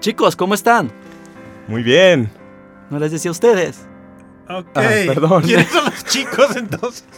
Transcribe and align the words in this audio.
Chicos, 0.00 0.36
¿cómo 0.36 0.54
están? 0.54 0.90
Muy 1.68 1.82
bien. 1.82 2.30
No 2.90 2.98
les 2.98 3.12
decía 3.12 3.30
a 3.30 3.32
ustedes. 3.32 3.86
Ok. 4.48 4.66
Ah, 4.74 4.90
perdón. 5.06 5.42
¿Quiénes 5.42 5.68
son 5.68 5.84
los 5.84 6.04
chicos 6.04 6.56
entonces? 6.56 7.04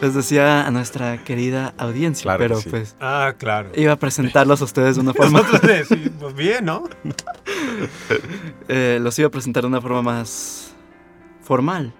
Les 0.00 0.14
decía 0.14 0.66
a 0.66 0.70
nuestra 0.70 1.24
querida 1.24 1.72
audiencia, 1.78 2.24
Claro 2.24 2.38
que 2.38 2.48
pero 2.48 2.60
sí. 2.60 2.68
pues 2.68 2.96
Ah, 3.00 3.32
claro. 3.38 3.70
iba 3.74 3.92
a 3.92 3.96
presentarlos 3.96 4.60
a 4.60 4.64
ustedes 4.64 4.96
de 4.96 5.00
una 5.00 5.14
forma. 5.14 5.40
Nosotros 5.40 5.88
pues 6.20 6.34
bien, 6.34 6.66
¿no? 6.66 6.84
eh, 8.68 8.98
los 9.00 9.18
iba 9.18 9.28
a 9.28 9.30
presentar 9.30 9.62
de 9.62 9.68
una 9.68 9.80
forma 9.80 10.02
más 10.02 10.74
formal. 11.42 11.94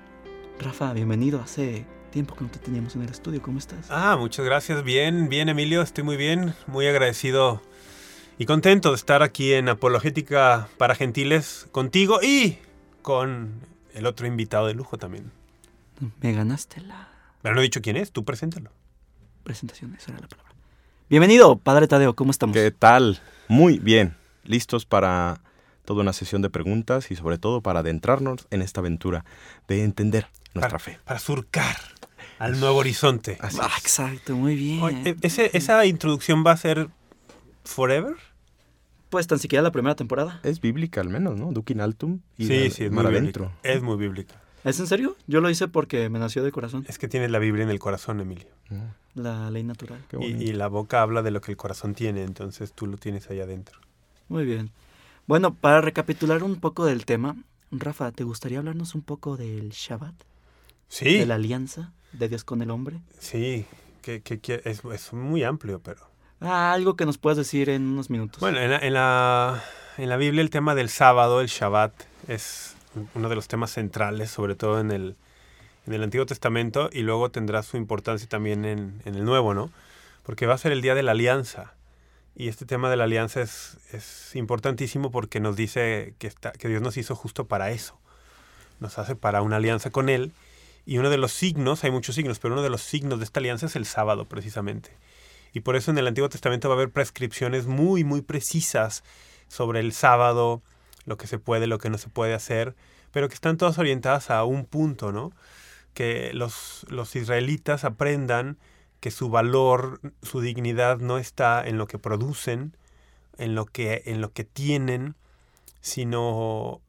Rafa, 0.61 0.93
bienvenido. 0.93 1.41
Hace 1.43 1.87
tiempo 2.11 2.35
que 2.35 2.45
no 2.45 2.51
te 2.51 2.59
teníamos 2.59 2.95
en 2.97 3.03
el 3.03 3.09
estudio. 3.09 3.41
¿Cómo 3.41 3.59
estás? 3.59 3.87
Ah, 3.91 4.17
muchas 4.19 4.45
gracias. 4.45 4.83
Bien, 4.85 5.29
bien, 5.31 5.49
Emilio. 5.49 5.81
Estoy 5.81 6.05
muy 6.05 6.17
bien. 6.19 6.55
Muy 6.67 6.87
agradecido 6.87 7.63
y 8.39 8.47
contento 8.47 8.91
de 8.91 8.97
estar 8.97 9.23
aquí 9.23 9.53
en 9.55 9.69
Apologética 9.69 10.69
para 10.77 10.95
Gentiles 10.95 11.67
contigo 11.73 12.21
y 12.23 12.59
con 13.03 13.53
el 13.95 14.07
otro 14.07 14.27
invitado 14.27 14.67
de 14.67 14.75
lujo 14.75 14.99
también. 14.99 15.31
Me 16.21 16.33
ganaste 16.33 16.81
la 16.83 17.09
Pero 17.43 17.55
no 17.55 17.61
he 17.61 17.65
dicho 17.65 17.81
quién 17.81 17.97
es, 17.97 18.13
tú 18.13 18.25
preséntalo. 18.25 18.71
presentación, 19.45 19.95
esa 19.95 20.13
era 20.13 20.21
la 20.21 20.29
palabra. 20.29 20.53
Bienvenido, 21.09 21.57
Padre 21.57 21.87
Tadeo. 21.89 22.15
¿Cómo 22.15 22.31
estamos? 22.31 22.55
¿Qué 22.55 22.71
tal? 22.73 23.21
Muy 23.49 23.79
bien. 23.79 24.17
Listos 24.45 24.85
para 24.85 25.41
toda 25.85 26.03
una 26.03 26.13
sesión 26.13 26.43
de 26.43 26.51
preguntas 26.51 27.11
y 27.11 27.17
sobre 27.17 27.39
todo 27.39 27.61
para 27.63 27.81
adentrarnos 27.81 28.47
en 28.51 28.61
esta 28.61 28.81
aventura 28.81 29.25
de 29.69 29.85
entender 29.85 30.27
nuestra 30.53 30.71
para, 30.71 30.79
fe. 30.81 30.99
Para 31.05 31.21
surcar 31.21 31.77
al 32.41 32.59
nuevo 32.61 32.77
horizonte. 32.79 33.39
Así 33.41 33.59
Ah, 33.63 33.71
exacto, 33.79 34.35
muy 34.35 34.57
bien. 34.57 34.83
Oye, 34.83 35.11
e- 35.11 35.17
ese- 35.23 35.51
¿Esa 35.57 35.87
introducción 35.87 36.45
va 36.45 36.51
a 36.53 36.57
ser 36.57 36.89
forever? 37.67 38.15
Pues 39.11 39.27
tan 39.27 39.39
siquiera 39.39 39.63
la 39.63 39.71
primera 39.71 39.95
temporada. 39.95 40.41
Es 40.43 40.61
bíblica 40.61 41.01
al 41.01 41.09
menos, 41.09 41.39
¿no? 41.39 41.53
Dukin 41.53 41.81
altum 41.81 42.21
y 42.37 42.47
Sí, 42.47 42.65
la- 42.65 42.71
sí, 42.71 42.85
es 42.85 42.91
mar 42.93 43.05
muy 43.07 43.15
adentro. 43.17 43.45
bíblica. 43.47 43.69
Es 43.73 43.83
muy 43.83 43.97
bíblica. 43.97 44.43
¿Es 44.65 44.81
en 44.81 44.89
serio? 44.89 45.17
Yo 45.29 45.41
lo 45.41 45.49
hice 45.49 45.69
porque 45.69 46.09
me 46.09 46.19
nació 46.19 46.43
de 46.43 46.51
corazón. 46.51 46.85
Es 46.89 46.99
que 46.99 47.07
tienes 47.07 47.31
la 47.31 47.39
Biblia 47.39 47.63
en 47.63 47.71
el 47.71 47.79
corazón, 47.79 48.21
Emilio. 48.21 48.49
Mm, 48.71 49.21
La 49.21 49.49
ley 49.51 49.63
natural. 49.63 50.05
qué 50.09 50.17
Y, 50.21 50.25
y 50.49 50.53
la 50.55 50.67
boca 50.67 51.03
habla 51.03 51.23
de 51.23 51.31
lo 51.31 51.41
que 51.41 51.53
el 51.53 51.57
corazón 51.57 51.95
tiene, 51.95 52.25
entonces 52.25 52.73
tú 52.73 52.87
lo 52.87 52.97
tienes 52.97 53.31
ahí 53.31 53.41
adentro. 53.41 53.79
Muy 54.29 54.45
bien. 54.45 54.71
Bueno, 55.29 55.55
para 55.55 55.81
recapitular 55.81 56.43
un 56.43 56.57
poco 56.57 56.85
del 56.85 57.05
tema, 57.05 57.37
Rafa, 57.71 58.11
¿te 58.11 58.25
gustaría 58.25 58.59
hablarnos 58.59 58.95
un 58.97 59.03
poco 59.03 59.37
del 59.37 59.71
Shabbat? 59.71 60.15
Sí, 60.89 61.19
De 61.19 61.27
la 61.27 61.37
alianza 61.37 61.93
de 62.13 62.29
Dios 62.29 62.43
con 62.43 62.61
el 62.61 62.71
hombre. 62.71 63.01
sí, 63.21 63.67
que, 64.03 64.21
que- 64.21 64.41
que 64.41 64.63
es, 64.65 64.83
es 64.85 65.13
muy 65.13 65.45
amplio, 65.45 65.81
pero... 65.81 66.01
Ah, 66.41 66.73
algo 66.73 66.97
que 66.97 67.07
nos 67.07 67.19
puedas 67.19 67.37
decir 67.37 67.71
en 67.71 67.87
unos 67.87 68.11
minutos. 68.11 68.41
Bueno, 68.41 68.61
en 68.61 68.71
la, 68.71 69.63
en, 69.97 70.09
la, 70.09 70.17
Biblia 70.17 70.43
el 70.43 70.51
tema 70.51 70.75
del 70.75 70.91
sábado, 70.91 71.41
el 71.41 71.47
Shabbat, 71.49 71.93
es 72.29 72.77
uno 73.15 73.29
de 73.29 73.35
los 73.35 73.49
temas 73.49 73.71
centrales, 73.71 74.31
sobre 74.31 74.55
todo 74.55 74.81
en 74.81 74.91
el, 74.91 75.17
en 75.87 75.95
el 75.95 76.03
Antiguo 76.03 76.27
Testamento, 76.27 76.91
y 76.93 77.01
luego 77.01 77.31
tendrá 77.31 77.63
su 77.63 77.77
importancia 77.77 78.29
también 78.29 78.65
en, 78.65 79.01
en 79.05 79.15
el 79.15 79.25
Nuevo, 79.25 79.55
¿no? 79.55 79.71
Porque 80.25 80.47
va 80.47 80.55
a 80.55 80.59
ser 80.59 80.73
el 80.73 80.83
día 80.83 80.95
de 80.95 81.03
la 81.03 81.13
alianza. 81.13 81.75
Y 82.35 82.49
este 82.49 82.67
tema 82.67 82.91
de 82.91 82.97
la 82.97 83.05
alianza 83.05 83.41
es, 83.41 83.79
es 83.93 84.37
importantísimo 84.37 85.11
porque 85.11 85.41
nos 85.41 85.57
dice 85.57 86.15
que, 86.19 86.27
está, 86.27 86.53
que 86.53 86.69
Dios 86.69 86.83
nos 86.83 86.99
hizo 86.99 87.15
justo 87.15 87.47
para 87.47 87.71
eso. 87.71 87.99
Nos 88.79 88.99
hace 88.99 89.17
para 89.17 89.41
una 89.41 89.57
alianza 89.57 89.91
con 89.91 90.11
Él. 90.11 90.33
Y 90.85 90.99
uno 90.99 91.09
de 91.09 91.17
los 91.17 91.33
signos, 91.33 91.83
hay 91.83 91.91
muchos 91.91 92.15
signos, 92.15 92.39
pero 92.39 92.53
uno 92.53 92.63
de 92.63 92.69
los 92.69 92.83
signos 92.83 93.21
de 93.21 93.25
esta 93.25 93.41
alianza 93.41 93.67
es 93.67 93.75
el 93.75 93.87
sábado, 93.87 94.27
precisamente. 94.27 94.91
Y 95.57 95.61
por 95.61 95.75
eso 95.75 95.91
en 95.91 95.97
el 95.97 96.07
Antiguo 96.07 96.29
Testamento 96.29 96.69
va 96.69 96.75
a 96.75 96.77
haber 96.77 96.91
prescripciones 96.91 97.67
muy, 97.67 98.05
muy 98.05 98.21
precisas 98.21 99.03
sobre 99.49 99.81
el 99.81 99.95
sábado, 99.95 100.63
lo 101.07 101.17
que 101.17 101.27
se 101.27 101.39
puede, 101.39 101.67
lo 101.67 101.79
que 101.79 101.89
no 101.89 101.97
se 101.97 102.11
puede 102.11 102.35
hacer, 102.35 102.77
pero 103.11 103.31
que 103.31 103.35
están 103.37 103.57
todas 103.57 103.79
orientadas 103.79 104.29
a 104.29 104.45
un 104.45 104.67
punto, 104.67 105.13
¿no? 105.13 105.33
Que 105.95 106.35
los, 106.35 106.85
los 106.91 107.17
israelitas 107.17 107.85
aprendan 107.85 108.59
que 109.01 109.11
su 109.11 109.31
valor, 109.31 110.03
su 110.21 110.43
dignidad 110.43 110.99
no 110.99 111.17
está 111.17 111.67
en 111.67 111.79
lo 111.79 111.87
que 111.87 111.99
producen, 111.99 112.77
en 113.39 113.55
lo 113.55 113.65
que, 113.65 114.03
en 114.05 114.21
lo 114.21 114.33
que 114.35 114.45
tienen, 114.45 115.15
sino, 115.81 116.83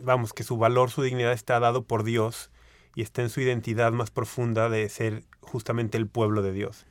vamos, 0.00 0.32
que 0.32 0.42
su 0.42 0.56
valor, 0.56 0.90
su 0.90 1.02
dignidad 1.02 1.32
está 1.32 1.60
dado 1.60 1.84
por 1.84 2.02
Dios 2.02 2.50
y 2.94 3.02
está 3.02 3.20
en 3.20 3.28
su 3.28 3.42
identidad 3.42 3.92
más 3.92 4.10
profunda 4.10 4.70
de 4.70 4.88
ser 4.88 5.24
justamente 5.42 5.98
el 5.98 6.06
pueblo 6.06 6.40
de 6.40 6.52
Dios. 6.54 6.86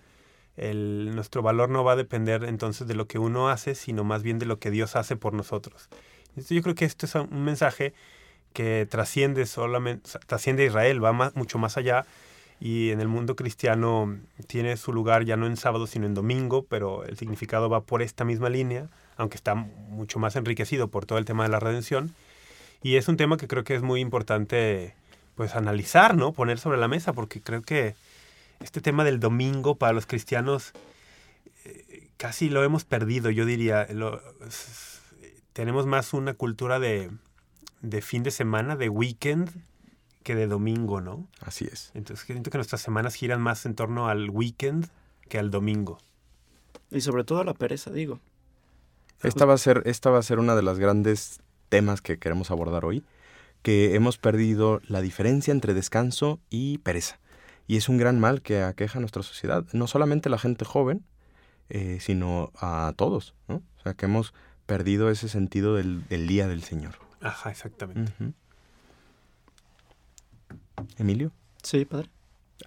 El, 0.57 1.15
nuestro 1.15 1.41
valor 1.41 1.69
no 1.69 1.83
va 1.83 1.93
a 1.93 1.95
depender 1.95 2.43
entonces 2.43 2.87
de 2.87 2.95
lo 2.95 3.07
que 3.07 3.19
uno 3.19 3.49
hace, 3.49 3.75
sino 3.75 4.03
más 4.03 4.23
bien 4.23 4.39
de 4.39 4.45
lo 4.45 4.59
que 4.59 4.71
Dios 4.71 4.95
hace 4.95 5.15
por 5.15 5.33
nosotros. 5.33 5.89
Entonces, 6.29 6.55
yo 6.55 6.61
creo 6.61 6.75
que 6.75 6.85
esto 6.85 7.05
es 7.05 7.15
un 7.15 7.43
mensaje 7.43 7.93
que 8.53 8.87
trasciende 8.89 9.45
solamente, 9.45 10.09
trasciende 10.27 10.63
a 10.63 10.67
Israel, 10.67 11.03
va 11.03 11.31
mucho 11.35 11.57
más 11.57 11.77
allá 11.77 12.05
y 12.59 12.91
en 12.91 13.01
el 13.01 13.07
mundo 13.07 13.35
cristiano 13.35 14.19
tiene 14.47 14.77
su 14.77 14.93
lugar 14.93 15.25
ya 15.25 15.35
no 15.35 15.47
en 15.47 15.57
sábado 15.57 15.87
sino 15.87 16.05
en 16.05 16.13
domingo, 16.13 16.63
pero 16.69 17.03
el 17.05 17.17
significado 17.17 17.69
va 17.69 17.81
por 17.81 18.03
esta 18.03 18.23
misma 18.23 18.49
línea, 18.49 18.87
aunque 19.17 19.35
está 19.35 19.55
mucho 19.55 20.19
más 20.19 20.35
enriquecido 20.35 20.87
por 20.87 21.05
todo 21.05 21.17
el 21.17 21.25
tema 21.25 21.43
de 21.43 21.49
la 21.49 21.59
redención. 21.59 22.13
Y 22.83 22.97
es 22.97 23.07
un 23.07 23.17
tema 23.17 23.37
que 23.37 23.47
creo 23.47 23.63
que 23.63 23.75
es 23.75 23.81
muy 23.81 23.99
importante 23.99 24.93
pues 25.35 25.55
analizar, 25.55 26.15
¿no? 26.15 26.33
Poner 26.33 26.59
sobre 26.59 26.77
la 26.77 26.87
mesa, 26.87 27.13
porque 27.13 27.41
creo 27.41 27.63
que 27.63 27.95
este 28.61 28.81
tema 28.81 29.03
del 29.03 29.19
domingo 29.19 29.75
para 29.75 29.93
los 29.93 30.05
cristianos 30.05 30.73
eh, 31.65 32.09
casi 32.17 32.49
lo 32.49 32.63
hemos 32.63 32.85
perdido, 32.85 33.29
yo 33.29 33.45
diría. 33.45 33.87
Lo- 33.93 34.21
tenemos 35.53 35.85
más 35.85 36.13
una 36.13 36.33
cultura 36.33 36.79
de, 36.79 37.11
de 37.81 38.01
fin 38.01 38.23
de 38.23 38.31
semana, 38.31 38.75
de 38.75 38.89
weekend, 38.89 39.49
que 40.23 40.35
de 40.35 40.47
domingo, 40.47 41.01
¿no? 41.01 41.27
Así 41.41 41.65
es. 41.71 41.91
Entonces 41.93 42.25
siento 42.25 42.51
que 42.51 42.57
nuestras 42.57 42.81
semanas 42.81 43.15
giran 43.15 43.41
más 43.41 43.65
en 43.65 43.75
torno 43.75 44.07
al 44.07 44.29
weekend 44.29 44.87
que 45.27 45.39
al 45.39 45.51
domingo. 45.51 45.97
Y 46.91 47.01
sobre 47.01 47.23
todo 47.23 47.43
la 47.43 47.53
pereza, 47.53 47.91
digo. 47.91 48.19
Esta 49.23 49.45
va 49.45 49.53
a 49.53 49.57
ser, 49.57 49.83
esta 49.85 50.09
va 50.09 50.19
a 50.19 50.23
ser 50.23 50.39
una 50.39 50.55
de 50.55 50.63
las 50.63 50.79
grandes 50.79 51.41
temas 51.69 52.01
que 52.01 52.17
queremos 52.17 52.49
abordar 52.51 52.85
hoy, 52.85 53.03
que 53.61 53.95
hemos 53.95 54.17
perdido 54.17 54.81
la 54.87 55.01
diferencia 55.01 55.51
entre 55.51 55.73
descanso 55.73 56.39
y 56.49 56.79
pereza. 56.79 57.19
Y 57.67 57.77
es 57.77 57.87
un 57.89 57.97
gran 57.97 58.19
mal 58.19 58.41
que 58.41 58.63
aqueja 58.63 58.97
a 58.97 59.01
nuestra 59.01 59.23
sociedad, 59.23 59.65
no 59.73 59.87
solamente 59.87 60.29
a 60.29 60.31
la 60.31 60.37
gente 60.39 60.65
joven, 60.65 61.05
eh, 61.69 61.99
sino 62.01 62.51
a 62.57 62.93
todos, 62.97 63.33
¿no? 63.47 63.55
O 63.79 63.81
sea, 63.83 63.93
que 63.93 64.05
hemos 64.05 64.33
perdido 64.65 65.09
ese 65.09 65.29
sentido 65.29 65.75
del, 65.75 66.07
del 66.09 66.27
día 66.27 66.47
del 66.47 66.63
Señor. 66.63 66.95
Ajá, 67.21 67.49
exactamente. 67.51 68.11
Emilio, 70.97 71.31
Sí, 71.63 71.85
padre. 71.85 72.09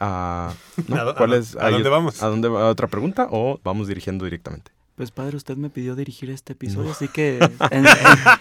ah, 0.00 0.52
¿no? 0.88 0.96
¿A 0.96 1.14
¿cuál 1.16 1.34
es? 1.34 1.56
a 1.56 1.70
dónde 1.70 1.88
vamos? 1.88 2.22
¿A 2.22 2.28
dónde 2.28 2.48
va 2.48 2.68
otra 2.68 2.86
pregunta 2.88 3.26
o 3.30 3.60
vamos 3.64 3.88
dirigiendo 3.88 4.24
directamente? 4.24 4.70
Pues 4.94 5.10
padre, 5.10 5.36
usted 5.36 5.56
me 5.56 5.70
pidió 5.70 5.96
dirigir 5.96 6.30
este 6.30 6.52
episodio, 6.52 6.84
No. 6.86 6.92
así 6.92 7.08
que 7.08 7.38
en, 7.70 7.84
en- 7.86 7.92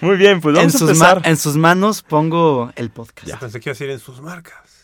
Muy 0.01 0.17
bien, 0.17 0.39
pues 0.41 0.53
en 0.55 0.59
vamos 0.61 0.75
a 0.75 0.77
sus 0.77 0.89
empezar. 0.89 1.21
en 1.25 1.37
sus 1.37 1.57
manos 1.57 2.03
pongo 2.03 2.71
el 2.75 2.91
podcast. 2.91 3.27
Ya. 3.27 3.39
Pensé 3.39 3.59
que 3.59 3.69
iba 3.69 3.71
a 3.71 3.75
decir 3.75 3.89
en 3.89 3.99
sus 3.99 4.21
marcas. 4.21 4.82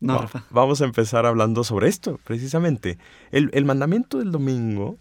No, 0.00 0.14
Va- 0.14 0.22
Rafa. 0.22 0.44
Vamos 0.50 0.80
a 0.80 0.84
empezar 0.84 1.26
hablando 1.26 1.64
sobre 1.64 1.88
esto, 1.88 2.20
precisamente. 2.24 2.98
El, 3.32 3.50
el 3.52 3.64
mandamiento 3.64 4.18
del 4.18 4.30
domingo, 4.30 4.96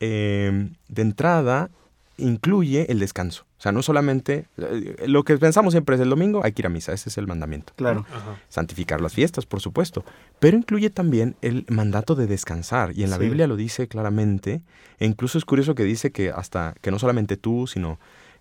eh, 0.00 0.68
de 0.88 1.02
entrada, 1.02 1.70
incluye 2.16 2.90
el 2.92 2.98
descanso. 3.00 3.44
O 3.58 3.62
sea, 3.64 3.72
no 3.72 3.82
solamente, 3.82 4.46
eh, 4.58 5.04
lo 5.08 5.24
que 5.24 5.36
pensamos 5.38 5.72
siempre 5.72 5.96
es 5.96 6.00
el 6.02 6.10
domingo, 6.10 6.42
hay 6.44 6.52
que 6.52 6.62
ir 6.62 6.66
a 6.66 6.68
misa, 6.68 6.92
ese 6.92 7.08
es 7.08 7.16
el 7.18 7.26
mandamiento. 7.26 7.72
Claro. 7.76 8.04
Ajá. 8.14 8.36
Santificar 8.48 9.00
las 9.00 9.14
fiestas, 9.14 9.46
por 9.46 9.60
supuesto. 9.60 10.04
Pero 10.38 10.56
incluye 10.56 10.90
también 10.90 11.34
el 11.40 11.64
mandato 11.68 12.14
de 12.14 12.26
descansar. 12.26 12.92
Y 12.94 13.02
en 13.04 13.10
la 13.10 13.16
Sí. 13.16 13.22
Biblia 13.24 13.46
lo 13.46 13.56
dice 13.56 13.88
claramente. 13.88 14.60
E 15.00 15.06
incluso 15.06 15.38
es 15.38 15.44
curioso 15.44 15.74
que 15.74 15.84
dice 15.84 16.12
que 16.12 16.30
hasta, 16.30 16.74
que 16.82 16.90
no 16.90 16.98
solamente 16.98 17.36
tú, 17.36 17.66
sino 17.66 17.98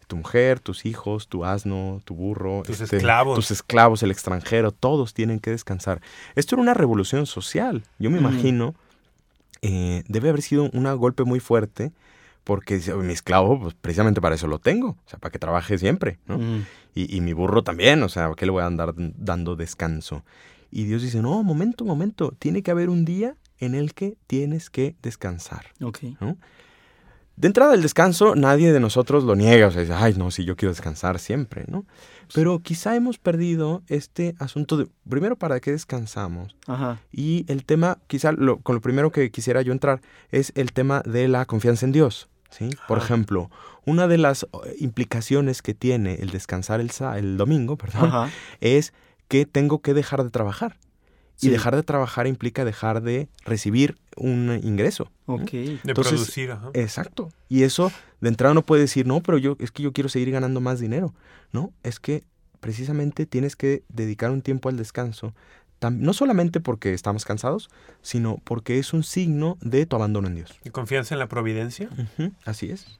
tu 0.07 0.15
mujer, 0.17 0.59
tus 0.59 0.85
hijos, 0.85 1.27
tu 1.27 1.45
asno, 1.45 2.01
tu 2.05 2.15
burro, 2.15 2.63
Tus 2.65 2.81
este, 2.81 2.97
esclavos. 2.97 3.35
tus 3.35 3.51
esclavos, 3.51 4.03
el 4.03 4.11
extranjero, 4.11 4.71
todos 4.71 5.13
tienen 5.13 5.39
que 5.39 5.51
descansar. 5.51 6.01
Esto 6.35 6.55
era 6.55 6.61
una 6.61 6.73
revolución 6.73 7.25
social. 7.25 7.83
Yo 8.00 8.09
me 8.09 8.17
Mm. 8.19 8.25
imagino, 8.25 8.75
eh, 9.61 10.03
debe 10.07 10.29
haber 10.29 10.41
sido 10.41 10.69
un 10.71 10.83
golpe 10.97 11.23
muy 11.23 11.39
fuerte 11.39 11.91
porque 12.44 12.79
mi 13.01 13.13
esclavo, 13.13 13.59
pues 13.61 13.73
precisamente 13.73 14.19
para 14.19 14.35
eso 14.35 14.47
lo 14.47 14.59
tengo, 14.59 14.89
o 14.89 15.09
sea, 15.09 15.17
para 15.19 15.31
que 15.31 15.39
trabaje 15.39 15.77
siempre, 15.77 16.17
¿no? 16.27 16.38
Mm. 16.38 16.65
Y, 16.95 17.15
y 17.15 17.21
mi 17.21 17.31
burro 17.33 17.63
también, 17.63 18.03
o 18.03 18.09
sea, 18.09 18.25
¿a 18.25 18.35
qué 18.35 18.45
le 18.45 18.51
voy 18.51 18.63
a 18.63 18.65
andar 18.65 18.94
dando 18.97 19.55
descanso? 19.55 20.23
Y 20.69 20.83
Dios 20.85 21.01
dice, 21.03 21.21
no, 21.21 21.41
momento, 21.44 21.85
momento, 21.85 22.33
tiene 22.38 22.61
que 22.63 22.71
haber 22.71 22.89
un 22.89 23.05
día 23.05 23.35
en 23.59 23.75
el 23.75 23.94
que 23.94 24.17
tienes 24.27 24.69
que 24.69 24.95
descansar. 25.01 25.67
Ok. 25.81 26.00
¿no? 26.19 26.35
De 27.35 27.47
entrada, 27.47 27.74
el 27.74 27.81
descanso, 27.81 28.35
nadie 28.35 28.71
de 28.71 28.80
nosotros 28.80 29.24
lo 29.24 29.35
niega. 29.35 29.68
O 29.68 29.71
sea, 29.71 29.81
dice, 29.81 29.94
ay, 29.94 30.13
no, 30.15 30.30
sí, 30.31 30.45
yo 30.45 30.56
quiero 30.56 30.71
descansar 30.71 31.18
siempre, 31.19 31.65
¿no? 31.68 31.85
Pero 32.33 32.59
quizá 32.59 32.95
hemos 32.95 33.18
perdido 33.18 33.81
este 33.88 34.35
asunto 34.39 34.77
de, 34.77 34.88
primero, 35.09 35.35
¿para 35.35 35.59
qué 35.59 35.71
descansamos? 35.71 36.56
Ajá. 36.68 37.00
Y 37.12 37.45
el 37.47 37.65
tema, 37.65 37.97
quizá 38.07 38.31
lo- 38.31 38.59
con 38.59 38.75
lo 38.75 38.81
primero 38.81 39.12
que 39.12 39.31
quisiera 39.31 39.62
yo 39.62 39.71
entrar, 39.74 40.01
es 40.31 40.51
el 40.56 40.71
tema 40.74 41.01
de 41.06 41.27
la 41.27 41.45
confianza 41.45 41.85
en 41.85 41.91
Dios. 41.91 42.30
¿sí? 42.50 42.69
Por 42.88 43.00
Ajá. 43.00 43.07
ejemplo, 43.07 43.50
una 43.86 44.07
de 44.07 44.19
las 44.19 44.44
eh, 44.44 44.47
implicaciones 44.79 45.62
que 45.63 45.74
tiene 45.74 46.15
el 46.15 46.29
descansar 46.29 46.79
el, 46.81 46.91
el 47.18 47.38
domingo, 47.38 47.77
perdón, 47.77 48.06
Ajá. 48.09 48.29
es 48.62 48.94
que 49.27 49.45
tengo 49.47 49.81
que 49.81 49.94
dejar 49.95 50.24
de 50.24 50.29
trabajar. 50.29 50.77
Sí. 51.35 51.47
Y 51.47 51.50
dejar 51.50 51.75
de 51.75 51.83
trabajar 51.83 52.27
implica 52.27 52.63
dejar 52.63 53.01
de 53.01 53.27
recibir 53.44 53.97
un 54.15 54.59
ingreso. 54.63 55.12
Ok. 55.25 55.51
De 55.51 55.80
Entonces, 55.85 56.13
producir, 56.13 56.51
ajá. 56.51 56.69
Exacto. 56.74 57.30
Y 57.50 57.63
eso 57.63 57.91
de 58.21 58.30
entrada 58.30 58.53
no 58.53 58.62
puede 58.62 58.81
decir, 58.83 59.06
no, 59.07 59.21
pero 59.21 59.38
yo 59.38 59.57
es 59.59 59.71
que 59.71 59.83
yo 59.83 59.91
quiero 59.94 60.09
seguir 60.09 60.31
ganando 60.31 60.62
más 60.62 60.80
dinero. 60.80 61.13
No, 61.51 61.74
es 61.83 62.00
que 62.00 62.24
precisamente 62.59 63.25
tienes 63.25 63.56
que 63.56 63.83
dedicar 63.89 64.31
un 64.31 64.41
tiempo 64.41 64.69
al 64.69 64.77
descanso, 64.77 65.33
tam- 65.81 65.97
no 65.97 66.13
solamente 66.13 66.62
porque 66.62 66.94
estamos 66.94 67.25
cansados, 67.25 67.69
sino 68.01 68.38
porque 68.45 68.79
es 68.79 68.94
un 68.94 69.03
signo 69.03 69.57
de 69.59 69.86
tu 69.86 69.95
abandono 69.97 70.27
en 70.29 70.36
Dios. 70.36 70.51
¿Y 70.63 70.69
confianza 70.69 71.13
en 71.15 71.19
la 71.19 71.27
providencia? 71.27 71.89
Así 72.45 72.69
es. 72.69 73.00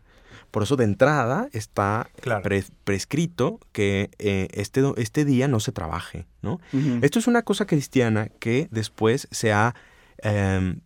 Por 0.54 0.62
eso 0.62 0.76
de 0.76 0.84
entrada 0.84 1.50
está 1.52 2.08
Claro. 2.22 2.44
pre- 2.44 2.64
prescrito 2.84 3.60
que 3.72 4.12
eh, 4.20 4.48
este, 4.54 4.84
este 4.98 5.26
día 5.26 5.48
no 5.48 5.60
se 5.60 5.72
trabaje, 5.72 6.28
¿no? 6.44 6.60
Esto 7.02 7.18
es 7.18 7.26
una 7.26 7.42
cosa 7.42 7.66
cristiana 7.66 8.30
que 8.40 8.68
después 8.70 9.28
se 9.32 9.52
ha 9.52 9.74
em, 10.22 10.82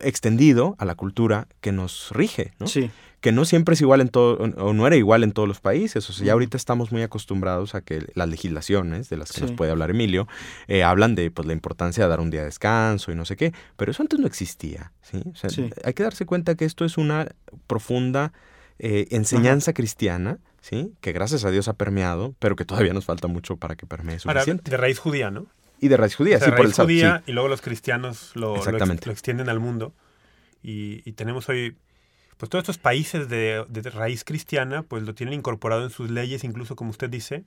extendido 0.00 0.74
a 0.78 0.86
la 0.86 0.94
cultura 0.94 1.46
que 1.60 1.72
nos 1.72 2.10
rige, 2.12 2.52
¿no? 2.58 2.66
Sí. 2.66 2.90
que 3.20 3.30
no 3.30 3.44
siempre 3.44 3.74
es 3.74 3.80
igual 3.80 4.00
en 4.00 4.08
todo, 4.08 4.34
o 4.56 4.72
no 4.72 4.84
era 4.84 4.96
igual 4.96 5.22
en 5.22 5.30
todos 5.30 5.46
los 5.46 5.60
países. 5.60 6.10
O 6.10 6.12
sea, 6.12 6.26
ya 6.26 6.32
ahorita 6.32 6.56
estamos 6.56 6.90
muy 6.90 7.02
acostumbrados 7.02 7.76
a 7.76 7.80
que 7.82 8.04
las 8.14 8.28
legislaciones, 8.28 9.10
de 9.10 9.16
las 9.16 9.30
que 9.30 9.42
nos 9.42 9.52
puede 9.52 9.70
hablar 9.70 9.90
Emilio, 9.90 10.26
eh, 10.66 10.82
hablan 10.82 11.14
de 11.14 11.30
pues, 11.30 11.46
la 11.46 11.52
importancia 11.52 12.02
de 12.02 12.10
dar 12.10 12.18
un 12.18 12.30
día 12.30 12.40
de 12.40 12.46
descanso 12.46 13.12
y 13.12 13.14
no 13.14 13.24
sé 13.24 13.36
qué, 13.36 13.52
pero 13.76 13.92
eso 13.92 14.02
antes 14.02 14.18
no 14.18 14.26
existía. 14.26 14.90
¿sí? 15.02 15.22
O 15.32 15.36
sea, 15.36 15.50
Sí. 15.50 15.70
Hay 15.84 15.92
que 15.94 16.02
darse 16.02 16.26
cuenta 16.26 16.56
que 16.56 16.64
esto 16.64 16.84
es 16.84 16.98
una 16.98 17.28
profunda 17.68 18.32
eh, 18.82 19.06
enseñanza 19.12 19.72
cristiana, 19.72 20.38
¿sí? 20.60 20.92
que 21.00 21.12
gracias 21.12 21.44
a 21.46 21.50
Dios 21.50 21.68
ha 21.68 21.72
permeado, 21.74 22.34
pero 22.38 22.56
que 22.56 22.64
todavía 22.66 22.92
nos 22.92 23.04
falta 23.06 23.28
mucho 23.28 23.56
para 23.56 23.76
que 23.76 23.86
permee 23.86 24.18
Ahora, 24.24 24.40
suficiente. 24.40 24.70
de 24.70 24.76
raíz 24.76 24.98
judía, 24.98 25.30
¿no? 25.30 25.46
y 25.80 25.88
de 25.88 25.96
raíz 25.96 26.14
judía, 26.16 26.36
O 26.36 26.38
sea, 26.40 26.46
sí, 26.46 26.50
de 26.50 26.56
por 26.56 26.66
el 26.66 26.72
raíz 26.72 26.76
sí. 26.76 26.82
judía 26.82 27.22
y 27.26 27.32
luego 27.32 27.48
los 27.48 27.60
cristianos 27.62 28.32
lo, 28.34 28.48
lo 28.48 28.56
ex- 28.56 28.66
Exactamente. 28.66 29.06
lo 29.06 29.12
extienden 29.12 29.48
al 29.48 29.58
mundo. 29.60 29.94
Y, 30.62 31.02
y 31.08 31.12
tenemos 31.14 31.48
hoy, 31.48 31.76
pues 32.36 32.50
todos 32.50 32.62
estos 32.62 32.78
países 32.78 33.28
de, 33.28 33.64
de 33.68 33.90
raíz 33.90 34.22
cristiana, 34.24 34.82
pues 34.84 35.02
lo 35.02 35.14
tienen 35.14 35.34
incorporado 35.34 35.82
en 35.84 35.90
sus 35.90 36.08
leyes, 36.10 36.44
incluso 36.44 36.76
como 36.76 36.90
usted 36.90 37.10
dice. 37.10 37.44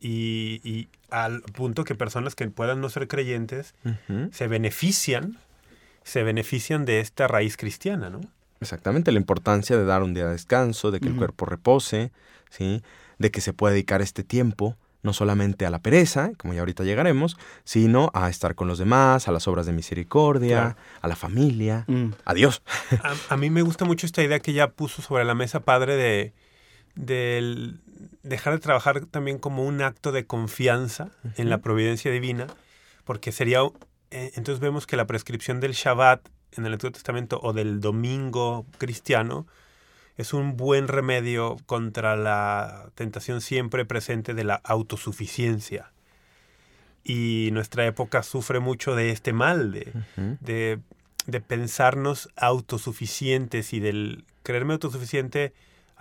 Y, 0.00 0.60
y 0.64 0.88
al 1.10 1.42
punto 1.42 1.84
que 1.84 1.94
personas 1.94 2.34
que 2.34 2.46
puedan 2.48 2.80
no 2.80 2.88
ser 2.90 3.06
creyentes 3.08 3.74
se 4.32 4.46
benefician, 4.48 5.38
se 6.02 6.22
benefician 6.24 6.84
de 6.84 7.00
esta 7.00 7.28
raíz 7.28 7.56
cristiana, 7.56 8.10
¿no? 8.10 8.20
Exactamente, 8.62 9.12
la 9.12 9.18
importancia 9.18 9.76
de 9.76 9.84
dar 9.84 10.02
un 10.02 10.14
día 10.14 10.24
de 10.26 10.32
descanso, 10.32 10.90
de 10.90 11.00
que 11.00 11.08
el 11.08 11.16
cuerpo 11.16 11.44
repose, 11.46 12.12
¿sí? 12.50 12.82
De 13.18 13.30
que 13.30 13.40
se 13.40 13.52
pueda 13.52 13.72
dedicar 13.72 14.00
este 14.02 14.24
tiempo 14.24 14.76
no 15.02 15.12
solamente 15.12 15.66
a 15.66 15.70
la 15.70 15.80
pereza, 15.80 16.30
como 16.38 16.54
ya 16.54 16.60
ahorita 16.60 16.84
llegaremos, 16.84 17.36
sino 17.64 18.12
a 18.14 18.28
estar 18.30 18.54
con 18.54 18.68
los 18.68 18.78
demás, 18.78 19.26
a 19.26 19.32
las 19.32 19.48
obras 19.48 19.66
de 19.66 19.72
misericordia, 19.72 20.48
Claro. 20.74 20.76
a 21.00 21.08
la 21.08 21.16
familia, 21.16 21.84
Mm. 21.88 22.10
a 22.24 22.34
Dios. 22.34 22.62
A, 23.02 23.34
a 23.34 23.36
mí 23.36 23.50
me 23.50 23.62
gusta 23.62 23.84
mucho 23.84 24.06
esta 24.06 24.22
idea 24.22 24.38
que 24.38 24.52
ya 24.52 24.68
puso 24.70 25.02
sobre 25.02 25.24
la 25.24 25.34
mesa 25.34 25.58
padre 25.60 25.96
de 25.96 26.32
dejar 28.22 28.52
de 28.54 28.60
trabajar 28.60 29.06
también 29.06 29.38
como 29.38 29.64
un 29.64 29.82
acto 29.82 30.12
de 30.12 30.26
confianza 30.26 31.08
en 31.36 31.50
la 31.50 31.58
providencia 31.58 32.10
divina, 32.12 32.46
porque 33.04 33.32
sería, 33.32 33.60
eh, 34.10 34.30
entonces 34.36 34.60
vemos 34.60 34.86
que 34.86 34.96
la 34.96 35.06
prescripción 35.06 35.58
del 35.60 35.72
Shabbat 35.72 36.20
en 36.56 36.66
el 36.66 36.74
Antiguo 36.74 36.92
Testamento 36.92 37.40
o 37.42 37.52
del 37.52 37.80
domingo 37.80 38.66
cristiano 38.78 39.46
es 40.16 40.34
un 40.34 40.56
buen 40.56 40.88
remedio 40.88 41.56
contra 41.66 42.16
la 42.16 42.90
tentación 42.94 43.40
siempre 43.40 43.84
presente 43.84 44.34
de 44.34 44.44
la 44.44 44.56
autosuficiencia. 44.56 45.90
Y 47.04 47.48
nuestra 47.52 47.86
época 47.86 48.22
sufre 48.22 48.60
mucho 48.60 48.94
de 48.94 49.10
este 49.10 49.32
mal, 49.32 49.72
de, 49.72 50.80
de 51.26 51.40
pensarnos 51.40 52.28
autosuficientes 52.36 53.72
y 53.72 53.80
del 53.80 54.24
creerme 54.42 54.74
autosuficiente 54.74 55.52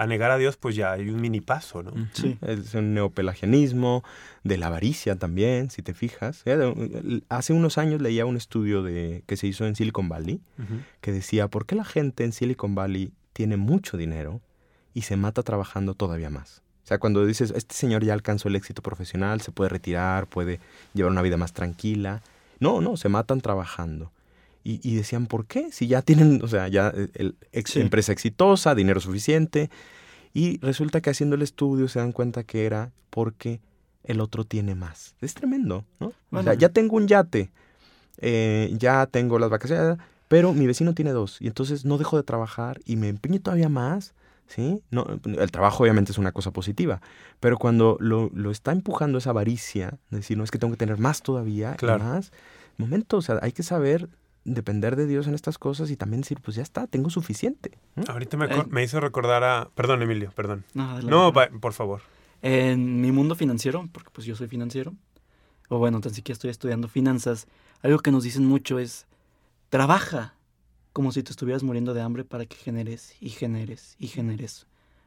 a 0.02 0.08
negar 0.08 0.32
a 0.32 0.38
Dios, 0.38 0.58
pues 0.58 0.76
ya 0.76 0.92
hay 0.94 1.10
un 1.10 1.22
mini 1.22 1.42
paso, 1.42 1.84
¿no? 1.84 1.92
Sí. 2.14 2.38
Es 2.42 2.74
un 2.74 2.94
neopelagianismo, 2.94 4.04
de 4.44 4.58
la 4.58 4.68
avaricia 4.68 5.16
también, 5.16 5.70
si 5.70 5.82
te 5.82 5.94
fijas. 5.94 6.44
De- 6.44 7.22
Hace 7.30 7.54
unos 7.54 7.78
años 7.78 8.02
leía 8.02 8.26
un 8.26 8.38
estudio 8.38 8.84
de, 8.84 9.24
que 9.28 9.38
se 9.38 9.48
hizo 9.48 9.66
en 9.66 9.76
Silicon 9.76 10.10
Valley, 10.10 10.42
que 11.02 11.12
decía, 11.12 11.48
¿por 11.48 11.66
qué 11.66 11.76
la 11.76 11.86
gente 11.86 12.24
en 12.24 12.32
Silicon 12.34 12.76
Valley 12.76 13.12
tiene 13.34 13.58
mucho 13.58 13.98
dinero 13.98 14.42
y 14.94 15.02
se 15.04 15.16
mata 15.18 15.44
trabajando 15.44 15.94
todavía 15.94 16.30
más? 16.30 16.62
O 16.84 16.88
sea, 16.88 16.98
cuando 16.98 17.26
dices, 17.26 17.54
este 17.56 17.76
señor 17.76 18.04
ya 18.04 18.14
alcanzó 18.14 18.48
el 18.50 18.56
éxito 18.56 18.82
profesional, 18.82 19.40
se 19.42 19.52
puede 19.52 19.70
retirar, 19.70 20.28
puede 20.28 20.60
llevar 20.94 21.12
una 21.12 21.22
vida 21.22 21.38
más 21.38 21.54
tranquila. 21.54 22.22
No, 22.60 22.82
no, 22.82 22.98
se 22.98 23.08
matan 23.08 23.40
trabajando. 23.40 24.12
Y, 24.64 24.80
y 24.88 24.96
decían, 24.96 25.26
¿por 25.28 25.46
qué? 25.46 25.72
Si 25.72 25.88
ya 25.88 26.02
tienen, 26.02 26.42
o 26.44 26.48
sea, 26.48 26.68
ya 26.68 26.94
el 27.16 27.36
ex- 27.52 27.72
Sí. 27.72 27.80
empresa 27.80 28.12
exitosa, 28.12 28.76
dinero 28.76 29.00
suficiente. 29.00 29.70
Y 30.34 30.60
resulta 30.60 31.02
que 31.02 31.10
haciendo 31.10 31.36
el 31.36 31.42
estudio 31.42 31.88
se 31.88 32.00
dan 32.00 32.12
cuenta 32.12 32.44
que 32.44 32.66
era 32.66 32.92
porque 33.10 33.60
el 34.04 34.22
otro 34.22 34.46
tiene 34.46 34.76
más. 34.76 35.16
Es 35.22 35.34
tremendo, 35.34 35.84
¿no? 36.00 36.14
O 36.32 36.44
sea, 36.44 36.54
ya 36.54 36.70
tengo 36.70 36.96
un 36.96 37.08
yate, 37.08 37.52
eh, 38.18 38.74
ya 38.78 39.06
tengo 39.08 39.40
las 39.40 39.50
vacaciones, 39.50 39.98
pero 40.28 40.54
mi 40.54 40.68
vecino 40.68 40.94
tiene 40.94 41.12
dos 41.12 41.42
y 41.42 41.48
entonces 41.48 41.84
no 41.86 41.98
dejo 41.98 42.18
de 42.18 42.24
trabajar 42.24 42.80
y 42.86 42.96
me 42.96 43.10
empeño 43.10 43.42
todavía 43.42 43.68
más, 43.70 44.14
¿sí? 44.48 44.82
No, 44.92 45.06
el 45.26 45.52
trabajo 45.52 45.84
obviamente 45.84 46.12
es 46.12 46.18
una 46.18 46.32
cosa 46.32 46.52
positiva, 46.52 47.02
pero 47.40 47.58
cuando 47.58 47.98
lo, 48.00 48.30
lo 48.34 48.52
está 48.52 48.72
empujando 48.72 49.18
esa 49.18 49.32
avaricia, 49.32 49.98
de 50.10 50.18
decir, 50.18 50.38
no, 50.38 50.44
es 50.44 50.52
que 50.52 50.58
tengo 50.60 50.72
que 50.74 50.78
tener 50.78 50.98
más 51.00 51.22
todavía 51.22 51.76
Claro. 51.76 52.04
y 52.04 52.08
más, 52.08 52.32
momento, 52.78 53.18
o 53.18 53.22
sea, 53.22 53.40
hay 53.42 53.52
que 53.52 53.64
saber 53.64 54.08
depender 54.44 54.96
de 54.96 55.06
Dios 55.06 55.28
en 55.28 55.36
estas 55.36 55.58
cosas 55.58 55.92
y 55.92 55.98
también 55.98 56.22
decir, 56.22 56.40
pues 56.42 56.56
ya 56.56 56.64
está, 56.64 56.88
tengo 56.88 57.10
suficiente. 57.10 57.78
¿no? 57.96 58.04
Ahorita 58.08 58.38
me, 58.38 58.46
Eh. 58.46 58.64
me 58.70 58.84
hizo 58.84 59.00
recordar 59.00 59.44
a... 59.44 59.70
Perdón, 59.76 60.02
Emilio, 60.02 60.32
perdón. 60.36 60.64
No, 60.74 60.92
adelante. 60.92 61.12
No, 61.12 61.60
por 61.60 61.74
favor. 61.74 62.02
En 62.42 63.02
mi 63.02 63.12
mundo 63.12 63.36
financiero, 63.36 63.88
porque 63.92 64.10
pues 64.12 64.26
yo 64.26 64.36
soy 64.36 64.48
financiero, 64.48 64.94
o 65.70 65.78
bueno, 65.78 66.02
tan 66.02 66.14
siquiera 66.14 66.34
estoy 66.34 66.50
estudiando 66.50 66.88
finanzas, 66.88 67.48
algo 67.84 68.00
que 68.00 68.12
nos 68.12 68.24
dicen 68.24 68.46
mucho 68.46 68.80
es, 68.80 69.06
trabaja 69.70 70.34
como 70.94 71.12
si 71.12 71.24
te 71.24 71.32
estuvieras 71.32 71.64
muriendo 71.64 71.94
de 71.94 72.02
hambre 72.02 72.26
para 72.26 72.46
que 72.46 72.56
generes 72.58 73.16
y 73.22 73.30
generes 73.30 73.96
y 74.00 74.08
generes 74.08 74.66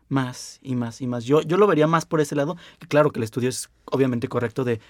más 0.08 0.58
y 0.62 0.76
más 0.76 1.00
y 1.00 1.06
más. 1.06 1.24
Yo, 1.24 1.42
yo 1.42 1.56
lo 1.56 1.66
vería 1.66 1.86
más 1.86 2.06
por 2.06 2.20
ese 2.20 2.34
lado, 2.36 2.56
que 2.78 2.86
claro 2.86 3.10
que 3.10 3.18
el 3.18 3.24
estudio 3.24 3.48
es 3.48 3.68
obviamente 3.86 4.28
correcto 4.28 4.64
de, 4.64 4.80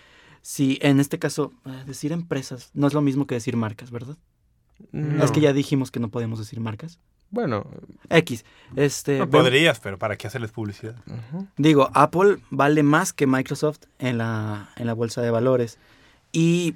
si 0.43 0.79
en 0.83 1.01
este 1.01 1.19
caso, 1.19 1.53
eh, 1.65 1.83
decir 1.87 2.13
empresas 2.13 2.71
no 2.75 2.87
es 2.87 2.93
lo 2.95 3.01
mismo 3.01 3.27
que 3.27 3.35
decir 3.35 3.57
marcas, 3.57 3.91
¿verdad? 3.91 4.17
No. 4.93 5.25
Es 5.25 5.31
que 5.31 5.41
ya 5.41 5.53
dijimos 5.53 5.91
que 5.91 6.01
no 6.01 6.09
podemos 6.09 6.39
decir 6.39 6.61
marcas. 6.61 6.99
Bueno, 7.31 7.67
X, 8.11 8.45
este... 8.77 9.19
No 9.19 9.29
podrías, 9.29 9.81
pero 9.81 9.99
¿para 9.99 10.17
qué 10.17 10.29
hacerles 10.29 10.53
publicidad? 10.53 10.95
Digo, 11.57 11.91
Apple 11.93 12.39
vale 12.51 12.83
más 12.85 13.13
que 13.13 13.27
Microsoft 13.27 13.81
en 13.99 14.19
la, 14.19 14.71
en 14.77 14.87
la 14.87 14.93
bolsa 14.93 15.21
de 15.21 15.31
valores. 15.31 15.79
Y 16.31 16.75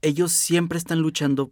ellos 0.00 0.30
siempre 0.30 0.78
están 0.78 1.00
luchando 1.00 1.50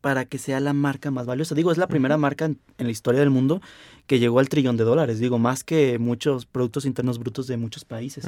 para 0.00 0.24
que 0.24 0.38
sea 0.38 0.60
la 0.60 0.72
marca 0.72 1.10
más 1.10 1.26
valiosa. 1.26 1.54
Digo, 1.54 1.70
es 1.70 1.76
la 1.76 1.88
primera 1.88 2.16
marca 2.16 2.46
en, 2.46 2.58
en 2.78 2.86
la 2.86 2.92
historia 2.92 3.20
del 3.20 3.30
mundo 3.30 3.60
que 4.06 4.18
llegó 4.18 4.38
al 4.38 4.48
trillón 4.48 4.76
de 4.76 4.84
dólares. 4.84 5.18
Digo, 5.18 5.38
más 5.38 5.64
que 5.64 5.98
muchos 5.98 6.46
productos 6.46 6.86
internos 6.86 7.18
brutos 7.18 7.46
de 7.46 7.58
muchos 7.58 7.84
países. 7.84 8.26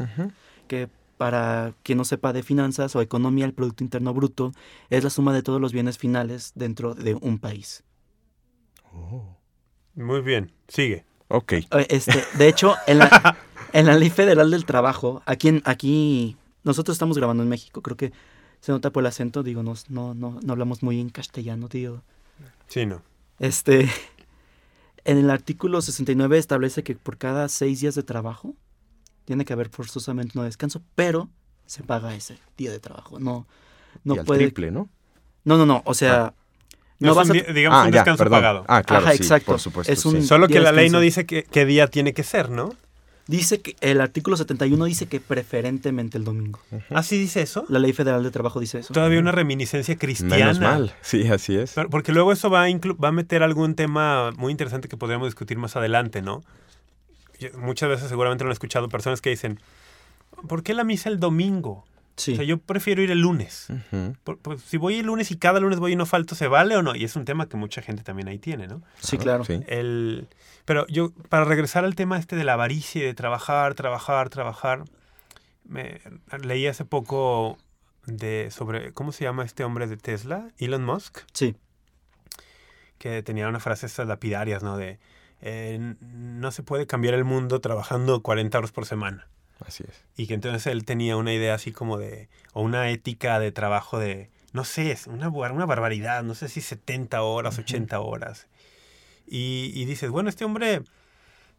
Que 0.67 0.89
para 1.21 1.75
quien 1.83 1.99
no 1.99 2.05
sepa 2.07 2.33
de 2.33 2.43
finanzas 2.43 2.97
o 2.97 3.03
economía, 3.03 3.45
el 3.45 3.53
Producto 3.53 3.85
Interno 3.85 4.15
Bruto 4.15 4.53
es 4.89 5.05
la 5.05 5.11
suma 5.11 5.35
de 5.35 5.43
todos 5.43 5.61
los 5.61 5.71
bienes 5.71 5.99
finales 5.99 6.53
dentro 6.55 6.95
de 6.95 7.15
un 7.15 7.39
país. 7.39 7.85
Oh. 8.95 9.37
Muy 9.97 10.23
bien, 10.23 10.51
sigue. 10.67 11.05
Ok. 11.29 11.53
Eh, 11.53 11.67
Este, 11.91 12.25
de 12.39 12.49
hecho, 12.49 12.75
en 12.87 13.01
la, 13.01 13.37
en 13.75 13.85
la 13.85 13.97
Ley 13.97 14.09
Federal 14.09 14.51
del 14.51 14.65
Trabajo, 14.65 15.21
aquí, 15.27 15.49
en- 15.49 15.63
aquí 15.67 16.39
nosotros 16.65 16.95
estamos 16.95 17.19
grabando 17.19 17.43
en 17.43 17.51
México, 17.51 17.83
creo 17.83 17.99
que 17.99 18.13
se 18.63 18.73
nota 18.73 18.91
por 18.91 19.03
el 19.03 19.09
acento, 19.09 19.43
digo, 19.43 19.63
no, 19.63 19.75
no, 19.91 20.15
no, 20.15 20.39
no 20.43 20.53
hablamos 20.55 20.83
muy 20.83 21.01
en 21.03 21.11
castellano, 21.11 21.69
digo. 21.69 22.01
Sí, 22.67 22.87
no. 22.87 23.03
Este, 23.41 23.91
En 25.05 25.19
el 25.19 25.29
artículo 25.29 25.83
69 25.83 26.39
establece 26.39 26.83
que 26.83 26.95
por 26.95 27.19
cada 27.19 27.49
seis 27.51 27.81
días 27.83 27.95
de 27.95 28.05
trabajo 28.05 28.55
tiene 29.31 29.45
que 29.45 29.53
haber 29.53 29.69
forzosamente 29.69 30.37
un 30.37 30.45
descanso, 30.45 30.83
pero 30.97 31.29
se 31.65 31.85
paga 31.85 32.13
ese 32.17 32.37
día 32.57 32.73
de 32.73 32.81
trabajo. 32.81 33.21
No, 33.21 33.47
no 34.03 34.17
y 34.17 34.19
al 34.19 34.25
puede. 34.25 34.41
triple, 34.41 34.73
¿no? 34.73 34.89
No, 35.45 35.57
no, 35.57 35.67
no. 35.67 35.83
O 35.85 35.95
sea, 35.95 36.35
No, 36.99 37.11
no 37.11 37.15
vas 37.15 37.31
un 37.31 37.37
a. 37.37 37.41
di- 37.41 37.53
digamos 37.55 37.79
ah, 37.79 37.85
un 37.85 37.91
descanso 37.93 38.25
pagado. 38.29 38.65
Ah, 38.67 38.83
claro, 38.83 39.05
Ajá, 39.07 39.13
sí, 39.15 39.23
exacto. 39.23 39.53
por 39.53 39.61
supuesto. 39.61 39.93
Es 39.93 40.05
un- 40.05 40.21
sí. 40.21 40.27
Solo 40.27 40.49
que 40.49 40.59
la 40.59 40.73
ley 40.73 40.91
no 40.91 40.99
dice 40.99 41.27
que- 41.27 41.45
qué 41.45 41.65
día 41.65 41.87
tiene 41.87 42.13
que 42.13 42.25
ser, 42.25 42.51
¿no? 42.51 42.75
Dice 43.29 43.61
que 43.61 43.77
el 43.81 44.01
artículo 44.01 44.37
71 44.37 44.87
dice 44.87 45.07
que 45.07 45.21
preferentemente 45.21 46.19
el 46.19 46.25
domingo. 46.25 46.59
¿Ah, 46.91 47.05
sí 47.05 47.17
dice 47.17 47.41
eso? 47.43 47.65
La 47.69 47.79
ley 47.79 47.93
federal 47.93 48.25
de 48.25 48.33
trabajo 48.33 48.59
dice 48.59 48.81
eso. 48.81 48.93
Todavía 48.93 49.21
una 49.21 49.31
reminiscencia 49.31 49.97
cristiana. 49.97 50.37
Menos 50.37 50.59
mal. 50.59 50.93
Sí, 51.03 51.29
así 51.29 51.57
es. 51.57 51.75
Pero- 51.75 51.89
Porque 51.89 52.11
luego 52.11 52.33
eso 52.33 52.51
va 52.51 52.65
a, 52.65 52.69
va 52.69 53.09
a 53.09 53.13
meter 53.13 53.45
algún 53.45 53.77
tema 53.77 54.33
muy 54.33 54.51
interesante 54.51 54.89
que 54.89 54.97
podríamos 54.97 55.29
discutir 55.29 55.57
más 55.59 55.77
adelante, 55.77 56.21
¿no? 56.21 56.43
Muchas 57.57 57.89
veces 57.89 58.09
seguramente 58.09 58.45
lo 58.45 58.51
han 58.51 58.53
escuchado 58.53 58.89
personas 58.89 59.21
que 59.21 59.31
dicen, 59.31 59.61
¿por 60.49 60.63
qué 60.63 60.75
la 60.75 60.85
misa 60.85 61.09
el 61.09 61.19
domingo? 61.21 61.85
Sí. 62.17 62.35
O 62.35 62.37
sea, 62.37 62.45
yo 62.45 62.59
prefiero 62.59 63.01
ir 63.03 63.11
el 63.11 63.21
lunes. 63.21 63.69
Ujú. 63.71 64.15
Por- 64.25 64.39
por- 64.39 64.59
si 64.61 64.77
voy 64.77 64.99
el 64.99 65.07
lunes 65.07 65.31
y 65.31 65.37
cada 65.37 65.59
lunes 65.59 65.79
voy 65.79 65.93
y 65.93 65.97
no 65.97 66.05
falto, 66.05 66.35
¿se 66.35 66.49
vale 66.49 66.77
o 66.77 66.83
no? 66.83 66.95
Y 66.95 67.05
es 67.05 67.17
un 67.17 67.25
tema 67.25 67.49
que 67.49 67.57
mucha 67.57 67.81
gente 67.81 68.03
también 68.03 68.29
ahí 68.29 68.39
tiene, 68.39 68.67
¿no? 68.67 68.83
sí, 69.01 69.17
claro. 69.17 69.45
Sí. 69.45 69.61
El, 69.69 70.29
pero 70.67 70.87
yo, 70.89 71.13
para 71.31 71.45
regresar 71.47 71.85
al 71.87 71.95
tema 71.95 72.19
este 72.19 72.37
de 72.37 72.45
la 72.45 72.53
avaricia 72.55 73.01
y 73.03 73.05
de 73.07 73.15
trabajar, 73.15 73.75
trabajar, 73.75 74.29
trabajar, 74.29 74.85
me 75.65 76.01
leí 76.43 76.67
hace 76.67 76.85
poco 76.85 77.57
de 78.07 78.49
sobre, 78.51 78.93
¿cómo 78.93 79.13
se 79.13 79.25
llama 79.25 79.45
este 79.45 79.65
hombre 79.65 79.87
de 79.87 79.97
Tesla? 79.97 80.49
Elon 80.59 80.85
Musk, 80.85 81.21
Sí. 81.33 81.55
que 82.99 83.23
tenía 83.23 83.49
una 83.49 83.61
frase 83.61 83.87
estas 83.87 84.07
lapidarias, 84.09 84.63
¿no? 84.63 84.77
De, 84.77 84.99
eh, 85.43 85.95
no 86.01 86.53
se 86.53 86.63
puede 86.63 86.87
cambiar 86.87 87.15
el 87.15 87.25
mundo 87.25 87.61
trabajando 87.61 88.23
40 88.23 88.59
horas 88.59 88.73
por 88.73 88.87
semana. 88.87 89.27
Así 89.65 89.85
es. 89.87 90.05
Y 90.17 90.27
que 90.27 90.35
entonces 90.35 90.67
él 90.67 90.85
tenía 90.85 91.17
una 91.17 91.33
idea 91.33 91.55
así 91.55 91.73
como 91.73 91.99
de, 91.99 92.29
o 92.53 92.63
una 92.63 92.91
ética 92.91 93.39
de 93.39 93.53
trabajo 93.53 93.99
de, 93.99 94.31
no 94.53 94.65
sé, 94.65 94.91
es 94.91 95.07
una, 95.07 95.29
una 95.29 95.67
barbaridad, 95.67 96.23
no 96.23 96.35
sé 96.35 96.49
si 96.49 96.61
70 96.61 97.23
horas, 97.23 97.59
80 97.59 98.01
horas. 98.01 98.47
Y, 99.27 99.71
y 99.75 99.85
dices, 99.85 100.11
bueno, 100.11 100.29
este 100.29 100.45
hombre 100.45 100.83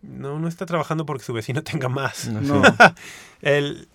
no, 0.01 0.39
no 0.39 0.47
está 0.47 0.65
trabajando 0.65 1.05
porque 1.05 1.23
su 1.23 1.33
vecino 1.33 1.63
tenga 1.63 1.89
más. 1.89 2.27
No. 2.29 2.61
Él, 3.41 3.87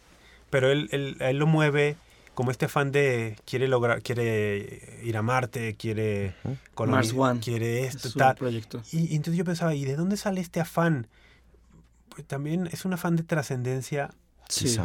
pero 0.51 0.71
él, 0.71 0.89
él, 0.93 1.17
él 1.21 1.37
lo 1.39 1.47
mueve 1.47 1.97
como 2.37 2.51
este 2.53 2.69
fan 2.69 2.93
de 2.93 3.37
quiere 3.47 3.67
lograr, 3.67 4.03
quiere 4.03 5.01
ir 5.03 5.17
a 5.17 5.23
Marte, 5.23 5.75
quiere 5.75 6.35
Ujú. 6.45 6.57
coloni- 6.77 6.91
Mars 6.93 7.13
One. 7.17 7.41
quiere 7.41 7.85
Es 7.87 7.97
esto, 7.97 8.11
su 8.11 8.19
tal. 8.19 8.37
proyecto. 8.37 8.83
Y, 8.93 9.13
y 9.13 9.17
entonces 9.17 9.37
yo 9.39 9.45
pensaba, 9.45 9.75
¿y 9.75 9.85
de 9.85 9.97
dónde 9.97 10.17
sale 10.17 10.41
este 10.43 10.61
afán? 10.61 11.09
Pues 12.11 12.27
también 12.27 12.69
es 12.71 12.85
un 12.85 12.93
afán 12.93 13.17
de 13.17 13.23
trascendencia, 13.25 14.11
Sí. 14.49 14.77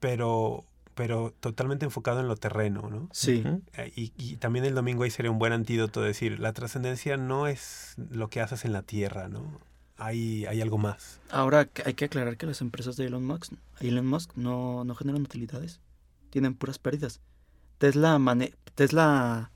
Pero, 0.00 0.64
pero 0.94 1.34
totalmente 1.40 1.84
enfocado 1.84 2.20
en 2.20 2.28
lo 2.28 2.36
terreno, 2.36 2.88
¿no? 2.88 3.08
Sí. 3.12 3.42
Ujú. 3.44 3.62
Eh, 3.72 3.92
Y, 3.96 4.12
y 4.16 4.36
también 4.36 4.64
el 4.64 4.74
domingo 4.76 5.02
ahí 5.02 5.10
sería 5.10 5.30
un 5.30 5.38
buen 5.40 5.52
antídoto 5.52 6.00
decir, 6.02 6.38
la 6.38 6.52
trascendencia 6.52 7.16
no 7.16 7.46
es 7.48 7.94
lo 8.10 8.28
que 8.28 8.40
haces 8.40 8.64
en 8.64 8.72
la 8.72 8.82
tierra, 8.82 9.28
¿no? 9.28 9.42
Hay, 9.96 10.46
hay 10.46 10.60
algo 10.60 10.78
más. 10.78 11.18
Ahora 11.30 11.68
hay 11.84 11.94
que 11.94 12.04
aclarar 12.04 12.36
que 12.36 12.46
las 12.46 12.60
empresas 12.60 12.96
de 12.96 13.06
Elon 13.06 13.24
Musk, 13.26 13.54
Elon 13.80 14.06
Musk 14.06 14.30
no, 14.36 14.84
no 14.84 14.94
generan 14.94 15.22
utilidades. 15.22 15.80
Tienen 16.30 16.54
puras 16.54 16.78
pérdidas. 16.78 17.20
Tesla, 17.78 18.18
mane- 18.18 18.54
Tesla 18.74 19.50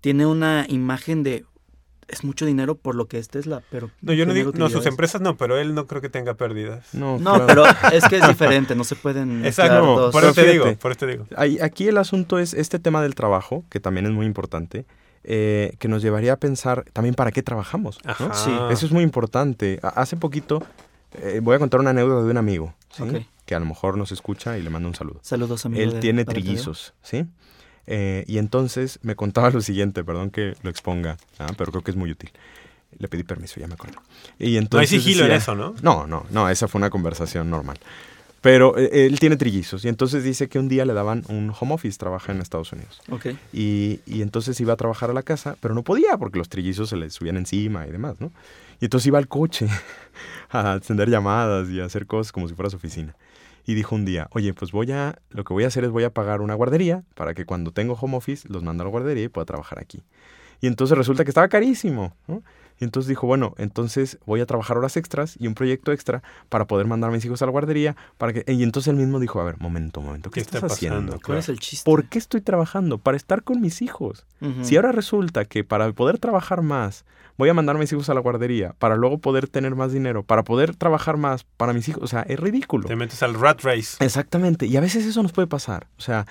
tiene 0.00 0.26
una 0.26 0.66
imagen 0.68 1.22
de 1.22 1.44
es 2.06 2.22
mucho 2.22 2.44
dinero 2.44 2.74
por 2.74 2.94
lo 2.94 3.06
que 3.08 3.18
es 3.18 3.28
Tesla, 3.28 3.62
pero 3.70 3.90
No, 4.02 4.12
yo 4.12 4.26
no 4.26 4.34
digo, 4.34 4.52
no, 4.54 4.68
sus 4.68 4.84
empresas 4.84 5.22
no, 5.22 5.38
pero 5.38 5.56
él 5.58 5.74
no 5.74 5.86
creo 5.86 6.02
que 6.02 6.10
tenga 6.10 6.34
pérdidas. 6.34 6.92
No, 6.92 7.18
No, 7.18 7.34
claro. 7.34 7.46
pero 7.46 7.64
es 7.96 8.04
que 8.08 8.18
es 8.18 8.28
diferente, 8.28 8.74
no 8.74 8.84
se 8.84 8.94
pueden 8.94 9.44
Exacto, 9.46 9.80
no, 10.06 10.10
por 10.10 10.22
eso 10.22 10.34
te 10.34 10.46
digo, 10.52 10.66
por 10.76 10.90
eso 10.92 10.98
te 11.00 11.06
digo. 11.06 11.26
Aquí 11.62 11.88
el 11.88 11.96
asunto 11.96 12.38
es 12.38 12.52
este 12.52 12.78
tema 12.78 13.00
del 13.02 13.14
trabajo, 13.14 13.64
que 13.70 13.80
también 13.80 14.04
es 14.04 14.12
muy 14.12 14.26
importante, 14.26 14.84
eh, 15.22 15.76
que 15.78 15.88
nos 15.88 16.02
llevaría 16.02 16.34
a 16.34 16.36
pensar 16.36 16.84
también 16.92 17.14
para 17.14 17.32
qué 17.32 17.42
trabajamos. 17.42 17.98
¿no? 18.04 18.10
Ajá. 18.12 18.34
Sí, 18.34 18.50
Eso 18.70 18.84
es 18.84 18.92
muy 18.92 19.02
importante. 19.02 19.80
Hace 19.82 20.18
poquito 20.18 20.62
eh, 21.22 21.40
voy 21.42 21.56
a 21.56 21.58
contar 21.58 21.80
una 21.80 21.90
anécdota 21.90 22.22
de 22.24 22.30
un 22.30 22.36
amigo, 22.36 22.74
¿sí? 22.90 23.02
Ok. 23.02 23.14
Que 23.44 23.54
a 23.54 23.60
lo 23.60 23.66
mejor 23.66 23.96
nos 23.96 24.12
escucha 24.12 24.58
y 24.58 24.62
le 24.62 24.70
mando 24.70 24.88
un 24.88 24.94
saludo. 24.94 25.20
Saludos 25.22 25.66
amigo 25.66 25.82
Él 25.82 25.94
de 25.94 26.00
tiene 26.00 26.24
trillizos, 26.24 26.94
¿sí? 27.02 27.26
Eh, 27.86 28.24
y 28.26 28.38
entonces 28.38 28.98
me 29.02 29.14
contaba 29.14 29.50
lo 29.50 29.60
siguiente, 29.60 30.04
perdón 30.04 30.30
que 30.30 30.54
lo 30.62 30.70
exponga, 30.70 31.18
ah, 31.38 31.52
pero 31.56 31.70
creo 31.70 31.82
que 31.84 31.90
es 31.90 31.96
muy 31.96 32.10
útil. 32.10 32.30
Le 32.98 33.08
pedí 33.08 33.24
permiso, 33.24 33.60
ya 33.60 33.66
me 33.66 33.74
acuerdo. 33.74 34.00
Y 34.38 34.44
No 34.44 34.48
hay 34.48 34.56
entonces 34.56 34.90
sigilo 34.90 35.26
en 35.26 35.32
eso, 35.32 35.54
¿no? 35.54 35.74
No, 35.82 36.06
no, 36.06 36.24
no, 36.30 36.48
esa 36.48 36.68
fue 36.68 36.78
una 36.78 36.90
conversación 36.90 37.50
normal. 37.50 37.78
Pero 38.40 38.76
eh, 38.76 39.06
él 39.06 39.18
tiene 39.18 39.36
trillizos 39.36 39.84
y 39.86 39.88
entonces 39.88 40.22
dice 40.22 40.48
que 40.48 40.58
un 40.58 40.68
día 40.68 40.84
le 40.84 40.92
daban 40.92 41.24
un 41.28 41.52
home 41.58 41.74
office, 41.74 41.98
trabaja 41.98 42.30
en 42.30 42.40
Estados 42.40 42.72
Unidos. 42.72 43.00
Ok. 43.10 43.28
Y, 43.54 44.00
y 44.06 44.20
entonces 44.20 44.60
iba 44.60 44.74
a 44.74 44.76
trabajar 44.76 45.10
a 45.10 45.14
la 45.14 45.22
casa, 45.22 45.56
pero 45.60 45.74
no 45.74 45.82
podía 45.82 46.18
porque 46.18 46.38
los 46.38 46.50
trillizos 46.50 46.90
se 46.90 46.96
le 46.96 47.08
subían 47.08 47.38
encima 47.38 47.86
y 47.86 47.90
demás, 47.90 48.16
¿no? 48.20 48.32
Y 48.80 48.84
entonces 48.84 49.06
iba 49.06 49.18
al 49.18 49.28
coche 49.28 49.66
a 50.50 50.74
atender 50.74 51.08
llamadas 51.08 51.70
y 51.70 51.80
a 51.80 51.86
hacer 51.86 52.06
cosas 52.06 52.32
como 52.32 52.46
si 52.46 52.54
fuera 52.54 52.68
su 52.68 52.76
oficina. 52.76 53.16
Y 53.66 53.74
dijo 53.74 53.94
un 53.94 54.04
día, 54.04 54.28
oye, 54.32 54.52
pues 54.52 54.72
voy 54.72 54.92
a, 54.92 55.18
lo 55.30 55.44
que 55.44 55.54
voy 55.54 55.64
a 55.64 55.68
hacer 55.68 55.84
es 55.84 55.90
voy 55.90 56.04
a 56.04 56.12
pagar 56.12 56.40
una 56.40 56.54
guardería 56.54 57.04
para 57.14 57.34
que 57.34 57.46
cuando 57.46 57.72
tengo 57.72 57.94
home 57.94 58.16
office 58.16 58.46
los 58.48 58.62
mando 58.62 58.82
a 58.82 58.84
la 58.84 58.90
guardería 58.90 59.24
y 59.24 59.28
pueda 59.28 59.46
trabajar 59.46 59.78
aquí. 59.78 60.02
Y 60.60 60.66
entonces 60.66 60.96
resulta 60.96 61.24
que 61.24 61.30
estaba 61.30 61.48
carísimo. 61.48 62.14
Y 62.80 62.84
entonces 62.84 63.08
dijo, 63.08 63.26
bueno, 63.26 63.54
entonces 63.58 64.18
voy 64.26 64.40
a 64.40 64.46
trabajar 64.46 64.76
horas 64.76 64.96
extras 64.96 65.36
y 65.38 65.46
un 65.46 65.54
proyecto 65.54 65.92
extra 65.92 66.22
para 66.48 66.66
poder 66.66 66.86
mandar 66.86 67.10
a 67.10 67.12
mis 67.12 67.24
hijos 67.24 67.40
a 67.42 67.46
la 67.46 67.52
guardería. 67.52 67.96
Para 68.18 68.32
que... 68.32 68.44
Y 68.52 68.62
entonces 68.62 68.90
él 68.90 68.96
mismo 68.96 69.20
dijo, 69.20 69.40
a 69.40 69.44
ver, 69.44 69.58
momento, 69.58 70.00
momento, 70.00 70.30
¿qué, 70.30 70.34
¿Qué 70.34 70.40
está 70.40 70.58
estás 70.58 70.72
pasando? 70.72 70.96
haciendo? 70.96 71.20
¿Cuál 71.24 71.38
es 71.38 71.48
el 71.48 71.58
chiste? 71.60 71.84
¿Por 71.84 72.08
qué 72.08 72.18
estoy 72.18 72.40
trabajando? 72.40 72.98
Para 72.98 73.16
estar 73.16 73.42
con 73.42 73.60
mis 73.60 73.82
hijos. 73.82 74.26
Si 74.62 74.76
ahora 74.76 74.92
resulta 74.92 75.46
que 75.46 75.64
para 75.64 75.90
poder 75.92 76.18
trabajar 76.18 76.60
más, 76.60 77.04
voy 77.38 77.48
a 77.48 77.54
mandar 77.54 77.76
a 77.76 77.78
mis 77.78 77.92
hijos 77.92 78.10
a 78.10 78.14
la 78.14 78.20
guardería, 78.20 78.74
para 78.78 78.96
luego 78.96 79.18
poder 79.18 79.48
tener 79.48 79.74
más 79.74 79.92
dinero, 79.92 80.22
para 80.22 80.44
poder 80.44 80.76
trabajar 80.76 81.16
más 81.16 81.44
para 81.56 81.72
mis 81.72 81.88
hijos, 81.88 82.02
o 82.02 82.06
sea, 82.06 82.22
es 82.22 82.38
ridículo. 82.38 82.86
Te 82.86 82.96
metes 82.96 83.22
al 83.22 83.34
rat 83.34 83.62
race. 83.62 84.04
Exactamente, 84.04 84.66
y 84.66 84.76
a 84.76 84.80
veces 84.80 85.06
eso 85.06 85.22
nos 85.22 85.32
puede 85.32 85.48
pasar. 85.48 85.88
O 85.98 86.02
sea, 86.02 86.26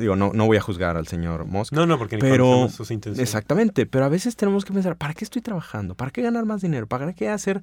digo, 0.00 0.16
no, 0.16 0.32
no 0.34 0.46
voy 0.46 0.56
a 0.56 0.60
juzgar 0.60 0.96
al 0.96 1.06
señor 1.06 1.44
Musk. 1.46 1.72
No, 1.72 1.86
no, 1.86 1.98
porque 1.98 2.16
ni 2.16 2.22
Pero- 2.22 2.68
sus 2.68 2.90
intenciones. 2.90 3.28
Exactamente, 3.28 3.86
pero 3.86 4.04
a 4.04 4.08
veces 4.08 4.36
tenemos 4.36 4.64
que 4.64 4.72
pensar, 4.72 4.96
¿para 4.96 5.14
qué 5.14 5.24
estoy 5.24 5.42
trabajando? 5.42 5.94
¿Para 5.94 6.10
qué 6.10 6.22
ganar 6.22 6.44
más 6.44 6.62
dinero? 6.62 6.86
¿Para 6.86 7.12
qué 7.12 7.28
hacer? 7.28 7.62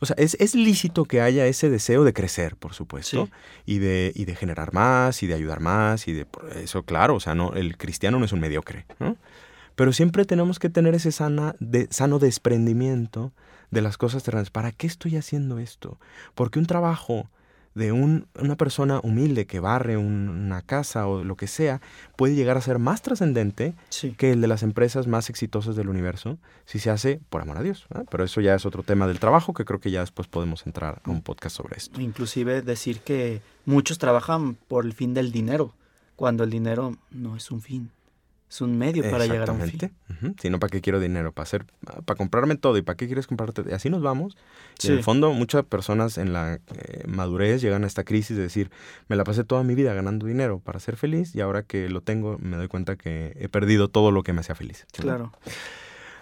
O 0.00 0.06
sea, 0.06 0.16
es, 0.18 0.36
es 0.40 0.54
lícito 0.56 1.04
que 1.04 1.20
haya 1.20 1.46
ese 1.46 1.70
deseo 1.70 2.02
de 2.02 2.12
crecer, 2.12 2.56
por 2.56 2.74
supuesto, 2.74 3.26
Sí. 3.26 3.32
y, 3.66 3.78
de, 3.78 4.10
y 4.16 4.24
de 4.24 4.34
generar 4.34 4.72
más, 4.74 5.22
y 5.22 5.28
de 5.28 5.34
ayudar 5.34 5.60
más, 5.60 6.08
y 6.08 6.12
de 6.12 6.26
eso, 6.62 6.82
claro, 6.82 7.14
o 7.14 7.20
sea, 7.20 7.34
no, 7.36 7.52
el 7.54 7.76
cristiano 7.76 8.18
no 8.18 8.24
es 8.24 8.32
un 8.32 8.40
mediocre, 8.40 8.84
¿no? 8.98 9.16
Pero 9.76 9.92
siempre 9.92 10.24
tenemos 10.24 10.58
que 10.58 10.68
tener 10.68 10.94
ese 10.94 11.12
sana, 11.12 11.54
de, 11.60 11.86
sano 11.90 12.18
desprendimiento 12.18 13.32
de 13.70 13.80
las 13.80 13.96
cosas 13.96 14.22
terrenales. 14.22 14.50
¿Para 14.50 14.70
qué 14.72 14.86
estoy 14.86 15.16
haciendo 15.16 15.58
esto? 15.58 15.98
Porque 16.34 16.58
un 16.58 16.66
trabajo 16.66 17.30
de 17.74 17.92
un- 17.92 18.26
una 18.38 18.56
persona 18.56 19.00
humilde 19.02 19.46
que 19.46 19.58
barre 19.60 19.96
un- 19.96 20.28
una 20.28 20.60
casa 20.62 21.06
o 21.06 21.24
lo 21.24 21.36
que 21.36 21.46
sea 21.46 21.80
puede 22.16 22.34
llegar 22.34 22.56
a 22.56 22.60
ser 22.60 22.78
más 22.78 23.00
trascendente 23.02 23.74
Sí. 23.88 24.14
que 24.16 24.32
el 24.32 24.40
de 24.40 24.46
las 24.48 24.62
empresas 24.62 25.06
más 25.06 25.30
exitosas 25.30 25.74
del 25.76 25.88
universo 25.88 26.38
si 26.66 26.78
se 26.78 26.90
hace 26.90 27.20
por 27.30 27.40
amor 27.42 27.56
a 27.58 27.62
Dios. 27.62 27.86
Pero 28.10 28.24
eso 28.24 28.40
ya 28.40 28.54
es 28.54 28.66
otro 28.66 28.82
tema 28.82 29.06
del 29.06 29.18
trabajo 29.20 29.54
que 29.54 29.64
creo 29.64 29.80
que 29.80 29.90
ya 29.90 30.00
después 30.00 30.28
podemos 30.28 30.66
entrar 30.66 31.00
a 31.04 31.10
un 31.10 31.22
podcast 31.22 31.56
sobre 31.56 31.76
esto. 31.78 32.00
Inclusive 32.00 32.62
decir 32.62 33.00
que 33.00 33.40
muchos 33.64 33.98
trabajan 33.98 34.56
por 34.68 34.84
el 34.84 34.92
fin 34.92 35.14
del 35.14 35.32
dinero, 35.32 35.72
cuando 36.16 36.44
el 36.44 36.50
dinero 36.50 36.96
no 37.10 37.36
es 37.36 37.50
un 37.50 37.62
fin, 37.62 37.90
es 38.54 38.60
un 38.60 38.76
medio 38.76 39.02
para 39.10 39.24
llegar 39.26 39.48
a 39.48 39.52
un 39.52 39.60
fin. 39.62 39.68
Exactamente. 39.74 40.26
Ujú. 40.26 40.34
Si 40.40 40.50
no, 40.50 40.58
¿para 40.58 40.70
qué 40.70 40.82
quiero 40.82 41.00
dinero? 41.00 41.32
Para 41.32 41.44
hacer, 41.44 41.64
para 42.04 42.16
comprarme 42.18 42.56
todo. 42.56 42.76
¿Y 42.76 42.82
para 42.82 42.96
qué 42.98 43.06
quieres 43.06 43.26
comprarte? 43.26 43.62
Y 43.66 43.72
así 43.72 43.88
nos 43.88 44.02
vamos. 44.02 44.36
Y 44.82 44.88
en 44.88 44.92
Sí. 44.92 44.98
el 44.98 45.02
fondo, 45.02 45.32
muchas 45.32 45.64
personas 45.64 46.18
en 46.18 46.34
la 46.34 46.56
eh, 46.56 47.04
madurez 47.06 47.62
llegan 47.62 47.84
a 47.84 47.86
esta 47.86 48.04
crisis 48.04 48.36
de 48.36 48.42
decir, 48.42 48.70
me 49.08 49.16
la 49.16 49.24
pasé 49.24 49.42
toda 49.44 49.62
mi 49.62 49.74
vida 49.74 49.94
ganando 49.94 50.26
dinero 50.26 50.60
para 50.60 50.80
ser 50.80 50.96
feliz 50.96 51.34
y 51.34 51.40
ahora 51.40 51.62
que 51.62 51.88
lo 51.88 52.02
tengo 52.02 52.36
me 52.40 52.58
doy 52.58 52.68
cuenta 52.68 52.96
que 52.96 53.34
he 53.40 53.48
perdido 53.48 53.88
todo 53.88 54.10
lo 54.10 54.22
que 54.22 54.34
me 54.34 54.40
hacía 54.40 54.54
feliz. 54.54 54.84
¿sí? 54.92 55.00
Claro. 55.00 55.32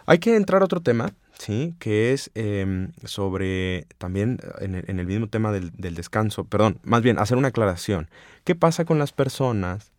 Hay 0.06 0.18
que 0.18 0.36
entrar 0.36 0.62
a 0.62 0.64
otro 0.64 0.80
tema, 0.80 1.12
¿sí? 1.38 1.74
Que 1.78 2.12
es 2.12 2.30
em, 2.34 2.92
sobre 3.04 3.86
también 3.98 4.38
en 4.60 4.74
el, 4.76 4.84
en 4.88 4.98
el 5.00 5.06
mismo 5.06 5.28
tema 5.28 5.52
del, 5.52 5.70
del 5.72 5.94
descanso. 5.94 6.44
Perdón, 6.44 6.78
más 6.84 7.02
bien 7.02 7.18
hacer 7.18 7.36
una 7.36 7.48
aclaración. 7.48 8.08
¿Qué 8.44 8.54
pasa 8.54 8.84
con 8.84 8.98
las 8.98 9.12
personas 9.12 9.89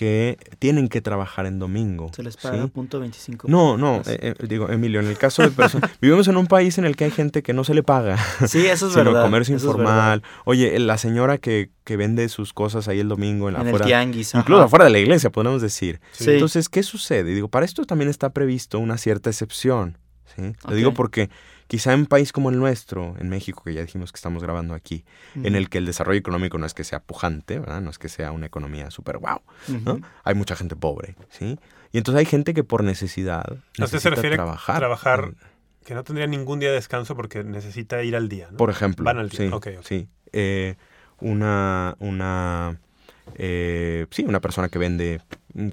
que 0.00 0.38
tienen 0.58 0.88
que 0.88 1.02
trabajar 1.02 1.44
en 1.44 1.58
domingo? 1.58 2.10
Se 2.16 2.22
les 2.22 2.32
¿sí? 2.32 2.40
paga 2.40 2.68
punto 2.68 3.00
25. 3.00 3.48
No, 3.48 3.76
no, 3.76 3.96
eh, 4.06 4.34
eh, 4.40 4.46
digo, 4.48 4.70
Emilio, 4.70 4.98
en 4.98 5.06
el 5.06 5.18
caso 5.18 5.42
de 5.42 5.50
personas... 5.50 5.90
vivimos 6.00 6.26
en 6.28 6.38
un 6.38 6.46
país 6.46 6.78
en 6.78 6.86
el 6.86 6.96
que 6.96 7.04
hay 7.04 7.10
gente 7.10 7.42
que 7.42 7.52
no 7.52 7.64
se 7.64 7.74
le 7.74 7.82
paga, 7.82 8.16
Sí, 8.46 8.64
eso 8.64 8.86
es 8.86 8.92
sino 8.94 9.04
verdad. 9.04 9.24
comercio 9.24 9.56
eso 9.56 9.66
informal. 9.66 10.22
Oye, 10.46 10.78
la 10.78 10.96
señora 10.96 11.36
que, 11.36 11.68
que 11.84 11.98
vende 11.98 12.30
sus 12.30 12.54
cosas 12.54 12.88
ahí 12.88 12.98
el 12.98 13.08
domingo 13.08 13.50
en. 13.50 13.56
En 13.56 13.60
el 13.60 13.66
afuera... 13.68 13.84
tianguis. 13.84 14.32
Incluso 14.32 14.60
ajá. 14.60 14.66
afuera 14.68 14.86
de 14.86 14.90
la 14.90 15.00
iglesia, 15.00 15.28
podemos 15.28 15.60
decir. 15.60 16.00
Sí. 16.12 16.30
Entonces, 16.30 16.70
¿qué 16.70 16.82
sucede? 16.82 17.34
Digo, 17.34 17.48
para 17.48 17.66
esto 17.66 17.84
también 17.84 18.08
está 18.08 18.30
previsto 18.30 18.78
una 18.78 18.96
cierta 18.96 19.28
excepción. 19.28 19.98
¿sí? 20.34 20.54
Lo 20.66 20.74
digo 20.74 20.94
porque 20.94 21.28
Quizá 21.70 21.92
en 21.92 22.00
un 22.00 22.06
país 22.06 22.32
como 22.32 22.50
el 22.50 22.58
nuestro, 22.58 23.14
en 23.20 23.28
México, 23.28 23.62
que 23.64 23.72
ya 23.72 23.82
dijimos 23.82 24.10
que 24.10 24.16
estamos 24.16 24.42
grabando 24.42 24.74
aquí, 24.74 25.04
en 25.36 25.54
el 25.54 25.68
que 25.68 25.78
el 25.78 25.86
desarrollo 25.86 26.18
económico 26.18 26.58
no 26.58 26.66
es 26.66 26.74
que 26.74 26.82
sea 26.82 26.98
pujante, 26.98 27.60
¿verdad? 27.60 27.80
No 27.80 27.90
es 27.90 27.98
que 28.00 28.08
sea 28.08 28.32
una 28.32 28.46
economía 28.46 28.90
súper 28.90 29.18
wow. 29.18 29.40
Hay 30.24 30.34
mucha 30.34 30.56
gente 30.56 30.74
pobre, 30.74 31.14
¿sí? 31.28 31.60
Y 31.92 31.98
entonces 31.98 32.18
hay 32.18 32.24
gente 32.24 32.54
que 32.54 32.64
por 32.64 32.82
necesidad 32.82 33.44
¿A 33.48 33.52
usted 33.52 33.86
se 33.86 33.94
necesita 33.94 34.10
refiere 34.10 34.34
trabajar. 34.34 34.78
trabajar 34.78 35.34
que 35.84 35.94
no 35.94 36.02
tendría 36.02 36.26
ningún 36.26 36.58
día 36.58 36.70
de 36.70 36.74
descanso 36.74 37.14
porque 37.14 37.44
necesita 37.44 38.02
ir 38.02 38.16
al 38.16 38.28
día, 38.28 38.48
¿no? 38.50 38.56
Por 38.56 38.70
ejemplo. 38.70 39.04
Van 39.04 39.18
al 39.18 39.28
día. 39.28 39.52
Sí. 39.82 40.08
Eh, 40.32 40.74
una, 41.20 41.94
una, 42.00 42.80
eh, 43.36 44.08
sí, 44.10 44.24
una 44.24 44.40
persona 44.40 44.68
que 44.68 44.80
vende 44.80 45.20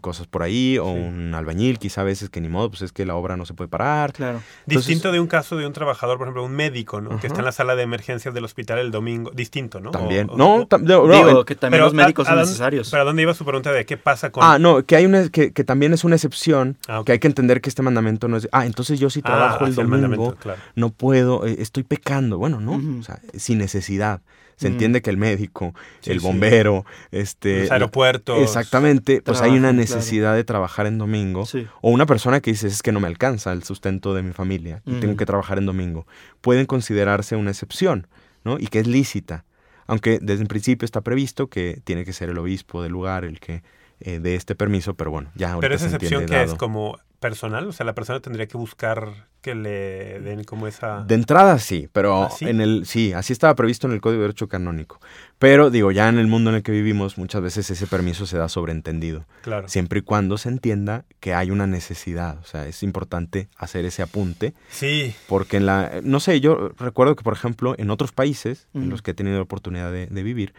cosas 0.02 0.28
por 0.28 0.44
ahí, 0.44 0.78
o 0.78 0.86
Sí. 0.94 1.00
un 1.00 1.34
albañil, 1.36 1.80
quizá 1.80 2.02
a 2.02 2.04
veces 2.04 2.30
que 2.30 2.42
ni 2.42 2.50
modo, 2.50 2.70
pues 2.70 2.82
es 2.82 2.92
que 2.92 3.06
la 3.06 3.16
obra 3.16 3.38
no 3.38 3.46
se 3.46 3.54
puede 3.54 3.68
parar. 3.68 4.14
Claro. 4.14 4.42
Distinto 4.66 5.12
de 5.12 5.20
un 5.20 5.28
caso 5.28 5.56
de 5.58 5.66
un 5.68 5.74
trabajador, 5.74 6.18
por 6.18 6.28
ejemplo, 6.28 6.44
un 6.44 6.52
médico, 6.54 7.00
¿no? 7.02 7.20
Que 7.20 7.28
está 7.28 7.40
en 7.40 7.46
la 7.46 7.52
sala 7.52 7.76
de 7.76 7.84
emergencias 7.84 8.34
del 8.34 8.44
hospital 8.44 8.80
el 8.80 8.92
domingo. 8.92 9.32
Distinto, 9.32 9.80
¿no? 9.80 9.92
También. 9.92 10.30
O- 10.30 10.34
o- 10.34 10.38
no, 10.38 10.56
o- 10.56 10.68
tam- 10.68 10.82
no, 10.82 11.06
no, 11.08 11.28
Digo 11.28 11.46
que 11.46 11.56
también 11.56 11.78
pero 11.80 11.86
los 11.86 11.94
médicos 11.94 12.28
¿a- 12.28 12.32
a 12.32 12.36
son 12.36 12.44
necesarios. 12.46 12.90
¿Pero 12.90 13.02
a 13.04 13.06
dónde 13.06 13.22
iba 13.22 13.34
su 13.34 13.46
pregunta 13.46 13.72
de 13.72 13.86
qué 13.86 13.98
pasa 13.98 14.32
con...? 14.32 14.44
Ah, 14.44 14.58
no, 14.60 14.84
que 14.84 14.96
hay 14.96 15.06
una 15.06 15.30
que, 15.30 15.52
que 15.52 15.64
también 15.64 15.94
es 15.94 16.04
una 16.04 16.16
excepción, 16.16 16.78
Ah, 16.88 17.04
que 17.06 17.12
hay 17.14 17.20
que 17.20 17.28
entender 17.28 17.62
que 17.62 17.70
este 17.70 17.82
mandamiento 17.82 18.28
no 18.28 18.38
es, 18.38 18.48
ah, 18.52 18.66
entonces 18.66 19.00
yo 19.00 19.10
si 19.10 19.20
Ah, 19.20 19.28
trabajo 19.28 19.66
el 19.66 19.76
domingo 19.76 20.36
claro. 20.36 20.60
no 20.76 20.90
puedo, 20.90 21.46
eh, 21.46 21.56
estoy 21.60 21.84
pecando. 21.84 22.38
Bueno, 22.38 22.60
no, 22.60 22.82
o 23.00 23.04
sea, 23.04 23.20
sin 23.36 23.58
necesidad. 23.60 24.22
Se 24.56 24.66
entiende 24.68 25.04
que 25.04 25.12
el 25.12 25.18
médico, 25.18 25.76
Sí, 26.00 26.10
el 26.10 26.20
sí. 26.20 26.26
bombero, 26.26 26.84
este 27.12 27.62
Los 27.62 27.72
aeropuertos. 27.72 28.40
Exactamente, 28.42 29.22
pues 29.22 29.40
hay 29.42 29.52
una 29.52 29.67
Trabajan, 29.76 29.96
necesidad 29.98 30.36
de 30.36 30.44
trabajar 30.44 30.86
en 30.88 30.98
domingo. 30.98 31.46
Sí. 31.46 31.68
O 31.82 31.92
una 31.92 32.06
persona 32.06 32.40
que 32.40 32.52
dice, 32.52 32.68
es 32.68 32.82
que 32.82 32.92
no 32.92 33.00
me 33.00 33.08
alcanza 33.08 33.52
el 33.52 33.64
sustento 33.64 34.14
de 34.14 34.24
mi 34.24 34.34
familia 34.34 34.82
y 34.86 35.00
tengo 35.00 35.18
que 35.18 35.26
trabajar 35.26 35.58
en 35.58 35.66
domingo. 35.66 36.06
Pueden 36.42 36.66
considerarse 36.66 37.36
una 37.36 37.52
excepción, 37.52 38.08
¿no? 38.44 38.58
Y 38.60 38.68
que 38.68 38.80
es 38.80 38.88
lícita. 38.88 39.46
Aunque 39.88 40.20
desde 40.22 40.42
el 40.42 40.48
principio 40.48 40.86
está 40.86 41.02
previsto 41.02 41.48
que 41.48 41.80
tiene 41.84 42.04
que 42.04 42.14
ser 42.14 42.30
el 42.30 42.38
obispo 42.38 42.84
del 42.84 42.92
lugar 42.92 43.24
el 43.24 43.40
que 43.40 43.64
eh, 44.00 44.20
dé 44.20 44.36
este 44.36 44.54
permiso, 44.54 44.94
pero 44.96 45.12
bueno, 45.12 45.32
ya 45.36 45.54
ahorita 45.54 45.62
Pero 45.62 45.76
esa 45.76 45.86
excepción 45.86 46.26
que 46.26 46.44
es 46.44 46.54
como 46.54 47.00
personal, 47.20 47.68
o 47.68 47.72
sea, 47.72 47.86
la 47.86 47.96
persona 47.96 48.20
tendría 48.20 48.48
que 48.48 48.58
buscar 48.58 49.28
que 49.48 49.56
le 49.56 50.20
den 50.20 50.44
como 50.44 50.68
esa... 50.68 51.04
De 51.06 51.16
entrada 51.16 51.58
sí, 51.58 51.88
pero 51.94 52.24
¿Ah, 52.24 52.30
sí? 52.30 52.46
en 52.50 52.60
el 52.60 52.86
sí, 52.86 53.14
así 53.14 53.32
estaba 53.32 53.56
previsto 53.56 53.88
en 53.88 53.94
el 53.94 54.02
Código 54.02 54.20
de 54.22 54.28
Derecho 54.28 54.50
Canónico. 54.50 55.00
Pero 55.40 55.70
digo, 55.70 55.92
ya 55.92 56.10
en 56.10 56.20
el 56.20 56.28
mundo 56.28 56.50
en 56.50 56.58
el 56.58 56.64
que 56.64 56.74
vivimos, 56.74 57.18
muchas 57.18 57.42
veces 57.42 57.70
ese 57.70 57.88
permiso 57.88 58.26
se 58.26 58.38
da 58.38 58.50
sobreentendido. 58.50 59.26
Claro. 59.44 59.70
siempre 59.70 60.00
y 60.00 60.02
cuando 60.02 60.38
se 60.38 60.50
entienda 60.50 61.06
que 61.22 61.34
hay 61.34 61.50
una 61.50 61.66
necesidad. 61.66 62.40
O 62.40 62.44
sea, 62.44 62.68
es 62.68 62.84
importante 62.84 63.48
hacer 63.56 63.86
ese 63.86 64.02
apunte, 64.02 64.54
Sí, 64.70 65.16
porque 65.28 65.58
en 65.58 65.66
la, 65.66 66.02
no 66.04 66.20
sé, 66.20 66.42
yo 66.42 66.70
recuerdo 66.78 67.16
que, 67.16 67.24
por 67.24 67.34
ejemplo, 67.34 67.74
en 67.78 67.90
otros 67.90 68.12
países 68.12 68.68
en 68.74 68.90
los 68.90 69.02
que 69.02 69.12
he 69.12 69.14
tenido 69.14 69.38
la 69.38 69.44
oportunidad 69.44 69.92
de, 69.94 70.08
de 70.08 70.24
vivir, 70.24 70.54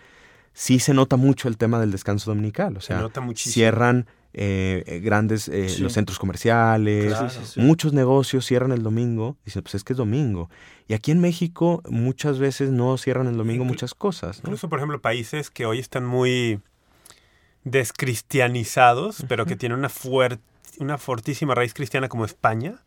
sí 0.54 0.78
se 0.78 0.95
nota 0.95 1.16
mucho 1.16 1.49
el 1.49 1.57
tema 1.59 1.78
del 1.78 1.90
descanso 1.92 2.30
dominical. 2.30 2.76
O 2.76 2.80
se 2.80 2.88
sea, 2.88 3.00
nota 3.00 3.21
muchísimo. 3.21 3.52
cierran 3.52 4.07
eh, 4.35 4.85
eh, 4.87 5.00
grandes, 5.00 5.49
eh, 5.49 5.68
Sí. 5.68 5.82
los 5.82 5.92
centros 5.94 6.18
comerciales, 6.18 7.06
Claro. 7.14 7.28
Muchos 7.56 7.92
negocios 7.92 8.44
cierran 8.47 8.73
el 8.73 8.82
domingo. 8.82 9.37
Dicen, 9.44 9.62
pues 9.62 9.75
es 9.75 9.85
que 9.85 9.94
es 9.94 9.97
domingo. 9.97 10.50
Y 10.87 10.94
aquí 10.94 11.11
en 11.11 11.20
México 11.20 11.82
muchas 11.88 12.38
veces 12.38 12.70
no 12.70 12.97
cierran 12.99 13.26
el 13.26 13.37
domingo 13.37 13.64
Inclu- 13.64 13.68
muchas 13.68 13.94
cosas. 13.94 14.38
¿no? 14.42 14.49
Incluso, 14.49 14.68
por 14.68 14.78
ejemplo, 14.78 15.00
países 15.00 15.50
que 15.50 15.66
hoy 15.66 15.78
están 15.78 16.04
muy 16.06 16.61
descristianizados, 17.64 19.25
pero 19.28 19.47
que 19.47 19.56
tienen 19.56 19.78
una, 19.78 19.90
una 20.78 20.99
fortísima 20.99 21.54
raíz 21.54 21.75
cristiana 21.75 22.08
como 22.08 22.25
España, 22.25 22.82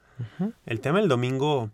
el 0.67 0.79
tema 0.81 0.99
del 0.99 1.07
domingo, 1.09 1.71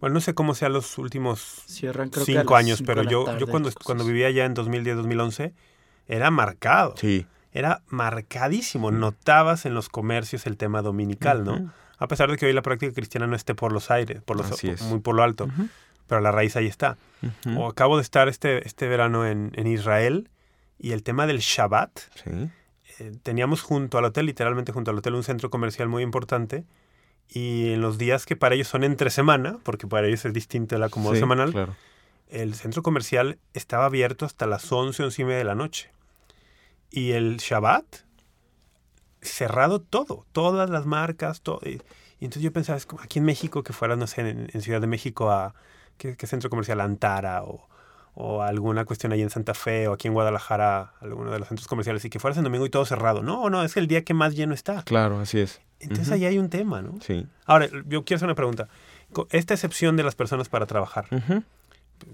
bueno, 0.00 0.14
no 0.14 0.20
sé 0.20 0.34
cómo 0.34 0.54
sean 0.54 0.72
los 0.72 0.98
últimos 0.98 1.62
Cierran 1.66 2.10
creo 2.10 2.24
cinco 2.24 2.56
años, 2.56 2.78
cinco 2.78 2.86
pero 2.88 3.02
yo, 3.04 3.38
yo 3.38 3.46
cuando, 3.46 3.70
cuando 3.84 4.04
vivía 4.04 4.26
allá 4.26 4.44
en 4.44 4.54
2010-2011, 4.54 5.52
era 6.08 6.30
marcado. 6.30 6.94
Sí. 6.98 7.26
Era 7.52 7.82
marcadísimo. 7.88 8.90
Notabas 8.90 9.66
en 9.66 9.74
los 9.74 9.88
comercios 9.88 10.46
el 10.46 10.56
tema 10.56 10.82
dominical, 10.82 11.44
¿no? 11.44 11.72
A 11.98 12.08
pesar 12.08 12.30
de 12.30 12.36
que 12.36 12.46
hoy 12.46 12.52
la 12.52 12.62
práctica 12.62 12.92
cristiana 12.92 13.26
no 13.26 13.36
esté 13.36 13.54
por 13.54 13.72
los 13.72 13.90
aires, 13.90 14.20
por 14.22 14.36
los, 14.36 14.50
Así 14.52 14.68
es. 14.68 14.82
muy 14.82 15.00
por 15.00 15.14
lo 15.14 15.22
alto, 15.22 15.44
Ujú. 15.44 15.68
pero 16.06 16.20
la 16.20 16.30
raíz 16.30 16.54
ahí 16.56 16.66
está. 16.66 16.98
O 17.56 17.68
acabo 17.68 17.96
de 17.96 18.02
estar 18.02 18.28
este, 18.28 18.66
este 18.66 18.86
verano 18.88 19.26
en, 19.26 19.52
en 19.54 19.66
Israel 19.66 20.28
y 20.78 20.92
el 20.92 21.02
tema 21.02 21.26
del 21.26 21.38
Shabbat, 21.38 21.98
Sí. 22.22 22.30
eh, 22.98 23.12
teníamos 23.22 23.62
junto 23.62 23.96
al 23.96 24.04
hotel, 24.04 24.26
literalmente 24.26 24.72
junto 24.72 24.90
al 24.90 24.98
hotel, 24.98 25.14
un 25.14 25.22
centro 25.24 25.48
comercial 25.48 25.88
muy 25.88 26.02
importante. 26.02 26.64
Y 27.28 27.72
en 27.72 27.80
los 27.80 27.96
días 27.98 28.24
que 28.26 28.36
para 28.36 28.54
ellos 28.54 28.68
son 28.68 28.84
entre 28.84 29.08
semana, 29.10 29.58
porque 29.64 29.86
para 29.88 30.06
ellos 30.06 30.24
es 30.26 30.32
distinto 30.32 30.76
el 30.76 30.82
acomodo 30.82 31.14
Sí, 31.14 31.20
semanal, 31.20 31.50
Claro. 31.52 31.74
el 32.28 32.54
centro 32.54 32.82
comercial 32.82 33.38
estaba 33.54 33.86
abierto 33.86 34.26
hasta 34.26 34.46
las 34.46 34.70
11, 34.70 35.02
11 35.02 35.22
y 35.22 35.24
media 35.24 35.38
de 35.38 35.44
la 35.44 35.54
noche. 35.56 35.90
Y 36.90 37.12
el 37.12 37.38
Shabbat, 37.38 37.84
cerrado 39.20 39.80
todo, 39.80 40.26
todas 40.32 40.70
las 40.70 40.86
marcas, 40.86 41.40
todo. 41.40 41.60
Y, 41.64 41.80
y 42.18 42.24
entonces 42.24 42.42
yo 42.42 42.52
pensaba, 42.52 42.78
es 42.78 42.86
como 42.86 43.02
aquí 43.02 43.18
en 43.18 43.24
México, 43.24 43.62
que 43.62 43.72
fuera, 43.72 43.96
no 43.96 44.06
sé, 44.06 44.22
en, 44.22 44.48
en 44.52 44.62
Ciudad 44.62 44.80
de 44.80 44.86
México 44.86 45.30
a, 45.30 45.54
¿qué, 45.98 46.16
qué 46.16 46.26
centro 46.26 46.48
comercial? 46.48 46.80
Antara 46.80 47.42
o, 47.42 47.68
o 48.14 48.42
alguna 48.42 48.86
cuestión 48.86 49.12
ahí 49.12 49.20
en 49.20 49.28
Santa 49.28 49.52
Fe 49.52 49.88
o 49.88 49.92
aquí 49.92 50.08
en 50.08 50.14
Guadalajara, 50.14 50.94
alguno 51.00 51.30
de 51.30 51.38
los 51.38 51.48
centros 51.48 51.68
comerciales, 51.68 52.04
y 52.06 52.10
que 52.10 52.18
fueras 52.18 52.38
en 52.38 52.44
domingo 52.44 52.64
y 52.64 52.70
todo 52.70 52.86
cerrado. 52.86 53.22
No, 53.22 53.50
no, 53.50 53.62
es 53.62 53.76
el 53.76 53.86
día 53.88 54.04
que 54.04 54.14
más 54.14 54.34
lleno 54.34 54.54
está. 54.54 54.82
Claro, 54.84 55.20
así 55.20 55.40
es. 55.40 55.60
Entonces 55.80 56.10
ahí 56.10 56.24
hay 56.24 56.38
un 56.38 56.48
tema, 56.48 56.80
¿no? 56.80 56.98
Sí. 57.02 57.26
Ahora, 57.44 57.68
yo 57.86 58.04
quiero 58.04 58.16
hacer 58.16 58.26
una 58.26 58.34
pregunta. 58.34 58.68
Esta 59.28 59.52
excepción 59.52 59.96
de 59.96 60.02
las 60.02 60.14
personas 60.14 60.48
para 60.48 60.64
trabajar, 60.64 61.06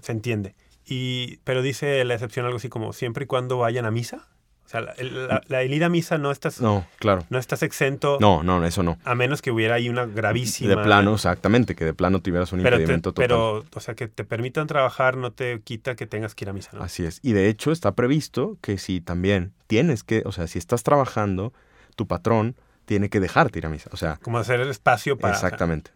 se 0.01 0.11
entiende. 0.11 0.55
Y, 0.85 1.37
pero 1.45 1.61
dice 1.61 2.03
la 2.03 2.13
excepción 2.15 2.45
algo 2.45 2.57
así 2.57 2.67
como 2.67 2.91
siempre 2.91 3.23
y 3.23 3.27
cuando 3.27 3.57
vayan 3.57 3.85
a 3.85 3.91
misa. 3.91 4.27
O 4.65 4.69
sea, 4.73 4.81
la, 4.81 4.91
el, 4.93 5.27
la- 5.27 5.41
la- 5.47 5.61
el 5.61 5.73
ir 5.73 5.83
a 5.83 5.89
misa 5.89 6.17
no 6.17 6.31
estás, 6.31 6.59
no. 6.61 6.73
No, 6.79 6.87
claro. 6.97 7.23
estás 7.37 7.61
exento 7.63 8.17
No, 8.19 8.41
no, 8.43 8.65
eso 8.65 8.81
no. 8.81 8.97
a 9.03 9.13
menos 9.13 9.41
que 9.41 9.51
hubiera 9.51 9.75
ahí 9.75 9.89
una 9.89 10.05
gravísima. 10.05 10.69
De 10.75 10.77
plano, 10.83 11.13
exactamente, 11.13 11.75
que 11.75 11.85
de 11.85 11.93
plano 11.93 12.21
tuvieras 12.21 12.51
un 12.53 12.63
Pero, 12.63 12.77
te- 12.77 12.81
impedimento 12.83 13.11
total. 13.13 13.23
pero, 13.27 13.65
o 13.73 13.79
sea, 13.79 13.93
que 13.93 14.07
te 14.07 14.23
permitan 14.23 14.65
trabajar 14.67 15.17
no 15.17 15.31
te 15.31 15.61
quita 15.61 15.95
que 15.95 16.07
tengas 16.07 16.33
que 16.33 16.45
ir 16.45 16.49
a 16.49 16.53
misa, 16.53 16.71
¿no? 16.73 16.81
Así 16.83 17.05
es. 17.05 17.19
Y 17.21 17.33
de 17.33 17.49
hecho 17.49 17.71
está 17.71 17.91
previsto 17.93 18.57
que 18.61 18.77
si 18.77 18.99
también 19.01 19.53
tienes 19.67 20.03
que, 20.03 20.23
o 20.25 20.31
sea, 20.31 20.47
si 20.47 20.57
estás 20.59 20.81
trabajando, 20.83 21.53
tu 21.95 22.07
patrón 22.07 22.55
tiene 22.85 23.09
que 23.09 23.19
dejarte 23.19 23.59
ir 23.59 23.65
a 23.65 23.69
misa. 23.69 23.89
O 23.93 23.97
sea, 23.97 24.17
Como 24.21 24.37
hacer 24.39 24.59
el 24.59 24.69
espacio 24.69 25.17
para... 25.19 25.33
exactamente. 25.35 25.91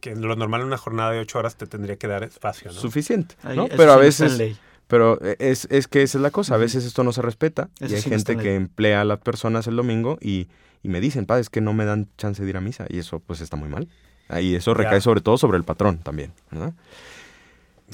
Que 0.00 0.14
lo 0.16 0.34
normal 0.36 0.62
en 0.62 0.66
una 0.68 0.78
jornada 0.78 1.10
de 1.12 1.18
ocho 1.20 1.38
horas 1.38 1.56
te 1.56 1.66
tendría 1.66 1.96
que 1.96 2.06
dar 2.06 2.22
espacio, 2.22 2.70
¿no? 2.72 2.78
Suficiente. 2.78 3.34
¿no? 3.54 3.68
Pero 3.68 3.92
a 3.92 3.96
no 3.96 4.00
veces, 4.00 4.38
ley. 4.38 4.56
Pero 4.90 5.18
es, 5.38 5.66
es 5.70 5.88
que 5.88 6.02
esa 6.02 6.18
es 6.18 6.22
la 6.22 6.30
cosa. 6.30 6.56
A 6.56 6.58
veces 6.58 6.84
esto 6.84 7.02
no 7.04 7.12
se 7.12 7.22
respeta 7.22 7.70
Eso 7.80 7.92
y 7.92 7.96
hay 7.96 8.02
sí 8.02 8.10
gente 8.10 8.32
en 8.32 8.38
que 8.40 8.54
emplea 8.56 9.00
a 9.00 9.04
las 9.04 9.18
personas 9.20 9.66
el 9.68 9.76
domingo 9.76 10.18
y, 10.20 10.48
y 10.82 10.88
me 10.88 11.00
dicen, 11.00 11.24
padre, 11.24 11.40
es 11.42 11.48
que 11.48 11.60
no 11.62 11.72
me 11.72 11.84
dan 11.84 12.08
chance 12.18 12.42
de 12.42 12.50
ir 12.50 12.56
a 12.56 12.60
misa. 12.60 12.84
Y 12.90 12.98
eso 12.98 13.20
pues 13.20 13.40
está 13.40 13.56
muy 13.56 13.68
mal. 13.68 13.88
Y 14.40 14.54
eso 14.56 14.74
recae 14.74 14.94
Ya. 14.96 15.00
sobre 15.00 15.20
todo 15.22 15.38
sobre 15.38 15.56
el 15.58 15.64
patrón 15.64 15.98
también. 15.98 16.32
¿verdad? 16.50 16.74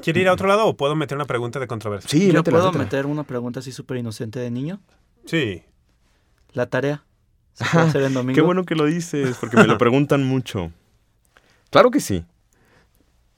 ¿Quiere 0.02 0.20
ir 0.20 0.28
a 0.28 0.32
otro 0.32 0.48
lado 0.48 0.66
o 0.66 0.76
puedo 0.76 0.94
meter 0.96 1.16
una 1.16 1.24
pregunta 1.26 1.58
de 1.60 1.66
controversia? 1.66 2.08
Sí, 2.10 2.26
Yo 2.28 2.34
métela, 2.34 2.56
puedo 2.58 2.66
métela. 2.72 2.84
meter 2.84 3.06
una 3.06 3.24
pregunta 3.24 3.60
así 3.60 3.72
súper 3.72 3.98
inocente 3.98 4.38
de 4.40 4.50
niño. 4.50 4.80
Sí. 5.26 5.62
La 6.52 6.66
tarea. 6.66 7.04
¿Se 7.54 7.64
puede 7.72 7.86
hacer 7.86 8.02
en 8.02 8.14
domingo? 8.14 8.34
Qué 8.34 8.42
bueno 8.42 8.64
que 8.64 8.74
lo 8.74 8.84
dices, 8.84 9.36
porque 9.40 9.56
me 9.56 9.66
lo 9.66 9.78
preguntan 9.78 10.24
mucho. 10.24 10.72
Claro 11.70 11.90
que 11.90 12.00
sí. 12.00 12.24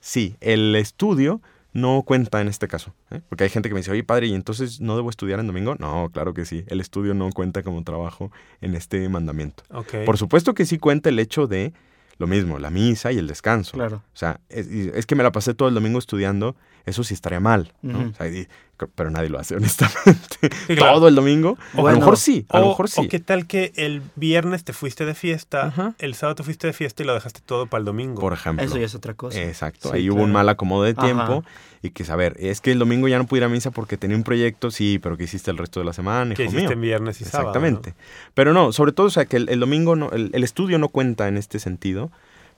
Sí, 0.00 0.36
el 0.40 0.74
estudio 0.76 1.40
no 1.80 2.02
cuenta 2.02 2.40
en 2.40 2.48
este 2.48 2.68
caso. 2.68 2.94
¿eh? 3.10 3.20
Porque 3.28 3.44
hay 3.44 3.50
gente 3.50 3.68
que 3.68 3.74
me 3.74 3.80
dice, 3.80 3.90
oye, 3.90 4.04
padre, 4.04 4.26
¿y 4.26 4.34
entonces 4.34 4.80
no 4.80 4.96
debo 4.96 5.10
estudiar 5.10 5.40
en 5.40 5.46
domingo? 5.46 5.74
No, 5.78 6.10
claro 6.12 6.34
que 6.34 6.44
sí. 6.44 6.64
El 6.68 6.80
estudio 6.80 7.14
no 7.14 7.30
cuenta 7.30 7.62
como 7.62 7.82
trabajo 7.84 8.30
en 8.60 8.74
este 8.74 9.08
mandamiento. 9.08 9.64
Por 10.04 10.18
supuesto 10.18 10.54
que 10.54 10.66
sí 10.66 10.78
cuenta 10.78 11.08
el 11.08 11.18
hecho 11.18 11.46
de 11.46 11.72
lo 12.18 12.26
mismo, 12.26 12.58
la 12.58 12.70
misa 12.70 13.12
y 13.12 13.18
el 13.18 13.26
descanso. 13.28 13.72
Claro. 13.72 14.02
O 14.12 14.16
sea, 14.16 14.40
es, 14.48 14.66
es 14.66 15.06
que 15.06 15.14
me 15.14 15.22
la 15.22 15.32
pasé 15.32 15.54
todo 15.54 15.68
el 15.68 15.74
domingo 15.74 15.98
estudiando, 15.98 16.56
eso 16.88 17.04
sí 17.04 17.14
estaría 17.14 17.40
mal, 17.40 17.72
¿no? 17.82 17.98
Ujú. 18.00 18.08
O 18.10 18.14
sea, 18.14 18.28
y- 18.28 18.48
pero 18.94 19.10
nadie 19.10 19.28
lo 19.28 19.40
hace, 19.40 19.56
honestamente. 19.56 20.38
Sí, 20.68 20.76
claro. 20.76 20.94
Todo 20.94 21.08
el 21.08 21.14
domingo. 21.16 21.58
O 21.74 21.88
a 21.88 21.92
lo 21.92 21.98
mejor 21.98 22.16
sí, 22.16 22.46
a 22.48 22.60
lo 22.60 22.66
O, 22.66 22.68
mejor 22.70 22.88
sí. 22.88 23.00
o 23.04 23.08
qué 23.08 23.18
tal 23.18 23.46
que 23.48 23.72
el 23.74 24.02
viernes 24.14 24.62
te 24.62 24.72
fuiste 24.72 25.04
de 25.04 25.14
fiesta, 25.14 25.94
el 25.98 26.14
sábado 26.14 26.36
te 26.36 26.42
fuiste 26.44 26.68
de 26.68 26.72
fiesta 26.72 27.02
y 27.02 27.06
lo 27.06 27.12
dejaste 27.14 27.40
todo 27.44 27.66
para 27.66 27.80
el 27.80 27.84
domingo. 27.86 28.20
Por 28.20 28.32
ejemplo. 28.34 28.64
Eso 28.64 28.78
ya 28.78 28.86
es 28.86 28.94
otra 28.94 29.14
cosa. 29.14 29.40
Exacto, 29.42 29.90
Sí, 29.90 29.96
ahí 29.96 30.10
hubo 30.10 30.22
un 30.22 30.30
mal 30.30 30.48
acomodo 30.48 30.84
de 30.84 30.92
Ajá. 30.96 31.02
tiempo 31.02 31.44
y 31.82 31.90
que 31.90 32.04
saber, 32.04 32.36
es 32.38 32.60
que 32.60 32.70
el 32.70 32.78
domingo 32.78 33.08
ya 33.08 33.18
no 33.18 33.26
pude 33.26 33.38
ir 33.40 33.44
a 33.44 33.48
misa 33.48 33.72
porque 33.72 33.96
tenía 33.96 34.16
un 34.16 34.22
proyecto, 34.24 34.70
sí, 34.70 35.00
pero 35.02 35.16
¿qué 35.16 35.24
hiciste 35.24 35.50
el 35.50 35.58
resto 35.58 35.80
de 35.80 35.86
la 35.86 35.92
semana, 35.92 36.34
que 36.36 36.44
hiciste 36.44 36.62
mío? 36.62 36.70
en 36.72 36.80
viernes 36.80 37.20
y 37.20 37.24
sábado. 37.24 37.44
¿no? 37.46 37.50
Exactamente. 37.66 37.94
Pero 38.34 38.52
no, 38.52 38.70
sobre 38.72 38.92
todo, 38.92 39.08
o 39.08 39.10
sea, 39.10 39.26
que 39.26 39.36
el, 39.38 39.48
el 39.48 39.58
domingo, 39.60 39.96
no, 39.96 40.10
el, 40.12 40.30
el 40.32 40.44
estudio 40.44 40.78
no 40.78 40.88
cuenta 40.88 41.26
en 41.26 41.36
este 41.36 41.58
sentido, 41.58 42.10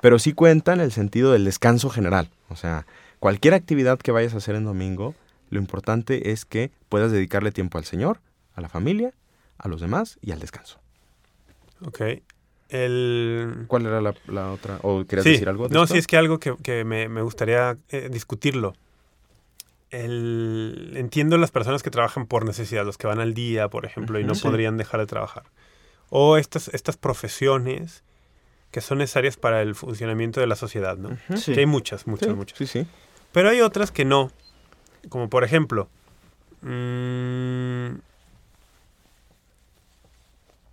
pero 0.03 0.19
sí 0.19 0.33
cuenta 0.35 0.73
en 0.75 0.81
el 0.81 0.93
sentido 0.93 1.33
del 1.33 1.45
descanso 1.47 1.89
general. 1.91 2.29
O 2.49 2.57
sea, 2.57 2.87
cualquier 3.21 3.55
actividad 3.55 3.99
que 4.01 4.11
vayas 4.13 4.35
a 4.35 4.39
hacer 4.39 4.57
en 4.57 4.65
domingo, 4.65 5.15
lo 5.51 5.59
importante 5.61 6.33
es 6.33 6.45
que 6.45 6.71
puedas 6.89 7.13
dedicarle 7.13 7.53
tiempo 7.53 7.79
al 7.79 7.85
Señor, 7.85 8.21
a 8.55 8.61
la 8.61 8.69
familia, 8.69 9.13
a 9.59 9.69
los 9.69 9.81
demás 9.81 10.19
y 10.23 10.33
al 10.33 10.41
descanso. 10.41 10.79
Ok. 11.85 12.01
El... 12.69 13.65
¿Cuál 13.67 13.87
era 13.87 14.01
la, 14.01 14.15
la 14.29 14.53
otra? 14.53 14.79
¿O 14.83 15.05
querías 15.05 15.25
Sí, 15.25 15.33
decir 15.33 15.49
algo? 15.49 15.69
de 15.69 15.75
No, 15.75 15.83
esto? 15.85 15.95
sí, 15.95 15.99
es 15.99 16.07
que 16.07 16.17
algo 16.17 16.39
que, 16.39 16.55
que 16.63 16.85
me, 16.85 17.09
me 17.09 17.21
gustaría 17.23 17.77
eh, 17.91 18.09
discutirlo. 18.13 18.75
El, 19.91 20.93
entiendo 20.95 21.37
las 21.37 21.51
personas 21.51 21.83
que 21.83 21.91
trabajan 21.91 22.27
por 22.27 22.45
necesidad, 22.45 22.85
los 22.85 22.97
que 22.97 23.09
van 23.09 23.19
al 23.19 23.35
día, 23.35 23.69
por 23.69 23.85
ejemplo, 23.87 24.21
y 24.21 24.25
no. 24.25 24.35
Sí. 24.37 24.43
podrían 24.43 24.77
dejar 24.77 25.01
de 25.01 25.07
trabajar. 25.07 25.45
O 26.11 26.37
estas, 26.37 26.69
estas 26.69 26.97
profesiones 26.97 28.05
que 28.71 28.81
son 28.81 28.99
necesarias 28.99 29.37
para 29.37 29.63
el 29.63 29.75
funcionamiento 29.75 30.39
de 30.41 30.47
la 30.47 30.55
sociedad, 30.55 30.97
¿no? 30.97 31.19
Sí. 31.37 31.55
Que 31.55 31.61
hay 31.61 31.67
muchas, 31.67 32.07
muchas, 32.07 32.37
muchas. 32.37 32.57
Sí, 32.57 32.67
sí. 32.69 32.87
Pero 33.33 33.49
hay 33.51 33.61
otras 33.61 33.91
que 33.91 34.05
no. 34.05 34.31
Como 35.09 35.29
por 35.31 35.45
ejemplo, 35.45 35.89
mm, 36.63 36.67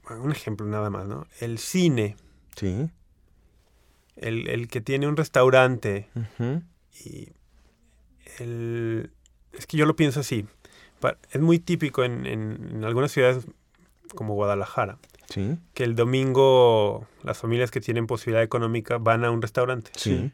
un 0.09 0.31
ejemplo 0.31 0.65
nada 0.65 0.89
más, 0.89 1.05
¿no? 1.05 1.27
El 1.39 1.57
cine, 1.59 2.15
Sí. 2.55 2.89
el, 4.15 4.47
el 4.47 4.67
que 4.67 4.81
tiene 4.81 5.07
un 5.07 5.17
restaurante 5.17 6.07
y 7.05 7.29
el... 8.39 9.11
Es 9.53 9.65
que 9.67 9.77
yo 9.77 9.85
lo 9.85 9.95
pienso 9.95 10.19
así. 10.21 10.45
Es 11.31 11.41
muy 11.41 11.59
típico 11.59 12.03
en, 12.03 12.25
en- 12.25 12.69
en 12.75 12.83
algunas 12.83 13.11
ciudades 13.11 13.45
como 14.15 14.33
Guadalajara, 14.35 14.97
Sí. 15.29 15.57
que 15.73 15.83
el 15.83 15.95
domingo 15.95 17.05
las 17.23 17.37
familias 17.37 17.69
que 17.71 17.81
tienen 17.81 18.07
posibilidad 18.07 18.43
económica 18.43 18.97
van 18.97 19.23
a 19.25 19.31
un 19.31 19.41
restaurante. 19.41 19.91
Sí. 19.95 20.31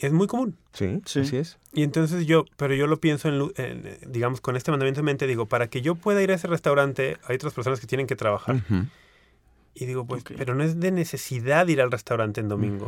Es 0.00 0.12
muy 0.12 0.26
común. 0.26 0.56
Sí. 0.72 1.00
Sí. 1.04 1.20
Así 1.20 1.36
es. 1.36 1.58
Y 1.74 1.82
entonces 1.82 2.26
yo, 2.26 2.44
pero 2.56 2.74
yo 2.74 2.86
lo 2.86 2.98
pienso 3.00 3.28
en, 3.28 3.52
en, 3.56 3.98
digamos, 4.10 4.40
con 4.40 4.56
este 4.56 4.70
mandamiento 4.70 5.00
en 5.00 5.04
mente, 5.06 5.26
digo, 5.26 5.46
para 5.46 5.68
que 5.68 5.82
yo 5.82 5.94
pueda 5.94 6.22
ir 6.22 6.30
a 6.32 6.34
ese 6.34 6.48
restaurante, 6.48 7.18
hay 7.28 7.36
otras 7.36 7.52
personas 7.52 7.80
que 7.80 7.86
tienen 7.86 8.06
que 8.06 8.16
trabajar. 8.16 8.62
Y 9.74 9.84
digo, 9.86 10.06
pues, 10.06 10.24
pero 10.24 10.54
no 10.54 10.64
es 10.64 10.80
de 10.80 10.90
necesidad 10.90 11.68
ir 11.68 11.80
al 11.80 11.90
restaurante 11.92 12.40
en 12.40 12.48
domingo. 12.48 12.86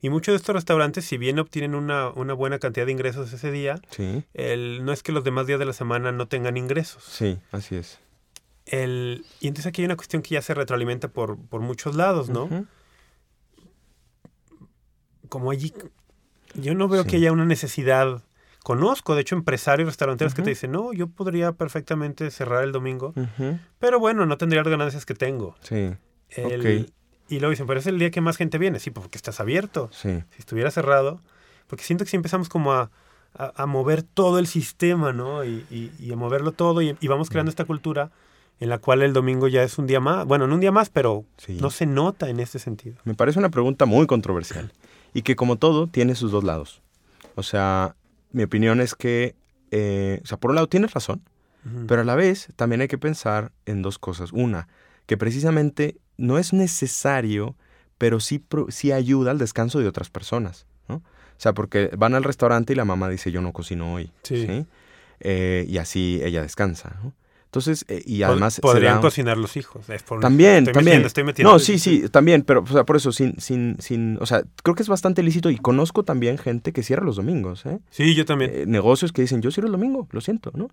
Y 0.00 0.08
muchos 0.08 0.32
de 0.32 0.36
estos 0.36 0.54
restaurantes, 0.54 1.04
si 1.04 1.16
bien 1.18 1.38
obtienen 1.38 1.74
una, 1.74 2.08
una 2.10 2.32
buena 2.32 2.58
cantidad 2.58 2.86
de 2.86 2.92
ingresos 2.92 3.32
ese 3.32 3.50
día, 3.52 3.80
Sí. 3.90 4.24
el, 4.34 4.84
no 4.84 4.92
es 4.92 5.02
que 5.02 5.12
los 5.12 5.22
demás 5.24 5.46
días 5.46 5.58
de 5.58 5.64
la 5.66 5.72
semana 5.72 6.10
no 6.10 6.26
tengan 6.26 6.56
ingresos. 6.56 7.04
Sí, 7.04 7.38
así 7.52 7.76
es. 7.76 7.98
El, 8.66 9.24
y 9.40 9.48
entonces 9.48 9.66
aquí 9.66 9.82
hay 9.82 9.86
una 9.86 9.96
cuestión 9.96 10.22
que 10.22 10.30
ya 10.34 10.42
se 10.42 10.54
retroalimenta 10.54 11.08
por, 11.08 11.36
por 11.38 11.60
muchos 11.60 11.94
lados, 11.96 12.30
¿no? 12.30 12.48
Como 15.28 15.50
allí, 15.50 15.72
yo 16.54 16.74
no 16.74 16.88
veo 16.88 17.02
Sí. 17.02 17.08
que 17.10 17.16
haya 17.16 17.32
una 17.32 17.44
necesidad. 17.44 18.22
Conozco, 18.62 19.14
de 19.16 19.22
hecho, 19.22 19.34
empresarios 19.34 19.86
restauranteros 19.88 20.34
que 20.34 20.42
te 20.42 20.50
dicen, 20.50 20.70
no, 20.72 20.92
yo 20.92 21.08
podría 21.08 21.52
perfectamente 21.52 22.30
cerrar 22.30 22.62
el 22.62 22.70
domingo, 22.72 23.12
pero 23.80 23.98
bueno, 23.98 24.24
no 24.26 24.38
tendría 24.38 24.62
las 24.62 24.70
ganancias 24.70 25.04
que 25.04 25.14
tengo. 25.14 25.56
Sí. 25.62 25.92
El- 26.30 26.82
Ok. 26.84 26.90
Y 27.28 27.38
luego 27.40 27.50
dicen, 27.50 27.66
pero 27.66 27.80
es 27.80 27.86
el 27.86 27.98
día 27.98 28.10
que 28.10 28.20
más 28.20 28.36
gente 28.36 28.58
viene. 28.58 28.78
Sí, 28.78 28.90
porque 28.90 29.16
estás 29.16 29.40
abierto. 29.40 29.88
Sí. 29.92 30.22
Si 30.30 30.38
estuviera 30.38 30.70
cerrado, 30.70 31.20
porque 31.66 31.82
siento 31.82 32.04
que 32.04 32.10
si 32.10 32.16
empezamos 32.16 32.48
como 32.50 32.72
a, 32.74 32.90
a- 33.34 33.52
a 33.56 33.66
mover 33.66 34.02
todo 34.02 34.38
el 34.38 34.46
sistema, 34.46 35.12
¿no? 35.14 35.42
Y, 35.44 35.64
y- 35.70 35.90
y 35.98 36.12
a 36.12 36.16
moverlo 36.16 36.52
todo 36.52 36.82
y, 36.82 36.94
y 37.00 37.08
vamos 37.08 37.30
creando 37.30 37.48
esta 37.50 37.64
cultura 37.64 38.10
en 38.60 38.68
la 38.68 38.78
cual 38.78 39.00
el 39.02 39.12
domingo 39.14 39.48
ya 39.48 39.62
es 39.62 39.78
un 39.78 39.86
día 39.86 39.98
más. 39.98 40.26
Bueno, 40.26 40.46
no 40.46 40.54
un 40.54 40.60
día 40.60 40.72
más, 40.72 40.90
pero 40.90 41.24
Sí. 41.38 41.56
no 41.60 41.70
se 41.70 41.86
nota 41.86 42.28
en 42.28 42.38
este 42.38 42.58
sentido. 42.58 42.96
Me 43.04 43.14
parece 43.14 43.38
una 43.38 43.48
pregunta 43.48 43.86
muy 43.86 44.06
controversial 44.06 44.70
y 45.14 45.22
que 45.22 45.36
como 45.36 45.56
todo 45.56 45.86
tiene 45.86 46.14
sus 46.14 46.30
dos 46.32 46.44
lados. 46.44 46.82
O 47.34 47.42
sea, 47.42 47.96
mi 48.32 48.42
opinión 48.42 48.80
es 48.80 48.94
que, 48.94 49.34
eh, 49.70 50.20
o 50.22 50.26
sea, 50.26 50.38
por 50.38 50.50
un 50.50 50.56
lado 50.56 50.68
tienes 50.68 50.92
razón, 50.92 51.22
pero 51.86 52.00
a 52.02 52.04
la 52.04 52.16
vez 52.16 52.48
también 52.56 52.80
hay 52.80 52.88
que 52.88 52.98
pensar 52.98 53.52
en 53.66 53.82
dos 53.82 53.98
cosas. 53.98 54.32
Una, 54.32 54.66
que 55.06 55.16
precisamente 55.16 55.96
no 56.16 56.38
es 56.38 56.52
necesario, 56.52 57.54
pero 57.98 58.18
sí, 58.18 58.44
sí 58.68 58.90
ayuda 58.90 59.30
al 59.30 59.38
descanso 59.38 59.78
de 59.78 59.86
otras 59.86 60.10
personas, 60.10 60.66
¿no? 60.88 60.96
O 60.96 61.40
sea, 61.42 61.52
porque 61.54 61.90
van 61.96 62.14
al 62.14 62.24
restaurante 62.24 62.72
y 62.72 62.76
la 62.76 62.84
mamá 62.84 63.08
dice, 63.08 63.30
yo 63.30 63.40
no 63.42 63.52
cocino 63.52 63.94
hoy, 63.94 64.10
Sí. 64.22 64.66
Eh, 65.20 65.64
y 65.68 65.78
así 65.78 66.20
ella 66.24 66.42
descansa, 66.42 66.96
¿no? 67.02 67.12
Entonces, 67.52 67.84
eh, 67.88 68.02
y 68.06 68.22
además... 68.22 68.54
se 68.54 68.62
podrían 68.62 68.94
da- 68.94 69.00
cocinar 69.02 69.36
los 69.36 69.58
hijos. 69.58 69.86
es 69.90 70.02
por- 70.02 70.20
También, 70.20 70.60
estoy 70.60 70.72
también. 70.72 70.84
metiendo, 70.84 71.06
estoy 71.06 71.24
metiendo. 71.24 71.52
No, 71.52 71.58
sí, 71.58 71.78
sí, 71.78 72.08
también, 72.08 72.44
pero 72.44 72.62
o 72.62 72.66
sea, 72.66 72.84
por 72.84 72.96
eso, 72.96 73.12
sin, 73.12 73.38
sin, 73.38 73.76
sin, 73.78 74.16
o 74.22 74.26
sea, 74.26 74.42
creo 74.62 74.74
que 74.74 74.82
es 74.82 74.88
bastante 74.88 75.22
lícito 75.22 75.50
y 75.50 75.58
conozco 75.58 76.02
también 76.02 76.38
gente 76.38 76.72
que 76.72 76.82
cierra 76.82 77.04
los 77.04 77.16
domingos, 77.16 77.66
¿eh? 77.66 77.78
Sí, 77.90 78.14
yo 78.14 78.24
también. 78.24 78.50
Eh, 78.54 78.64
negocios 78.66 79.12
que 79.12 79.20
dicen, 79.20 79.42
yo 79.42 79.50
cierro 79.50 79.66
el 79.66 79.72
domingo, 79.72 80.08
lo 80.12 80.22
siento, 80.22 80.50
¿no? 80.54 80.70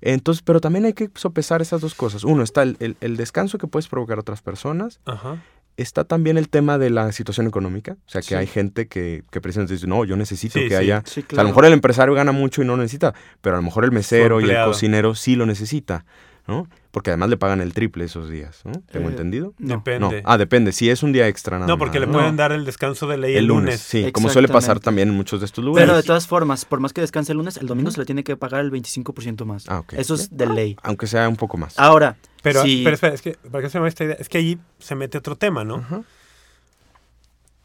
Entonces, 0.00 0.42
pero 0.42 0.60
también 0.60 0.84
hay 0.86 0.92
que 0.92 1.08
sopesar 1.14 1.62
esas 1.62 1.80
dos 1.80 1.94
cosas. 1.94 2.24
Uno, 2.24 2.42
está 2.42 2.62
el, 2.62 2.76
el- 2.80 2.96
el 3.00 3.16
descanso 3.16 3.58
que 3.58 3.68
puedes 3.68 3.86
provocar 3.88 4.18
a 4.18 4.20
otras 4.22 4.42
personas. 4.42 5.00
Ajá. 5.06 5.42
Está 5.78 6.02
también 6.04 6.36
el 6.38 6.48
tema 6.48 6.76
de 6.76 6.90
la 6.90 7.12
situación 7.12 7.46
económica. 7.46 7.92
O 7.92 8.10
sea, 8.10 8.20
que 8.20 8.26
Sí. 8.28 8.34
hay 8.34 8.48
gente 8.48 8.88
que, 8.88 9.22
que 9.30 9.40
precisamente 9.40 9.74
dice, 9.74 9.86
no, 9.86 10.04
yo 10.04 10.16
necesito 10.16 10.54
Sí, 10.58 10.64
que 10.64 10.70
sí. 10.70 10.74
haya... 10.74 11.04
O 11.06 11.08
sea, 11.08 11.22
a 11.36 11.42
lo 11.44 11.48
mejor 11.50 11.64
el 11.66 11.72
empresario 11.72 12.14
gana 12.14 12.32
mucho 12.32 12.62
y 12.62 12.64
no 12.66 12.74
lo 12.76 12.82
necesita, 12.82 13.14
pero 13.40 13.54
a 13.54 13.58
lo 13.60 13.62
mejor 13.62 13.84
el 13.84 13.92
mesero 13.92 14.40
y 14.40 14.50
el 14.50 14.64
cocinero 14.64 15.14
sí 15.14 15.36
lo 15.36 15.46
necesita, 15.46 16.04
¿no? 16.48 16.66
Porque 16.90 17.10
además 17.10 17.28
le 17.28 17.36
pagan 17.36 17.60
el 17.60 17.74
triple 17.74 18.04
esos 18.04 18.28
días, 18.30 18.62
¿no? 18.64 18.72
¿Tengo 18.90 19.08
Eh, 19.08 19.12
entendido? 19.12 19.54
No. 19.58 19.76
Depende. 19.76 20.22
No, 20.22 20.28
ah, 20.28 20.38
depende. 20.38 20.72
Si 20.72 20.88
es 20.90 21.02
un 21.04 21.12
día 21.12 21.28
extra, 21.28 21.58
nada 21.58 21.68
no, 21.68 21.78
porque 21.78 22.00
le 22.00 22.06
pueden 22.08 22.30
No. 22.32 22.36
dar 22.38 22.50
el 22.52 22.64
descanso 22.64 23.06
de 23.06 23.18
ley 23.18 23.32
El 23.32 23.38
el, 23.40 23.44
lunes, 23.44 23.64
lunes. 23.64 23.80
sí, 23.80 24.10
como 24.10 24.30
suele 24.30 24.48
pasar 24.48 24.80
también 24.80 25.10
en 25.10 25.14
muchos 25.14 25.38
de 25.40 25.46
estos 25.46 25.62
lugares. 25.64 25.86
Pero 25.86 25.96
de 25.96 26.02
todas 26.02 26.26
formas, 26.26 26.64
por 26.64 26.80
más 26.80 26.92
que 26.92 27.02
descanse 27.02 27.32
el 27.32 27.38
lunes, 27.38 27.58
el 27.58 27.66
domingo 27.68 27.90
se 27.90 28.00
le 28.00 28.06
tiene 28.06 28.24
que 28.24 28.36
pagar 28.36 28.62
el 28.62 28.72
25% 28.72 29.44
más. 29.44 29.68
Ah, 29.68 29.80
ok. 29.80 29.92
Eso 29.92 30.14
es 30.14 30.36
de 30.36 30.46
ley. 30.46 30.76
Aunque 30.82 31.06
sea 31.06 31.28
un 31.28 31.36
poco 31.36 31.58
más. 31.58 31.78
Ahora, 31.78 32.16
Pero, 32.42 32.62
si- 32.62 32.82
pero 32.82 32.94
espera, 32.94 33.14
es 33.14 33.20
que, 33.22 33.36
¿para 33.50 33.62
qué 33.62 33.68
se 33.70 33.78
me 33.78 33.86
esta 33.88 34.04
idea? 34.04 34.16
Es 34.18 34.28
que 34.30 34.38
allí 34.38 34.58
se 34.78 34.94
mete 34.94 35.18
otro 35.18 35.36
tema, 35.36 35.64
¿no? 35.64 35.84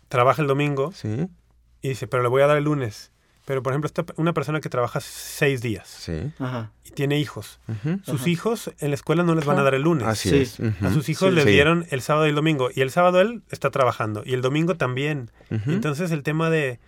Trabaja 0.09 0.41
el 0.41 0.47
domingo 0.47 0.91
Sí, 0.93 1.27
y 1.81 1.89
dice, 1.89 2.07
pero 2.07 2.21
le 2.21 2.29
voy 2.29 2.41
a 2.41 2.47
dar 2.47 2.57
el 2.57 2.65
lunes. 2.65 3.11
Pero, 3.45 3.61
por 3.61 3.73
ejemplo, 3.73 3.87
esta, 3.87 4.05
una 4.15 4.33
persona 4.33 4.61
que 4.61 4.69
trabaja 4.69 5.01
seis 5.01 5.61
días 5.61 5.85
sí. 5.87 6.31
Ajá. 6.39 6.71
y 6.85 6.91
tiene 6.91 7.19
hijos. 7.19 7.59
Sus 8.05 8.21
Ajá. 8.21 8.29
hijos 8.29 8.71
en 8.79 8.89
la 8.91 8.95
escuela 8.95 9.23
no 9.23 9.35
les 9.35 9.43
van 9.45 9.59
a 9.59 9.63
dar 9.63 9.73
el 9.75 9.81
lunes. 9.81 10.07
Así 10.07 10.29
Sí. 10.29 10.37
es. 10.37 10.59
ujú. 10.61 10.85
A 10.85 10.93
sus 10.93 11.09
hijos 11.09 11.29
Sí. 11.29 11.35
les 11.35 11.43
Sí. 11.43 11.49
dieron 11.51 11.85
el 11.89 12.01
sábado 12.01 12.25
y 12.25 12.29
el 12.29 12.35
domingo. 12.35 12.69
Y 12.73 12.79
el 12.81 12.89
sábado 12.89 13.19
él 13.19 13.41
está 13.49 13.69
trabajando. 13.69 14.23
Y 14.25 14.33
el 14.33 14.41
domingo 14.41 14.75
también. 14.77 15.29
Entonces 15.49 16.11
el 16.11 16.23
tema 16.23 16.49
de... 16.49 16.79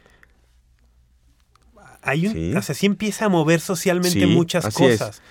Hay 2.02 2.28
un, 2.28 2.34
Sí. 2.34 2.54
o 2.56 2.62
sea, 2.62 2.76
sí 2.76 2.86
empieza 2.86 3.26
a 3.26 3.30
mover 3.30 3.60
socialmente 3.60 4.20
Sí, 4.20 4.26
muchas 4.28 4.66
así 4.66 4.86
es. 4.86 5.00
cosas. 5.00 5.22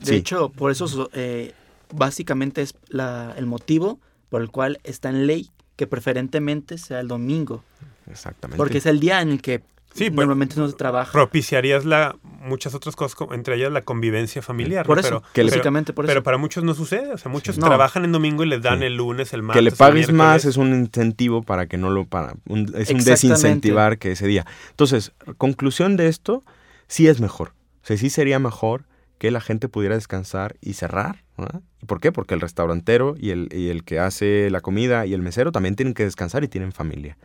De 0.00 0.06
Sí. 0.06 0.14
hecho, 0.16 0.48
por 0.48 0.70
eso 0.72 0.88
so- 0.88 1.08
eh, 1.12 1.54
básicamente 1.94 2.62
es 2.62 2.74
la- 2.88 3.32
el 3.36 3.46
motivo 3.46 4.00
por 4.28 4.42
el 4.42 4.50
cual 4.50 4.80
está 4.84 5.08
en 5.08 5.26
ley 5.26 5.50
que 5.76 5.86
preferentemente 5.86 6.78
sea 6.78 7.00
el 7.00 7.08
domingo. 7.08 7.62
Exactamente. 8.10 8.56
Porque 8.56 8.78
es 8.78 8.86
el 8.86 8.98
día 8.98 9.20
en 9.22 9.30
el 9.30 9.40
que 9.42 9.62
Sí, 9.92 10.04
pero- 10.04 10.16
normalmente 10.22 10.54
no 10.56 10.68
se 10.68 10.74
trabaja. 10.74 11.10
Propiciarías 11.12 11.84
la, 11.84 12.16
muchas 12.42 12.74
otras 12.74 12.94
cosas, 12.96 13.18
entre 13.32 13.56
ellas 13.56 13.72
la 13.72 13.82
convivencia 13.82 14.40
familiar. 14.40 14.86
Por 14.86 14.96
¿no? 14.96 15.00
eso, 15.00 15.08
pero, 15.20 15.32
que 15.32 15.42
le- 15.44 15.50
pero- 15.50 15.58
básicamente 15.60 15.92
por 15.92 16.04
eso. 16.04 16.10
pero 16.10 16.22
para 16.22 16.36
muchos 16.38 16.62
no 16.64 16.74
sucede. 16.74 17.12
O 17.12 17.18
sea, 17.18 17.30
muchos 17.30 17.58
No. 17.58 17.66
trabajan 17.66 18.04
en 18.04 18.12
domingo 18.12 18.44
y 18.44 18.48
les 18.48 18.62
dan 18.62 18.78
Sí. 18.80 18.84
el 18.86 18.96
lunes, 18.96 19.32
el 19.32 19.42
martes. 19.42 19.58
que 19.58 19.62
le 19.62 19.70
el 19.70 19.76
pagues 19.76 20.12
más 20.12 20.44
es 20.44 20.56
un 20.56 20.72
incentivo 20.74 21.42
para 21.42 21.66
que 21.66 21.76
no 21.76 21.90
lo 21.90 22.04
para 22.06 22.34
un- 22.46 22.72
es 22.76 22.90
un 22.90 23.02
desincentivar 23.04 23.98
que 23.98 24.12
ese 24.12 24.26
día. 24.26 24.46
Entonces, 24.70 25.12
conclusión 25.38 25.96
de 25.96 26.06
esto, 26.08 26.44
sí 26.86 27.08
es 27.08 27.20
mejor. 27.20 27.52
O 27.82 27.86
sea, 27.86 27.96
sí 27.96 28.10
sería 28.10 28.38
mejor 28.38 28.84
que 29.18 29.30
la 29.30 29.40
gente 29.40 29.68
pudiera 29.68 29.94
descansar 29.96 30.56
y 30.60 30.74
cerrar. 30.74 31.24
¿verdad? 31.36 31.62
¿Y 31.82 31.86
por 31.86 32.00
qué? 32.00 32.12
Porque 32.12 32.34
el 32.34 32.40
restaurantero 32.42 33.14
y 33.18 33.30
el, 33.30 33.48
y 33.50 33.70
el 33.70 33.82
que 33.82 33.98
hace 33.98 34.50
la 34.50 34.60
comida 34.60 35.06
y 35.06 35.14
el 35.14 35.22
mesero 35.22 35.52
también 35.52 35.74
tienen 35.74 35.94
que 35.94 36.04
descansar 36.04 36.44
y 36.44 36.48
tienen 36.48 36.70
familia. 36.72 37.16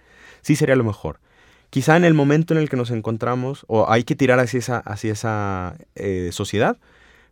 Sí 0.42 0.56
sería 0.56 0.78
lo 0.78 0.86
mejor. 0.86 1.20
Quizá 1.70 1.98
en 1.98 2.06
el 2.06 2.14
momento 2.14 2.54
en 2.54 2.60
el 2.60 2.70
que 2.70 2.78
nos 2.78 2.92
encontramos, 2.92 3.66
o 3.68 3.90
hay 3.90 4.04
que 4.04 4.16
tirar 4.16 4.40
hacia 4.40 4.60
esa, 4.60 4.78
hacia 4.78 5.14
esa 5.14 5.76
eh, 5.96 6.30
sociedad, 6.32 6.78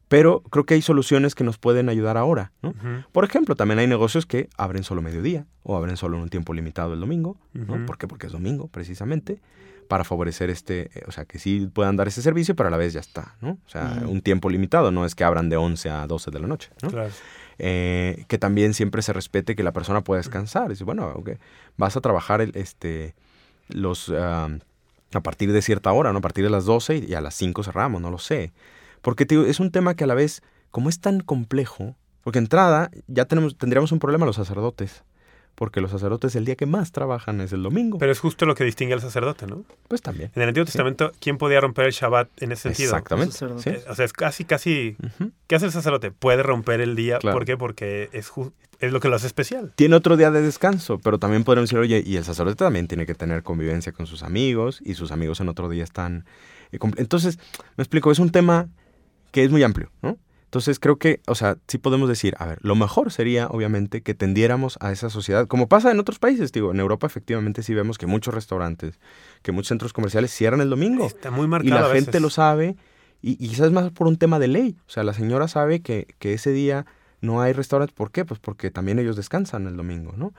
pero 0.08 0.42
creo 0.50 0.66
que 0.66 0.76
hay 0.76 0.82
soluciones 0.82 1.34
que 1.34 1.44
nos 1.44 1.58
pueden 1.58 1.90
ayudar 1.90 2.18
ahora. 2.18 2.52
¿no? 2.62 2.74
Por 3.12 3.26
ejemplo, 3.26 3.56
también 3.56 3.80
hay 3.80 3.88
negocios 3.88 4.26
que 4.26 4.48
abren 4.58 4.84
solo 4.84 5.02
mediodía 5.02 5.46
o 5.64 5.76
abren 5.76 5.98
solo 5.98 6.18
en 6.18 6.24
un 6.24 6.30
tiempo 6.30 6.54
limitado 6.54 6.94
el 6.94 7.00
domingo. 7.00 7.38
¿no? 7.54 7.86
¿Por 7.86 7.98
qué? 7.98 8.08
Porque 8.08 8.28
es 8.28 8.34
domingo, 8.34 8.68
precisamente, 8.68 9.40
para 9.88 10.04
favorecer 10.04 10.50
este, 10.50 10.92
eh, 10.94 11.04
o 11.08 11.12
sea, 11.12 11.26
que 11.26 11.40
sí 11.40 11.70
puedan 11.74 11.96
dar 11.96 12.08
ese 12.08 12.22
servicio, 12.22 12.56
pero 12.56 12.68
a 12.68 12.72
la 12.72 12.78
vez 12.78 12.94
ya 12.94 13.00
está, 13.00 13.36
¿no? 13.42 13.58
O 13.66 13.70
sea, 13.70 14.04
un 14.06 14.22
tiempo 14.22 14.50
limitado, 14.50 14.92
no 14.92 15.06
es 15.06 15.16
que 15.16 15.24
abran 15.24 15.50
de 15.50 15.58
11 15.58 15.90
a 15.90 16.08
12 16.08 16.32
de 16.32 16.40
la 16.40 16.48
noche, 16.48 16.70
¿no? 16.82 16.90
claro. 16.90 17.10
Eh, 17.60 18.26
que 18.28 18.38
también 18.38 18.74
siempre 18.74 19.02
se 19.02 19.14
respete 19.14 19.56
que 19.56 19.64
la 19.64 19.74
persona 19.74 20.04
pueda 20.04 20.20
descansar. 20.20 20.70
Dice, 20.70 20.84
bueno, 20.84 21.08
ok, 21.16 21.32
vas 21.78 21.96
a 21.96 22.02
trabajar 22.02 22.42
el, 22.42 22.52
este, 22.56 23.14
los, 23.70 24.10
ah, 24.16 24.50
a 25.14 25.20
partir 25.22 25.52
de 25.52 25.62
cierta 25.62 25.92
hora, 25.92 26.12
¿no? 26.12 26.20
A 26.20 26.22
partir 26.22 26.44
de 26.44 26.50
las 26.50 26.66
12 26.66 26.98
y 27.08 27.14
a 27.14 27.22
las 27.22 27.36
5 27.36 27.64
cerramos, 27.64 28.02
no 28.02 28.10
lo 28.12 28.18
sé. 28.18 28.52
Porque 29.02 29.26
te 29.26 29.36
digo, 29.36 29.48
es 29.48 29.60
un 29.60 29.72
tema 29.72 29.96
que 29.96 30.04
a 30.04 30.08
la 30.08 30.16
vez, 30.16 30.42
como 30.72 30.90
es 30.90 31.00
tan 31.00 31.20
complejo, 31.22 31.96
porque 32.24 32.40
entrada 32.40 32.90
ya 33.08 33.26
tenemos, 33.26 33.58
tendríamos 33.58 33.92
un 33.92 34.00
problema 34.00 34.26
los 34.26 34.36
sacerdotes. 34.38 35.04
porque 35.56 35.82
los 35.82 35.92
sacerdotes 35.92 36.36
el 36.36 36.46
día 36.46 36.56
que 36.56 36.66
más 36.66 36.92
trabajan 36.92 37.40
es 37.40 37.54
el 37.54 37.62
domingo. 37.62 38.00
Pero 38.00 38.12
es 38.12 38.20
justo 38.20 38.48
lo 38.48 38.56
que 38.56 38.64
distingue 38.64 38.96
al 38.96 39.02
sacerdote, 39.02 39.46
¿no? 39.46 39.64
pues 39.88 40.02
también. 40.02 40.32
En 40.36 40.42
el 40.42 40.48
Antiguo 40.48 40.66
Testamento, 40.66 41.12
¿quién 41.20 41.38
podía 41.38 41.62
romper 41.62 41.86
el 41.86 41.92
Shabbat 41.92 42.28
en 42.42 42.54
ese 42.54 42.64
sentido? 42.64 42.90
Exactamente. 42.90 43.38
Sí. 43.38 43.70
O 43.88 43.94
sea, 43.94 44.04
es 44.04 44.14
casi, 44.14 44.46
casi... 44.46 44.98
¿Qué 45.46 45.56
hace 45.56 45.68
el 45.68 45.72
sacerdote? 45.72 46.10
Puede 46.10 46.42
romper 46.42 46.82
el 46.82 46.96
día. 46.96 47.20
Claro. 47.20 47.38
¿Por 47.38 47.46
qué? 47.46 47.56
Porque 47.56 48.10
es, 48.14 48.32
ju- 48.32 48.52
es 48.86 48.92
lo 48.92 49.00
que 49.00 49.08
lo 49.10 49.16
hace 49.16 49.28
especial. 49.28 49.74
Tiene 49.76 49.96
otro 49.96 50.18
día 50.18 50.32
de 50.32 50.42
descanso, 50.42 51.00
pero 51.00 51.18
también 51.18 51.44
podríamos 51.44 51.70
decir, 51.70 51.80
oye, 51.80 52.04
y 52.06 52.18
el 52.18 52.24
sacerdote 52.24 52.58
también 52.58 52.88
tiene 52.88 53.06
que 53.06 53.16
tener 53.16 53.44
convivencia 53.44 53.92
con 53.92 54.08
sus 54.08 54.24
amigos, 54.24 54.82
y 54.84 54.96
sus 54.96 55.12
amigos 55.12 55.40
en 55.40 55.50
otro 55.50 55.70
día 55.70 55.84
están... 55.84 56.26
eh, 56.72 56.80
Entonces, 56.98 57.40
me 57.78 57.84
explico, 57.84 58.12
es 58.12 58.20
un 58.20 58.30
tema 58.30 58.68
que 59.32 59.44
es 59.44 59.52
muy 59.52 59.64
amplio, 59.64 59.92
¿no? 60.02 60.18
Entonces 60.46 60.78
creo 60.80 60.98
que, 60.98 61.20
o 61.26 61.34
sea, 61.34 61.58
sí 61.68 61.80
podemos 61.80 62.08
decir, 62.08 62.36
a 62.38 62.46
ver, 62.46 62.60
lo 62.62 62.76
mejor 62.76 63.12
sería, 63.12 63.48
obviamente, 63.48 64.04
que 64.04 64.14
tendiéramos 64.14 64.78
a 64.82 64.92
esa 64.92 65.10
sociedad, 65.10 65.48
como 65.48 65.68
pasa 65.68 65.90
en 65.90 66.00
otros 66.00 66.20
países, 66.20 66.52
digo, 66.52 66.70
en 66.72 66.80
Europa 66.80 67.08
efectivamente 67.08 67.64
sí 67.64 67.74
vemos 67.74 67.98
que 67.98 68.06
muchos 68.06 68.36
restaurantes, 68.36 69.00
que 69.42 69.52
muchos 69.52 69.70
centros 69.70 69.94
comerciales 69.94 70.32
cierran 70.32 70.62
el 70.62 70.70
domingo. 70.70 71.08
Está 71.08 71.32
muy 71.32 71.46
Y 71.46 71.48
marcado 71.48 71.82
la 71.82 71.88
a 71.88 71.96
gente 71.96 72.20
lo 72.20 72.30
sabe, 72.30 72.76
y, 73.20 73.32
y 73.44 73.50
quizás 73.50 73.72
más 73.72 73.92
por 73.92 74.06
un 74.06 74.18
tema 74.18 74.38
de 74.38 74.48
ley. 74.50 74.76
O 74.86 74.92
sea, 74.92 75.04
la 75.04 75.14
señora 75.14 75.48
sabe 75.48 75.82
que, 75.82 76.06
que 76.20 76.34
ese 76.34 76.52
día 76.52 76.86
no 77.24 77.42
hay 77.42 77.54
restaurantes. 77.54 77.96
¿Por 77.96 78.12
qué? 78.12 78.26
Pues 78.26 78.40
porque 78.40 78.70
también 78.70 79.00
ellos 79.00 79.16
descansan 79.16 79.66
el 79.66 79.78
domingo, 79.78 80.14
¿no? 80.16 80.34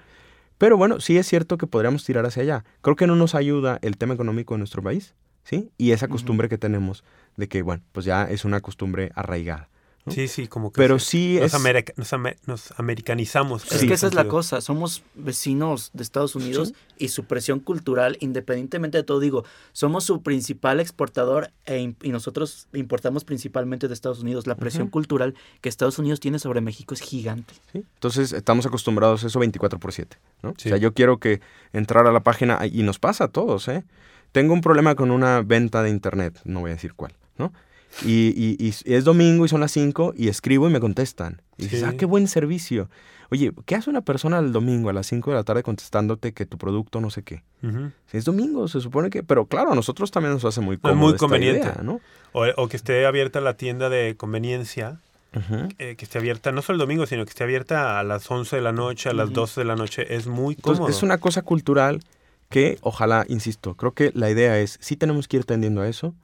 Pero 0.59 0.77
bueno, 0.77 1.01
sí 1.01 1.17
es 1.19 1.27
cierto 1.27 1.59
que 1.59 1.67
podríamos 1.67 2.05
tirar 2.05 2.27
hacia 2.27 2.43
allá. 2.43 2.65
Creo 2.83 2.95
que 2.95 3.07
no 3.07 3.17
nos 3.17 3.35
ayuda 3.35 3.79
el 3.83 3.97
tema 3.97 4.15
económico 4.15 4.55
de 4.55 4.59
nuestro 4.59 4.83
país, 4.83 5.15
¿sí? 5.43 5.71
Y 5.79 5.91
esa 5.91 6.09
costumbre 6.09 6.49
que 6.49 6.59
tenemos 6.59 7.03
de 7.37 7.49
que, 7.49 7.63
bueno, 7.63 7.83
pues 7.93 8.07
ya 8.07 8.25
es 8.25 8.45
una 8.45 8.61
costumbre 8.61 9.11
arraigada. 9.15 9.69
¿No? 10.07 10.13
Sí, 10.13 10.29
sí, 10.29 10.49
como 10.49 10.71
que 10.73 10.79
Pero 10.79 10.99
se- 10.99 11.07
sí 11.07 11.37
nos, 11.41 11.47
es... 11.47 11.55
america- 11.55 11.93
nos 11.97 12.13
ame- 12.13 12.37
nos 12.47 12.79
americanizamos. 12.79 13.71
Es 13.73 13.85
que 13.85 13.95
esa 13.95 14.07
es 14.07 14.15
la 14.15 14.29
cosa, 14.29 14.61
somos 14.61 15.03
vecinos 15.15 15.91
de 15.95 16.03
Estados 16.03 16.35
Unidos 16.37 16.69
Sí. 16.69 16.75
y 16.99 17.09
su 17.09 17.25
presión 17.25 17.61
cultural, 17.61 18.17
independientemente 18.21 18.99
de 18.99 19.05
todo, 19.05 19.19
digo, 19.21 19.45
somos 19.73 20.05
su 20.05 20.23
principal 20.23 20.81
exportador 20.81 21.51
e 21.67 21.95
y 22.03 22.09
nosotros 22.11 22.69
importamos 22.75 23.25
principalmente 23.25 23.89
de 23.89 23.95
Estados 23.95 24.21
Unidos. 24.21 24.47
La 24.47 24.55
presión 24.57 24.89
cultural 24.89 25.35
que 25.61 25.69
Estados 25.69 25.99
Unidos 25.99 26.21
tiene 26.21 26.39
sobre 26.39 26.61
México 26.61 26.95
es 26.95 27.01
gigante. 27.01 27.55
¿sí? 27.73 27.85
Entonces 27.95 28.33
estamos 28.33 28.67
acostumbrados 28.67 29.25
a 29.25 29.27
eso 29.29 29.39
24 29.39 29.79
por 29.79 29.93
7, 29.93 30.17
¿no? 30.43 30.55
Sí. 30.59 30.69
O 30.69 30.71
sea, 30.71 30.79
yo 30.79 30.93
quiero 30.95 31.19
que 31.19 31.41
entrar 31.73 32.07
a 32.07 32.13
la 32.13 32.21
página, 32.23 32.59
y 32.67 32.83
nos 32.83 32.99
pasa 32.99 33.25
a 33.25 33.29
todos, 33.29 33.69
¿eh? 33.69 33.85
Tengo 34.33 34.53
un 34.53 34.61
problema 34.61 34.95
con 34.97 35.11
una 35.11 35.43
venta 35.43 35.83
de 35.83 35.91
internet, 35.91 36.41
no 36.45 36.61
voy 36.61 36.73
a 36.73 36.75
decir 36.75 36.95
cuál, 36.95 37.15
¿no? 37.39 37.53
Y, 38.05 38.35
y- 38.37 38.57
y 38.59 38.95
es 38.95 39.05
domingo 39.05 39.45
y 39.45 39.49
son 39.49 39.61
las 39.61 39.73
5 39.73 40.15
y 40.17 40.29
escribo 40.29 40.69
y 40.69 40.73
me 40.73 40.81
contestan. 40.81 41.41
Y 41.57 41.65
dices, 41.65 41.81
Sí. 41.81 41.87
ah, 41.89 41.95
qué 41.97 42.07
buen 42.07 42.27
servicio. 42.29 42.89
Oye, 43.31 43.53
¿qué 43.67 43.75
hace 43.77 43.89
una 43.91 44.01
persona 44.03 44.39
el 44.39 44.53
domingo 44.53 44.91
a 44.91 44.93
las 44.93 45.07
5 45.07 45.31
de 45.31 45.37
la 45.37 45.45
tarde 45.45 45.63
contestándote 45.63 46.33
que 46.33 46.45
tu 46.45 46.59
producto 46.59 47.01
no 47.01 47.11
sé 47.11 47.23
qué? 47.23 47.43
Si 48.07 48.17
es 48.19 48.25
domingo, 48.25 48.69
se 48.69 48.81
supone 48.81 49.11
que... 49.11 49.23
Pero 49.23 49.47
claro, 49.47 49.73
a 49.73 49.75
nosotros 49.75 50.11
también 50.11 50.35
nos 50.35 50.45
hace 50.45 50.61
muy 50.61 50.75
Es 50.77 50.83
cómodo 50.83 50.97
muy 50.99 51.09
esta 51.11 51.19
conveniente. 51.19 51.61
idea, 51.69 51.81
¿no? 51.83 52.01
O, 52.33 52.45
o 52.57 52.69
que 52.69 52.77
esté 52.77 53.07
abierta 53.07 53.41
la 53.41 53.57
tienda 53.57 53.89
de 53.89 54.17
conveniencia, 54.17 54.99
eh, 55.79 55.97
que 55.97 56.05
esté 56.05 56.19
abierta 56.19 56.53
no 56.53 56.63
solo 56.63 56.77
el 56.77 56.81
domingo, 56.81 57.07
sino 57.07 57.25
que 57.25 57.31
esté 57.31 57.43
abierta 57.45 57.99
a 57.99 58.05
las 58.05 58.31
11 58.31 58.57
de 58.57 58.63
la 58.63 58.73
noche, 58.73 59.09
a 59.09 59.15
las 59.15 59.27
Ujú. 59.27 59.35
12 59.35 59.61
de 59.63 59.65
la 59.65 59.75
noche. 59.77 60.15
Es 60.15 60.27
muy 60.27 60.55
Entonces, 60.55 60.79
cómodo. 60.81 60.91
es 60.97 61.03
una 61.03 61.19
cosa 61.19 61.43
cultural 61.43 62.01
que 62.51 62.79
ojalá, 62.83 63.25
insisto, 63.29 63.75
creo 63.75 63.93
que 63.93 64.13
la 64.15 64.31
idea 64.31 64.59
es, 64.61 64.79
sí 64.81 64.97
tenemos 64.97 65.27
que 65.29 65.39
ir 65.39 65.45
tendiendo 65.45 65.81
a 65.81 65.89
eso, 65.89 66.15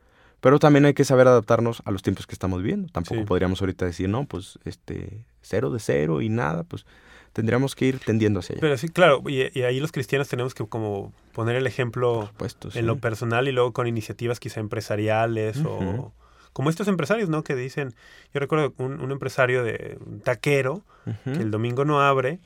pero 0.40 0.58
también 0.58 0.84
hay 0.86 0.94
que 0.94 1.04
saber 1.04 1.28
adaptarnos 1.28 1.82
a 1.84 1.90
los 1.90 2.02
tiempos 2.02 2.26
que 2.26 2.34
estamos 2.34 2.62
viviendo. 2.62 2.88
Tampoco 2.92 3.20
Sí. 3.20 3.26
podríamos 3.26 3.60
ahorita 3.60 3.84
decir, 3.84 4.08
no, 4.08 4.24
pues 4.26 4.58
este, 4.64 5.24
cero 5.42 5.70
de 5.70 5.80
cero 5.80 6.20
y 6.22 6.28
nada, 6.28 6.64
pues 6.64 6.86
tendríamos 7.32 7.74
que 7.76 7.84
ir 7.86 7.98
tendiendo 8.00 8.40
hacia 8.40 8.54
allá. 8.54 8.60
Pero 8.60 8.76
sí, 8.76 8.88
claro, 8.88 9.22
y, 9.28 9.56
y 9.56 9.62
ahí 9.62 9.78
los 9.80 9.92
cristianos 9.92 10.28
tenemos 10.28 10.52
que 10.54 10.66
como 10.66 11.12
poner 11.32 11.54
el 11.56 11.66
ejemplo 11.66 12.14
Por 12.20 12.26
supuesto, 12.28 12.70
sí. 12.72 12.78
en 12.80 12.86
lo 12.86 12.96
personal 12.98 13.46
y 13.48 13.52
luego 13.52 13.72
con 13.72 13.86
iniciativas 13.86 14.40
quizá 14.40 14.58
empresariales 14.60 15.58
o 15.64 16.12
como 16.52 16.68
estos 16.70 16.88
empresarios, 16.88 17.28
¿no? 17.28 17.44
Que 17.44 17.54
dicen, 17.54 17.94
yo 18.34 18.40
recuerdo 18.40 18.74
un, 18.78 19.00
un 19.00 19.12
empresario 19.12 19.62
de 19.62 19.96
un 20.04 20.20
taquero 20.20 20.82
que 21.24 21.30
el 21.42 21.50
domingo 21.52 21.84
no 21.84 22.00
abre, 22.02 22.40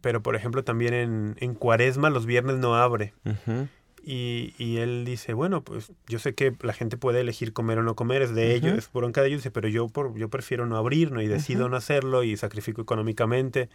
pero 0.00 0.22
por 0.22 0.34
ejemplo 0.36 0.64
también 0.64 0.94
en, 0.94 1.36
en 1.40 1.54
cuaresma 1.54 2.08
los 2.08 2.24
viernes 2.24 2.56
no 2.56 2.74
abre. 2.76 3.12
Y, 4.06 4.54
y 4.58 4.76
él 4.78 5.04
dice, 5.06 5.32
bueno, 5.32 5.62
pues 5.62 5.90
yo 6.08 6.18
sé 6.18 6.34
que 6.34 6.54
la 6.60 6.74
gente 6.74 6.96
puede 6.98 7.20
elegir 7.20 7.52
comer 7.54 7.78
o 7.78 7.82
no 7.82 7.96
comer, 7.96 8.20
es 8.22 8.34
de 8.34 8.54
ellos, 8.54 8.76
es 8.76 8.92
bronca 8.92 9.22
de 9.22 9.28
ellos, 9.28 9.40
dice, 9.40 9.50
pero 9.50 9.68
yo, 9.68 9.88
por, 9.88 10.14
yo 10.16 10.28
prefiero 10.28 10.66
no 10.66 10.76
abrir, 10.76 11.10
¿no? 11.10 11.22
Y 11.22 11.26
decido 11.26 11.68
no 11.68 11.76
hacerlo 11.76 12.22
y 12.22 12.36
sacrifico 12.36 12.82
económicamente. 12.82 13.70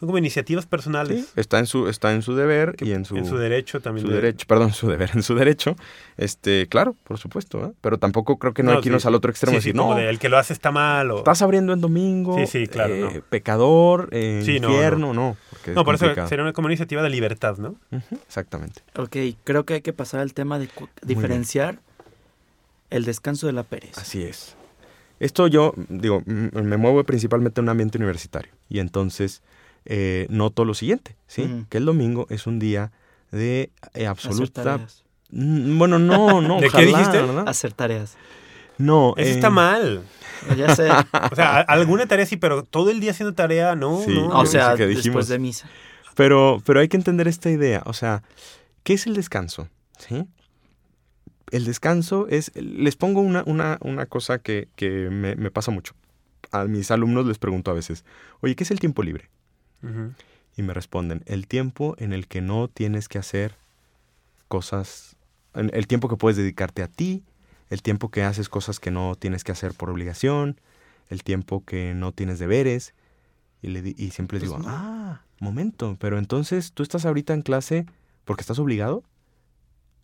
Son 0.00 0.08
como 0.08 0.18
iniciativas 0.18 0.66
personales. 0.66 1.26
Sí, 1.26 1.32
está 1.36 1.60
en 1.60 1.66
su, 1.66 1.86
está 1.88 2.12
en 2.12 2.22
su 2.22 2.34
deber 2.34 2.74
que 2.74 2.86
y 2.86 2.92
en 2.92 3.04
su, 3.04 3.16
en 3.16 3.24
su 3.24 3.36
derecho 3.36 3.80
también. 3.80 4.04
su 4.04 4.10
de- 4.10 4.16
derecho, 4.20 4.46
perdón, 4.48 4.72
su 4.72 4.88
deber, 4.88 5.10
en 5.14 5.22
su 5.22 5.36
derecho, 5.36 5.76
este, 6.16 6.66
claro, 6.66 6.96
por 7.04 7.18
supuesto, 7.18 7.66
¿eh? 7.66 7.72
pero 7.80 7.98
tampoco 7.98 8.36
creo 8.36 8.52
que 8.52 8.64
no, 8.64 8.72
hay 8.72 8.76
que 8.78 8.82
sí, 8.84 8.88
irnos 8.88 9.06
al 9.06 9.14
otro 9.14 9.30
extremo 9.30 9.56
y 9.58 9.60
sí, 9.60 9.62
sí, 9.62 9.68
decir, 9.68 9.78
como 9.80 9.94
no, 9.94 10.00
de, 10.00 10.10
el 10.10 10.18
que 10.18 10.28
lo 10.28 10.38
hace 10.38 10.52
está 10.54 10.72
mal. 10.72 11.10
O... 11.12 11.18
estás 11.18 11.40
abriendo 11.42 11.72
en 11.72 11.80
domingo, 11.80 12.36
Sí, 12.38 12.46
sí, 12.48 12.66
claro, 12.66 12.94
eh, 12.94 13.00
no. 13.00 13.20
pecador, 13.30 14.08
eh, 14.10 14.42
Sí, 14.44 14.58
no, 14.58 14.70
infierno, 14.70 15.14
no. 15.14 15.36
No, 15.72 15.84
por 15.84 15.94
eso 15.94 16.12
sería 16.26 16.42
una, 16.42 16.52
como 16.52 16.66
una 16.66 16.72
iniciativa 16.72 17.02
de 17.02 17.10
libertad, 17.10 17.58
¿no? 17.58 17.76
Exactamente. 18.26 18.82
Ok, 18.96 19.16
creo 19.44 19.64
que 19.64 19.74
hay 19.74 19.80
que 19.82 19.92
pasar 19.92 20.18
al 20.18 20.34
tema 20.34 20.58
de 20.58 20.68
diferenciar 21.02 21.78
el 22.90 23.04
descanso 23.04 23.46
de 23.46 23.52
la 23.52 23.62
pereza. 23.62 24.00
Así 24.00 24.22
es. 24.24 24.56
Esto 25.20 25.46
yo, 25.46 25.72
digo, 25.88 26.22
me 26.26 26.76
muevo 26.76 27.04
principalmente 27.04 27.60
en 27.60 27.66
un 27.66 27.68
ambiente 27.68 27.96
universitario 27.98 28.50
y 28.68 28.80
entonces 28.80 29.40
eh, 29.84 30.26
noto 30.30 30.64
lo 30.64 30.74
siguiente, 30.74 31.16
¿sí? 31.26 31.64
Que 31.68 31.78
el 31.78 31.84
domingo 31.84 32.26
es 32.30 32.46
un 32.46 32.58
día 32.58 32.92
de 33.30 33.70
eh, 33.94 34.06
Hacer 34.06 34.08
absoluta... 34.08 34.62
tareas. 34.64 35.04
Mm, 35.30 35.78
Bueno, 35.78 35.98
no, 35.98 36.40
no, 36.40 36.60
¿De 36.60 36.68
qué 36.70 36.86
dijiste? 36.86 37.20
¿verdad? 37.22 37.48
Hacer 37.48 37.72
tareas. 37.72 38.16
No. 38.78 39.14
Eso 39.16 39.28
eh, 39.30 39.32
está 39.34 39.50
mal. 39.50 40.02
Ya 40.56 40.74
sé. 40.74 40.88
O 41.30 41.34
sea, 41.34 41.60
alguna 41.60 42.06
tarea 42.06 42.26
sí, 42.26 42.36
pero 42.36 42.64
todo 42.64 42.90
el 42.90 43.00
día 43.00 43.12
haciendo 43.12 43.34
tarea, 43.34 43.74
no, 43.76 44.02
Sí. 44.04 44.12
no. 44.14 44.28
o 44.28 44.44
Yo 44.44 44.50
sea, 44.50 44.74
que 44.76 44.86
después 44.86 45.28
de 45.28 45.38
misa. 45.38 45.68
Pero, 46.14 46.60
pero 46.66 46.80
hay 46.80 46.88
que 46.88 46.96
entender 46.96 47.28
esta 47.28 47.48
idea. 47.50 47.82
O 47.86 47.92
sea, 47.92 48.22
¿qué 48.82 48.94
es 48.94 49.06
el 49.06 49.14
descanso? 49.14 49.68
¿Sí? 49.98 50.24
El 51.50 51.64
descanso 51.64 52.26
es. 52.28 52.50
Les 52.54 52.96
pongo 52.96 53.20
una, 53.20 53.42
una, 53.46 53.78
una 53.82 54.06
cosa 54.06 54.38
que, 54.38 54.68
que 54.76 55.08
me, 55.10 55.36
me 55.36 55.50
pasa 55.50 55.70
mucho. 55.70 55.94
A 56.50 56.64
mis 56.64 56.90
alumnos 56.90 57.24
les 57.26 57.38
pregunto 57.38 57.70
a 57.70 57.74
veces, 57.74 58.04
oye, 58.40 58.54
¿qué 58.56 58.64
es 58.64 58.70
el 58.70 58.80
tiempo 58.80 59.02
libre? 59.02 59.30
Y 60.56 60.62
me 60.62 60.74
responden, 60.74 61.22
el 61.26 61.46
tiempo 61.46 61.94
en 61.98 62.12
el 62.12 62.26
que 62.28 62.40
no 62.40 62.68
tienes 62.68 63.08
que 63.08 63.18
hacer 63.18 63.56
cosas, 64.48 65.16
el 65.54 65.86
tiempo 65.86 66.08
que 66.08 66.16
puedes 66.16 66.36
dedicarte 66.36 66.82
a 66.82 66.88
ti, 66.88 67.24
el 67.70 67.82
tiempo 67.82 68.10
que 68.10 68.22
haces 68.22 68.48
cosas 68.48 68.78
que 68.80 68.90
no 68.90 69.14
tienes 69.14 69.44
que 69.44 69.52
hacer 69.52 69.72
por 69.74 69.88
obligación, 69.90 70.60
el 71.08 71.22
tiempo 71.24 71.64
que 71.64 71.94
no 71.94 72.12
tienes 72.12 72.38
deberes. 72.38 72.94
Y, 73.62 73.68
le 73.68 73.94
y 73.96 74.10
siempre 74.10 74.38
les 74.40 74.50
Pues 74.50 74.50
digo, 74.50 74.58
no. 74.58 74.68
ah, 74.68 75.22
momento, 75.40 75.96
pero 76.00 76.18
entonces 76.18 76.72
tú 76.72 76.82
estás 76.82 77.04
ahorita 77.06 77.32
en 77.32 77.42
clase 77.42 77.86
porque 78.24 78.42
estás 78.42 78.58
obligado. 78.58 79.04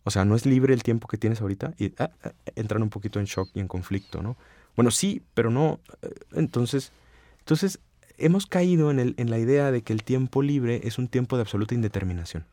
O 0.03 0.11
sea, 0.11 0.25
no 0.25 0.35
es 0.35 0.45
libre 0.45 0.73
el 0.73 0.81
tiempo 0.83 1.07
que 1.07 1.17
tienes 1.17 1.41
ahorita 1.41 1.73
y 1.77 1.93
ah, 1.99 2.09
ah, 2.23 2.31
entran 2.55 2.81
un 2.81 2.89
poquito 2.89 3.19
en 3.19 3.25
shock 3.25 3.49
y 3.53 3.59
en 3.59 3.67
conflicto, 3.67 4.21
¿no? 4.23 4.37
Bueno, 4.75 4.91
sí, 4.91 5.21
pero 5.33 5.51
no. 5.51 5.79
eh, 6.01 6.09
Entonces, 6.33 6.91
entonces 7.39 7.79
hemos 8.19 8.45
caído 8.45 8.91
en, 8.91 8.99
el- 8.99 9.15
en 9.17 9.29
la 9.29 9.39
idea 9.39 9.71
de 9.71 9.81
que 9.81 9.93
el 9.93 10.03
tiempo 10.03 10.41
libre 10.41 10.81
es 10.83 10.97
un 10.97 11.07
tiempo 11.07 11.35
de 11.37 11.41
absoluta 11.43 11.75
indeterminación. 11.75 12.45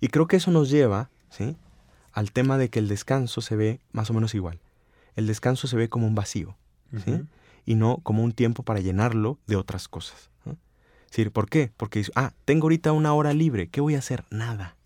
Y 0.00 0.08
creo 0.08 0.26
que 0.26 0.36
eso 0.36 0.50
nos 0.50 0.68
lleva, 0.70 1.10
¿sí? 1.30 1.56
Al 2.12 2.32
tema 2.32 2.58
de 2.58 2.68
que 2.68 2.78
el 2.78 2.88
descanso 2.88 3.40
se 3.40 3.56
ve 3.56 3.80
más 3.92 4.10
o 4.10 4.14
menos 4.14 4.34
igual. 4.34 4.58
El 5.16 5.26
descanso 5.26 5.66
se 5.66 5.76
ve 5.76 5.88
como 5.88 6.06
un 6.06 6.14
vacío. 6.14 6.56
Y 7.64 7.74
no 7.76 7.98
como 8.02 8.22
un 8.24 8.32
tiempo 8.32 8.64
para 8.64 8.80
llenarlo 8.80 9.38
de 9.46 9.56
otras 9.56 9.86
cosas. 9.88 10.30
¿no? 10.44 10.52
Es 11.04 11.10
decir, 11.12 11.30
¿por 11.30 11.48
qué? 11.48 11.70
Porque, 11.76 12.04
ah, 12.16 12.32
tengo 12.44 12.64
ahorita 12.64 12.92
una 12.92 13.14
hora 13.14 13.32
libre, 13.32 13.68
¿qué 13.68 13.80
voy 13.80 13.94
a 13.94 13.98
hacer? 14.00 14.24
Nada. 14.30 14.76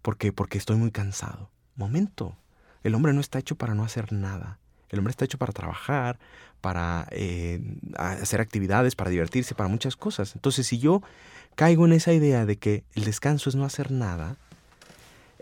¿Por 0.00 0.16
qué? 0.16 0.32
Porque 0.32 0.58
estoy 0.58 0.76
muy 0.76 0.90
cansado. 0.90 1.50
Momento. 1.76 2.36
El 2.82 2.94
hombre 2.94 3.12
no 3.12 3.20
está 3.20 3.38
hecho 3.38 3.54
para 3.56 3.74
no 3.74 3.84
hacer 3.84 4.12
nada. 4.12 4.58
El 4.92 4.98
hombre 5.00 5.10
está 5.10 5.24
hecho 5.24 5.38
para 5.38 5.52
trabajar, 5.52 6.18
para 6.60 7.08
eh, 7.10 7.60
hacer 7.96 8.40
actividades, 8.40 8.94
para 8.94 9.10
divertirse, 9.10 9.54
para 9.56 9.68
muchas 9.68 9.96
cosas. 9.96 10.34
Entonces, 10.36 10.66
si 10.66 10.78
yo 10.78 11.02
caigo 11.56 11.86
en 11.86 11.92
esa 11.92 12.12
idea 12.12 12.46
de 12.46 12.56
que 12.56 12.84
el 12.94 13.04
descanso 13.04 13.50
es 13.50 13.56
no 13.56 13.64
hacer 13.64 13.90
nada, 13.90 14.36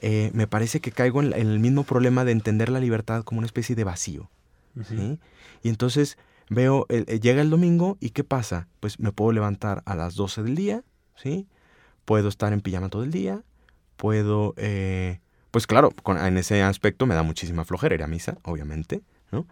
eh, 0.02 0.30
me 0.32 0.46
parece 0.46 0.80
que 0.80 0.92
caigo 0.92 1.20
en, 1.22 1.32
el 1.34 1.58
mismo 1.58 1.84
problema 1.84 2.24
de 2.24 2.32
entender 2.32 2.70
la 2.70 2.80
libertad 2.80 3.22
como 3.22 3.38
una 3.40 3.46
especie 3.46 3.76
de 3.76 3.84
vacío. 3.84 4.30
Y 5.62 5.68
entonces 5.68 6.16
veo, 6.48 6.86
el- 6.88 7.04
eh, 7.08 7.20
llega 7.20 7.42
el 7.42 7.50
domingo 7.50 7.98
y 8.00 8.10
¿qué 8.10 8.24
pasa? 8.24 8.66
Pues 8.80 8.98
me 8.98 9.12
puedo 9.12 9.32
levantar 9.32 9.82
a 9.84 9.94
las 9.94 10.14
12 10.14 10.42
del 10.42 10.54
día, 10.54 10.82
¿sí? 11.16 11.46
Puedo 12.04 12.28
estar 12.28 12.52
en 12.52 12.60
pijama 12.62 12.88
todo 12.88 13.02
el 13.02 13.10
día, 13.10 13.42
puedo, 13.96 14.54
eh, 14.56 15.20
pues 15.50 15.66
claro, 15.66 15.90
con- 16.02 16.16
en 16.18 16.38
ese 16.38 16.62
aspecto 16.62 17.04
me 17.06 17.14
da 17.14 17.22
muchísima 17.22 17.64
flojera 17.64 17.94
ir 17.94 18.02
a 18.02 18.06
misa, 18.06 18.38
obviamente, 18.44 19.02
¿no? 19.32 19.46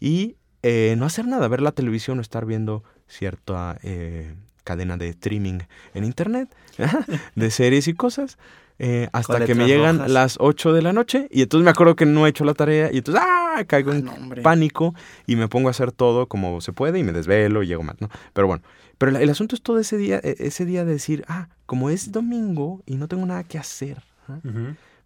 Y 0.00 0.36
eh, 0.62 0.94
no 0.98 1.06
hacer 1.06 1.26
nada, 1.26 1.48
ver 1.48 1.60
la 1.62 1.72
televisión 1.72 2.18
o 2.18 2.22
estar 2.22 2.46
viendo 2.46 2.82
cierta, 3.08 3.78
eh, 3.82 4.34
cadena 4.64 4.96
de 4.96 5.08
streaming 5.08 5.58
en 5.94 6.04
internet, 6.04 6.54
de 7.34 7.50
series 7.50 7.88
y 7.88 7.94
cosas, 7.94 8.38
eh, 8.78 9.08
hasta 9.12 9.44
que 9.44 9.54
me 9.54 9.66
llegan 9.66 9.96
rojas. 9.98 10.10
las 10.10 10.36
8 10.40 10.72
de 10.72 10.82
la 10.82 10.92
noche 10.92 11.28
y 11.30 11.42
entonces 11.42 11.64
me 11.64 11.70
acuerdo 11.70 11.94
que 11.94 12.06
no 12.06 12.26
he 12.26 12.30
hecho 12.30 12.44
la 12.44 12.54
tarea 12.54 12.90
y 12.92 12.98
entonces 12.98 13.22
¡ah! 13.24 13.62
caigo 13.66 13.92
Ah, 13.92 13.96
en 13.96 14.04
no, 14.06 14.12
pánico 14.42 14.94
y 15.26 15.36
me 15.36 15.46
pongo 15.48 15.68
a 15.68 15.72
hacer 15.72 15.92
todo 15.92 16.26
como 16.26 16.60
se 16.60 16.72
puede 16.72 16.98
y 16.98 17.04
me 17.04 17.12
desvelo 17.12 17.62
y 17.62 17.66
llego 17.66 17.82
mal, 17.82 17.96
¿no? 18.00 18.08
Pero 18.32 18.46
bueno, 18.46 18.62
pero 18.98 19.10
el, 19.10 19.16
el 19.22 19.30
asunto 19.30 19.54
es 19.54 19.62
todo 19.62 19.78
ese 19.78 19.96
día, 19.98 20.20
e- 20.22 20.36
ese 20.38 20.64
día 20.64 20.84
de 20.84 20.92
decir, 20.92 21.24
ah, 21.28 21.48
como 21.66 21.90
es 21.90 22.12
domingo 22.12 22.82
y 22.86 22.94
no 22.96 23.08
tengo 23.08 23.26
nada 23.26 23.44
que 23.44 23.58
hacer, 23.58 24.02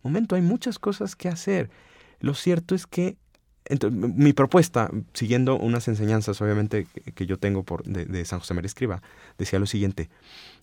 momento, 0.03 0.37
hay 0.37 0.43
muchas 0.43 0.79
cosas 0.79 1.17
que 1.17 1.29
hacer. 1.29 1.71
Lo 2.21 2.35
cierto 2.35 2.75
es 2.75 2.87
que 2.87 3.17
ento- 3.69 3.89
m- 3.89 4.13
mi 4.17 4.33
propuesta, 4.33 4.91
siguiendo 5.13 5.57
unas 5.57 5.89
enseñanzas 5.89 6.41
obviamente 6.41 6.87
que, 7.15 7.27
yo 7.27 7.39
tengo 7.39 7.63
por, 7.63 7.83
de, 7.85 8.05
de 8.05 8.25
San 8.25 8.39
José 8.41 8.55
María 8.55 8.67
Escriba, 8.67 9.03
decía 9.39 9.59
lo 9.59 9.67
siguiente, 9.67 10.09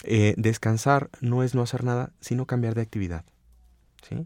eh, 0.04 0.34
descansar 0.38 1.10
no 1.22 1.44
es 1.44 1.56
no 1.56 1.62
hacer 1.62 1.84
nada, 1.84 2.12
sino 2.20 2.46
cambiar 2.46 2.76
de 2.76 2.82
actividad. 2.82 3.24
¿sí? 4.08 4.26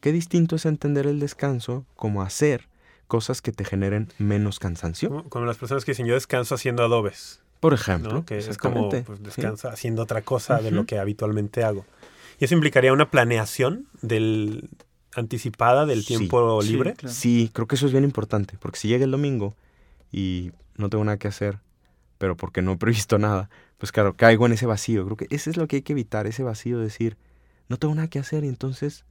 Qué 0.00 0.12
distinto 0.12 0.56
es 0.56 0.66
entender 0.66 1.06
el 1.06 1.20
descanso 1.20 1.86
como 1.96 2.22
hacer 2.22 2.68
cosas 3.06 3.42
que 3.42 3.52
te 3.52 3.64
generen 3.64 4.08
menos 4.18 4.58
cansancio. 4.58 5.08
Como, 5.10 5.28
como 5.28 5.44
las 5.46 5.58
personas 5.58 5.84
que 5.84 5.92
dicen 5.92 6.06
yo 6.06 6.14
descanso 6.14 6.54
haciendo 6.54 6.82
adobes, 6.82 7.40
Por 7.60 7.74
ejemplo, 7.74 8.12
¿no? 8.14 8.24
que 8.24 8.38
es 8.38 8.56
como 8.58 8.88
pues, 8.88 9.04
¿sí? 9.18 9.24
descansa 9.24 9.68
haciendo 9.70 10.02
otra 10.02 10.22
cosa 10.22 10.60
de 10.60 10.70
lo 10.70 10.86
que 10.86 10.98
habitualmente 10.98 11.62
hago. 11.62 11.84
Y 12.40 12.46
eso 12.46 12.54
implicaría 12.54 12.92
una 12.92 13.10
planeación 13.10 13.86
del 14.00 14.70
anticipada 15.14 15.86
del 15.86 16.00
Sí, 16.02 16.08
tiempo 16.08 16.62
sí, 16.62 16.72
libre. 16.72 16.94
claro. 16.94 17.14
Sí, 17.14 17.50
creo 17.52 17.66
que 17.66 17.74
eso 17.76 17.86
es 17.86 17.92
bien 17.92 18.04
importante, 18.04 18.56
porque 18.60 18.78
si 18.78 18.88
llega 18.88 19.04
el 19.04 19.10
domingo 19.10 19.54
y 20.10 20.52
no 20.76 20.88
tengo 20.88 21.04
nada 21.04 21.18
que 21.18 21.28
hacer, 21.28 21.60
pero 22.18 22.36
porque 22.36 22.62
no 22.62 22.72
he 22.72 22.76
previsto 22.76 23.18
nada, 23.18 23.50
pues 23.78 23.92
claro, 23.92 24.14
caigo 24.16 24.46
en 24.46 24.52
ese 24.52 24.66
vacío. 24.66 25.04
Creo 25.04 25.16
que 25.16 25.26
ese 25.30 25.50
es 25.50 25.56
lo 25.56 25.66
que 25.68 25.76
hay 25.76 25.82
que 25.82 25.92
evitar, 25.92 26.26
ese 26.26 26.42
vacío 26.42 26.78
de 26.78 26.84
decir, 26.84 27.16
no 27.68 27.78
tengo 27.78 27.94
nada 27.94 28.08
que 28.08 28.18
hacer 28.18 28.44
y 28.44 28.48
entonces 28.48 29.04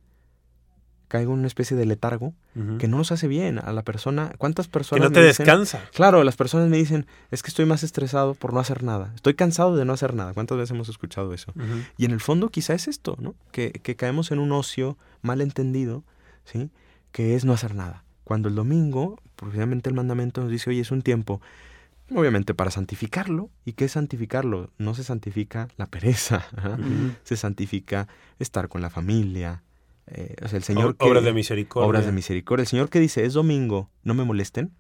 caigo 1.12 1.34
en 1.34 1.40
una 1.40 1.48
especie 1.48 1.76
de 1.76 1.86
letargo 1.86 2.34
que 2.80 2.88
no 2.88 2.98
nos 2.98 3.12
hace 3.12 3.28
bien 3.28 3.60
a 3.60 3.72
la 3.74 3.84
persona. 3.84 4.32
¿Cuántas 4.38 4.68
Que 4.68 4.72
personas 4.72 5.10
no 5.10 5.12
te 5.14 5.20
me 5.20 5.28
dicen- 5.28 5.46
descansa. 5.46 5.82
Claro, 5.94 6.24
las 6.24 6.36
personas 6.38 6.70
me 6.70 6.78
dicen, 6.78 7.06
es 7.32 7.44
que 7.44 7.50
estoy 7.50 7.66
más 7.66 7.84
estresado 7.84 8.34
por 8.34 8.54
no 8.54 8.60
hacer 8.60 8.84
nada. 8.84 9.12
Estoy 9.16 9.34
cansado 9.36 9.76
de 9.76 9.84
no 9.86 9.94
hacer 9.94 10.14
nada. 10.14 10.34
¿Cuántas 10.34 10.58
veces 10.58 10.72
hemos 10.72 10.90
escuchado 10.90 11.34
eso? 11.34 11.54
Y 11.98 12.06
en 12.06 12.12
el 12.12 12.20
fondo 12.22 12.50
quizá 12.50 12.74
es 12.74 12.88
esto, 12.88 13.18
¿no? 13.20 13.36
Que, 13.52 13.72
que 13.72 13.96
caemos 13.96 14.32
en 14.32 14.40
un 14.40 14.52
ocio 14.54 14.98
mal 15.22 15.42
entendido, 15.42 16.04
¿sí? 16.46 16.70
Que 17.12 17.36
es 17.36 17.46
no 17.46 17.54
hacer 17.54 17.76
nada. 17.76 18.04
Cuando 18.24 18.48
el 18.50 18.56
domingo, 18.56 19.20
precisamente 19.36 19.90
el 19.90 19.96
mandamiento 19.96 20.42
nos 20.42 20.50
dice, 20.50 20.70
oye, 20.70 20.80
es 20.82 20.92
un 20.92 21.02
tiempo, 21.02 21.42
obviamente 22.16 22.54
para 22.54 22.72
santificarlo. 22.72 23.50
¿Y 23.66 23.74
qué 23.74 23.86
es 23.86 23.94
santificarlo? 23.94 24.70
No 24.78 24.94
se 24.96 25.04
santifica 25.04 25.68
la 25.78 25.86
pereza, 25.88 26.46
¿ah? 26.58 26.78
Se 27.24 27.36
santifica 27.38 28.08
estar 28.40 28.68
con 28.70 28.82
la 28.82 28.90
familia. 28.90 29.64
Eh, 30.08 30.36
o 30.44 30.48
sea, 30.48 30.58
el 30.58 30.64
Señor... 30.64 30.96
Que- 30.98 31.06
Obras 31.06 31.24
de 31.24 31.34
misericordia. 31.34 31.88
Obras 31.88 32.06
de 32.06 32.12
misericordia. 32.12 32.64
El 32.64 32.68
Señor 32.68 32.90
que 32.90 33.00
dice, 33.00 33.26
es 33.26 33.34
domingo, 33.34 33.90
no 34.04 34.14
me 34.14 34.24
molesten, 34.24 34.72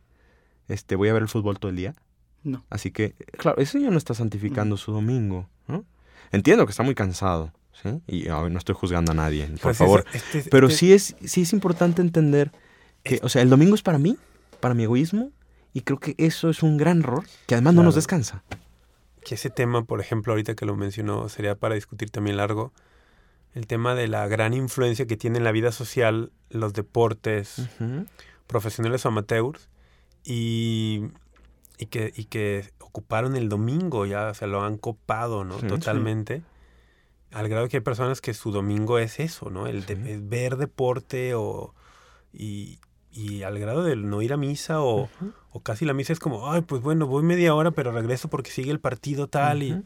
este, 0.68 0.96
voy 0.96 1.10
a 1.10 1.14
ver 1.14 1.22
el 1.24 1.28
fútbol 1.30 1.60
todo 1.60 1.70
el 1.70 1.76
día. 1.78 1.96
No. 2.44 2.64
Así 2.70 2.92
que, 2.92 3.14
claro, 3.38 3.60
ese 3.62 3.74
señor 3.74 3.92
no 3.92 3.98
está 3.98 4.14
santificando 4.14 4.76
su 4.78 4.92
domingo, 4.92 5.48
¿no? 5.68 5.86
Entiendo 6.32 6.66
que 6.66 6.72
está 6.72 6.82
muy 6.84 6.96
cansado, 6.96 7.54
¿sí? 7.84 8.02
Y 8.08 8.30
ah, 8.30 8.48
no 8.50 8.58
estoy 8.58 8.74
juzgando 8.74 9.12
a 9.12 9.16
nadie, 9.16 9.46
por 9.48 9.60
Pues 9.60 9.78
favor. 9.78 10.06
eso- 10.12 10.18
este- 10.40 10.50
Pero 10.50 10.68
este- 10.68 10.80
sí 10.80 10.94
es, 10.94 11.16
sí 11.24 11.42
es 11.42 11.54
importante 11.54 12.02
entender 12.02 12.52
que, 13.04 13.20
o 13.22 13.30
sea, 13.30 13.42
el 13.44 13.50
domingo 13.50 13.76
es 13.76 13.84
para 13.84 14.00
mí, 14.00 14.18
para 14.60 14.74
mi 14.74 14.84
egoísmo, 14.84 15.32
y 15.74 15.82
creo 15.82 16.00
que 16.00 16.16
eso 16.18 16.50
es 16.50 16.64
un 16.64 16.78
gran 16.78 17.00
error, 17.02 17.26
que 17.48 17.56
además 17.56 17.74
no 17.76 17.84
nos 17.84 17.96
descansa. 17.96 18.44
que 19.24 19.36
ese 19.36 19.52
tema, 19.52 19.84
por 19.86 20.02
ejemplo, 20.02 20.34
ahorita 20.34 20.56
que 20.56 20.66
lo 20.66 20.76
mencionó, 20.76 21.30
sería 21.30 21.54
para 21.56 21.76
discutir 21.76 22.10
también 22.10 22.38
largo, 22.38 22.74
el 23.54 23.68
tema 23.68 23.96
de 23.96 24.08
la 24.08 24.28
gran 24.28 24.54
influencia 24.54 25.06
que 25.08 25.18
tiene 25.18 25.38
en 25.40 25.44
la 25.44 25.52
vida 25.52 25.72
social 25.72 26.32
los 26.50 26.74
deportes, 26.74 27.68
profesionales 28.48 29.06
o 29.06 29.10
amateurs, 29.10 29.70
y, 30.24 31.04
y, 31.78 31.86
que, 31.88 32.14
y 32.16 32.26
que 32.26 32.72
ocuparon 32.80 33.36
el 33.36 33.50
domingo, 33.50 34.06
ya 34.06 34.34
se 34.34 34.48
lo 34.48 34.64
han 34.64 34.78
copado, 34.78 35.44
¿no? 35.44 35.56
Sí, 35.56 35.62
sí. 35.62 35.68
Totalmente. 35.68 36.44
Al 37.32 37.48
grado 37.48 37.70
que 37.70 37.78
hay 37.78 37.82
personas 37.82 38.20
que 38.22 38.34
su 38.34 38.52
domingo 38.52 39.00
es 39.00 39.20
eso, 39.20 39.50
¿no? 39.50 39.68
El 39.68 39.86
de- 39.86 40.14
es 40.14 40.28
ver 40.30 40.58
deporte 40.58 41.34
o... 41.34 41.74
Y, 42.34 42.80
y 43.12 43.44
al 43.44 43.58
grado 43.60 43.84
de 43.84 43.96
no 43.98 44.22
ir 44.22 44.32
a 44.34 44.38
misa 44.38 44.82
o, 44.82 45.10
o 45.52 45.60
casi 45.62 45.84
la 45.86 45.94
misa 45.94 46.14
es 46.14 46.20
como, 46.20 46.52
ay, 46.52 46.62
pues 46.62 46.82
bueno, 46.82 47.08
voy 47.08 47.24
media 47.24 47.54
hora, 47.56 47.72
pero 47.72 47.92
regreso 47.92 48.30
porque 48.30 48.52
sigue 48.52 48.72
el 48.72 48.80
partido 48.80 49.28
tal 49.28 49.64
y. 49.64 49.84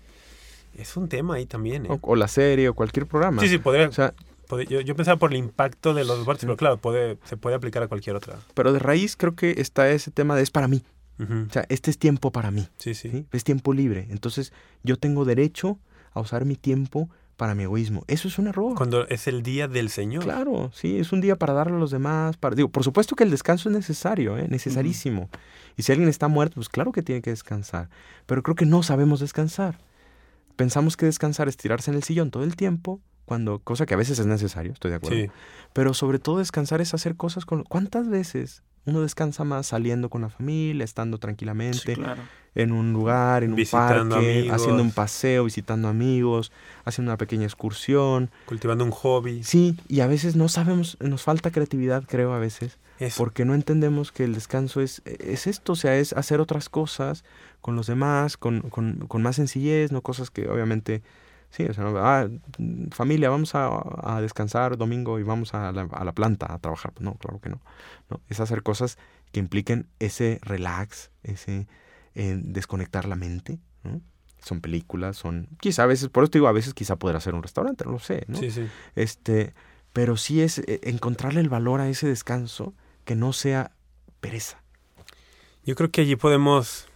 es 0.78 0.96
un 0.98 1.08
tema 1.10 1.36
ahí 1.36 1.46
también. 1.46 1.86
¿eh? 1.86 1.90
o, 1.92 2.00
o 2.02 2.16
la 2.16 2.28
serie, 2.28 2.70
o 2.70 2.74
cualquier 2.74 3.06
programa. 3.08 3.42
Sí, 3.42 3.48
sí, 3.50 3.58
podría, 3.58 3.88
O 3.88 3.92
sea, 3.92 4.14
podría- 4.48 4.70
yo, 4.70 4.82
yo 4.82 4.96
pensaba 4.96 5.18
por 5.18 5.32
el 5.32 5.38
impacto 5.38 5.94
de 5.94 6.04
los 6.06 6.20
deportes, 6.20 6.42
Sí. 6.42 6.46
pero 6.48 6.58
claro, 6.58 6.78
puede, 6.78 7.18
se 7.26 7.38
puede 7.38 7.56
aplicar 7.56 7.84
a 7.84 7.88
cualquier 7.88 8.16
otra. 8.16 8.38
pero 8.54 8.74
de 8.74 8.80
raíz 8.80 9.16
creo 9.16 9.36
que 9.36 9.56
está 9.58 9.90
ese 9.90 10.12
tema 10.12 10.36
de 10.36 10.44
es 10.44 10.52
para 10.52 10.68
mí. 10.68 10.84
O 11.18 11.50
sea, 11.52 11.66
este 11.70 11.92
es 11.92 11.98
tiempo 11.98 12.32
para 12.32 12.52
mí. 12.52 12.68
Sí, 12.78 12.94
sí. 12.94 13.10
¿sí? 13.10 13.26
Es 13.32 13.46
tiempo 13.46 13.72
libre. 13.74 14.06
Entonces, 14.10 14.52
yo 14.84 14.98
tengo 14.98 15.24
derecho 15.24 15.80
a 16.14 16.20
usar 16.20 16.44
mi 16.44 16.58
tiempo 16.58 17.10
para 17.38 17.56
mi 17.56 17.64
egoísmo. 17.64 18.04
Eso 18.08 18.28
es 18.28 18.38
un 18.38 18.48
error. 18.48 18.76
Cuando 18.76 19.08
es 19.08 19.28
el 19.28 19.42
día 19.42 19.70
del 19.70 19.90
Señor. 19.90 20.24
Claro, 20.26 20.72
sí, 20.74 20.98
es 21.00 21.14
un 21.14 21.22
día 21.22 21.38
para 21.38 21.54
darle 21.54 21.78
a 21.78 21.80
los 21.80 21.92
demás. 21.92 22.36
Para... 22.36 22.56
Digo, 22.56 22.68
por 22.68 22.84
supuesto 22.84 23.16
que 23.16 23.24
el 23.24 23.32
descanso 23.32 23.70
es 23.70 23.76
necesario, 23.76 24.38
¿eh? 24.38 24.48
necesarísimo. 24.50 25.30
Y 25.78 25.84
si 25.84 25.94
alguien 25.94 26.10
está 26.10 26.28
muerto, 26.28 26.56
pues 26.56 26.68
claro 26.68 26.92
que 26.92 27.02
tiene 27.02 27.22
que 27.22 27.30
descansar. 27.30 27.90
Pero 28.26 28.44
creo 28.44 28.56
que 28.56 28.66
no 28.66 28.84
sabemos 28.84 29.22
descansar. 29.22 29.80
Pensamos 30.56 30.98
que 30.98 31.06
descansar 31.06 31.48
es 31.48 31.58
tirarse 31.58 31.92
en 31.92 31.98
el 31.98 32.04
sillón 32.04 32.32
todo 32.32 32.44
el 32.44 32.56
tiempo, 32.56 33.02
cuando 33.26 33.60
cosa 33.60 33.86
que 33.86 33.94
a 33.94 33.98
veces 33.98 34.20
es 34.20 34.26
necesario, 34.26 34.72
estoy 34.72 34.92
de 34.92 34.98
acuerdo. 34.98 35.18
Sí. 35.18 35.30
Pero 35.74 35.94
sobre 35.94 36.20
todo 36.20 36.38
descansar 36.38 36.82
es 36.82 36.94
hacer 36.94 37.16
cosas 37.16 37.46
con... 37.46 37.64
¿Cuántas 37.64 38.08
veces 38.08 38.62
uno 38.86 39.02
descansa 39.02 39.44
más 39.44 39.68
saliendo 39.68 40.10
con 40.10 40.22
la 40.22 40.30
familia, 40.30 40.84
estando 40.84 41.18
tranquilamente? 41.18 41.96
Sí, 41.96 41.96
claro. 41.96 42.22
en 42.54 42.72
un 42.72 42.94
lugar, 42.94 43.44
en 43.44 43.54
un 43.54 43.66
parque, 43.70 44.16
amigos. 44.16 44.56
haciendo 44.56 44.84
un 44.84 44.92
paseo, 44.92 45.44
visitando 45.44 45.88
amigos, 45.88 46.52
haciendo 46.86 47.12
una 47.12 47.18
pequeña 47.18 47.46
excursión. 47.46 48.30
Cultivando 48.46 48.86
un 48.86 48.92
hobby. 48.92 49.44
Sí, 49.44 49.76
y 49.90 50.02
a 50.02 50.08
veces 50.08 50.36
no 50.36 50.48
sabemos, 50.48 50.98
nos 51.02 51.24
falta 51.24 51.52
creatividad, 51.52 52.04
creo, 52.08 52.32
a 52.34 52.40
veces, 52.40 52.78
Eso. 53.00 53.18
porque 53.18 53.46
no 53.46 53.54
entendemos 53.54 54.12
que 54.12 54.24
el 54.24 54.34
descanso 54.34 54.82
es, 54.82 55.02
es 55.06 55.48
esto, 55.48 55.74
o 55.74 55.76
sea, 55.76 55.98
es 55.98 56.14
hacer 56.14 56.40
otras 56.40 56.70
cosas 56.70 57.24
con 57.62 57.76
los 57.76 57.88
demás, 57.88 58.38
con, 58.38 58.62
con, 58.70 59.08
con 59.08 59.22
más 59.22 59.36
sencillez, 59.36 59.92
no 59.92 60.02
cosas 60.02 60.30
que 60.30 60.48
obviamente, 60.48 61.02
sí, 61.50 61.64
o 61.66 61.74
sea, 61.74 61.84
no, 61.84 61.98
ah, 61.98 62.30
familia, 62.92 63.30
vamos 63.30 63.56
a, 63.56 63.70
a 64.04 64.22
descansar 64.22 64.78
domingo 64.78 65.20
y 65.20 65.24
vamos 65.24 65.54
a 65.54 65.72
la, 65.72 65.90
a 65.92 66.06
la 66.06 66.12
planta 66.14 66.54
a 66.54 66.60
trabajar. 66.60 66.94
Pues 66.94 67.04
no, 67.04 67.16
claro 67.16 67.40
que 67.42 67.50
no, 67.50 67.62
no. 68.10 68.22
Es 68.30 68.40
hacer 68.40 68.64
cosas 68.64 68.98
que 69.32 69.40
impliquen 69.40 69.88
ese 70.00 70.40
relax, 70.44 71.12
ese 71.24 71.68
eh, 72.14 72.40
desconectar 72.42 73.06
la 73.06 73.16
mente, 73.16 73.60
¿no? 73.84 74.02
Son 74.42 74.62
películas, 74.62 75.18
son, 75.18 75.50
quizá 75.60 75.84
a 75.84 75.88
veces, 75.88 76.10
por 76.10 76.24
eso 76.24 76.32
te 76.32 76.38
digo, 76.38 76.48
a 76.48 76.54
veces 76.54 76.74
quizá 76.74 76.96
poder 76.98 77.16
hacer 77.18 77.34
un 77.34 77.42
restaurante, 77.42 77.84
no 77.84 77.94
lo 77.94 78.00
sé, 78.00 78.24
¿no? 78.28 78.38
Sí, 78.38 78.52
sí. 78.52 78.68
Este, 78.96 79.54
pero 79.92 80.18
sí 80.18 80.42
es 80.42 80.60
eh, 80.60 80.82
encontrarle 80.84 81.42
el 81.42 81.50
valor 81.50 81.82
a 81.82 81.90
ese 81.90 82.08
descanso 82.08 82.74
que 83.06 83.16
no 83.16 83.34
sea 83.34 83.72
pereza. 84.20 84.62
Yo 85.64 85.76
creo 85.76 85.90
que 85.90 86.02
allí 86.02 86.16
podemos, 86.16 86.88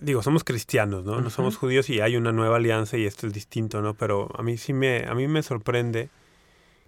digo, 0.00 0.22
somos 0.22 0.44
cristianos, 0.44 1.04
¿no? 1.04 1.20
No 1.20 1.30
somos 1.30 1.56
judíos 1.56 1.88
y 1.88 2.00
hay 2.00 2.16
una 2.16 2.32
nueva 2.32 2.56
alianza 2.56 2.96
y 2.96 3.06
esto 3.06 3.26
es 3.26 3.32
distinto, 3.32 3.80
¿no? 3.80 3.94
Pero 3.94 4.30
a 4.36 4.42
mí 4.42 4.58
sí 4.58 4.72
me, 4.72 5.06
a 5.06 5.14
mí 5.14 5.28
me 5.28 5.42
sorprende 5.42 6.10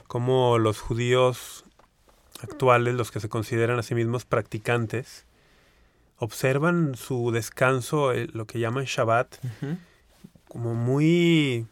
cómo 0.08 0.58
los 0.58 0.80
judíos 0.80 1.64
actuales, 2.40 2.94
los 2.94 3.10
que 3.10 3.20
se 3.20 3.28
consideran 3.28 3.78
a 3.78 3.82
sí 3.82 3.94
mismos 3.94 4.24
practicantes, 4.24 5.24
observan 6.18 6.94
su 6.94 7.30
descanso, 7.30 8.12
eh, 8.12 8.28
lo 8.32 8.46
que 8.46 8.58
llaman 8.58 8.84
Shabbat, 8.84 9.36
como 10.48 10.74
muy, 10.74 11.66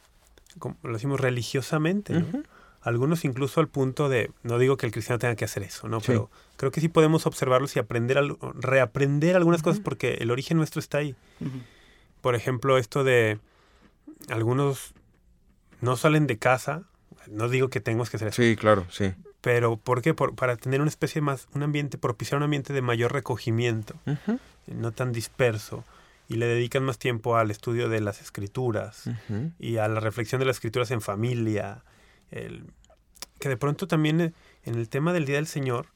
como 0.59 0.77
lo 0.83 0.95
decimos 0.95 1.21
religiosamente, 1.21 2.15
¿no? 2.15 2.43
Algunos 2.83 3.25
incluso 3.27 3.61
al 3.61 3.69
punto 3.69 4.09
de, 4.09 4.31
no 4.43 4.59
digo 4.59 4.77
que 4.79 4.87
el 4.87 4.93
cristiano 4.93 5.19
tenga 5.19 5.37
que 5.37 5.45
hacer 5.45 5.63
eso, 5.63 5.87
¿no? 5.89 6.01
Sí. 6.01 6.07
Pero 6.09 6.31
creo 6.57 6.71
que 6.71 6.81
sí 6.81 6.89
podemos 6.89 7.27
observarlos 7.27 7.77
y 7.77 7.79
aprender, 7.79 8.17
al- 8.17 8.39
reaprender 8.55 9.37
algunas 9.37 9.63
cosas 9.63 9.81
porque 9.81 10.15
el 10.21 10.31
origen 10.31 10.57
nuestro 10.57 10.81
está 10.81 10.99
ahí. 10.99 11.15
Por 12.23 12.35
ejemplo, 12.35 12.79
esto 12.79 13.05
de 13.05 13.39
algunos 14.29 14.95
no 15.81 15.97
salen 15.97 16.27
de 16.27 16.39
casa, 16.39 16.85
no 17.29 17.49
digo 17.49 17.69
que 17.69 17.81
tengamos 17.81 18.11
que 18.11 18.17
hacer 18.17 18.29
eso, 18.29 18.43
Sí, 18.43 18.57
claro, 18.57 18.87
sí. 18.91 19.13
pero 19.41 19.77
¿por 19.77 20.03
qué? 20.03 20.15
Por- 20.15 20.35
para 20.35 20.57
tener 20.57 20.81
una 20.81 20.91
especie 20.91 21.21
más, 21.23 21.49
un 21.55 21.63
ambiente, 21.63 21.99
propiciar 21.99 22.39
un 22.39 22.45
ambiente 22.45 22.73
de 22.73 22.83
mayor 22.83 23.13
recogimiento, 23.13 23.95
no 24.67 24.93
tan 24.93 25.13
disperso, 25.13 25.85
y 26.29 26.37
le 26.37 26.47
dedican 26.47 26.85
más 26.85 26.99
tiempo 26.99 27.37
al 27.37 27.51
estudio 27.51 27.89
de 27.89 28.01
las 28.01 28.21
escrituras 28.21 29.05
y 29.59 29.79
a 29.79 29.89
la 29.89 30.01
reflexión 30.01 30.39
de 30.39 30.45
las 30.47 30.57
escrituras 30.57 30.91
en 30.93 31.01
familia. 31.01 31.83
El- 32.31 32.65
que 33.39 33.49
de 33.49 33.57
pronto 33.57 33.87
también 33.89 34.21
eh, 34.21 34.33
en 34.65 34.75
el 34.75 34.89
tema 34.89 35.13
del 35.13 35.25
Día 35.25 35.37
del 35.37 35.47
Señor, 35.47 35.87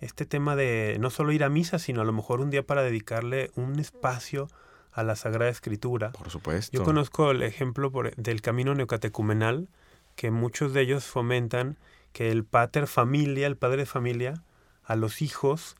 este 0.00 0.24
tema 0.26 0.56
de 0.56 0.96
no 1.00 1.10
solo 1.10 1.32
ir 1.32 1.44
a 1.44 1.48
misa, 1.48 1.78
sino 1.78 2.00
a 2.00 2.04
lo 2.04 2.12
mejor 2.12 2.40
un 2.40 2.50
día 2.50 2.62
para 2.62 2.82
dedicarle 2.82 3.50
un 3.54 3.78
espacio 3.78 4.48
a 4.92 5.02
la 5.02 5.14
Sagrada 5.16 5.50
Escritura. 5.50 6.10
Por 6.12 6.30
supuesto. 6.30 6.76
Yo 6.76 6.84
conozco 6.84 7.30
el 7.30 7.42
ejemplo 7.42 7.90
por- 7.90 8.14
del 8.16 8.40
camino 8.42 8.74
neocatecumenal, 8.74 9.68
que 10.16 10.30
muchos 10.30 10.72
de 10.74 10.82
ellos 10.82 11.04
fomentan 11.04 11.76
que 12.12 12.30
el 12.30 12.44
pater 12.44 12.86
familia, 12.86 13.46
el 13.46 13.56
padre 13.56 13.78
de 13.78 13.86
familia, 13.86 14.42
a 14.84 14.96
los 14.96 15.22
hijos, 15.22 15.76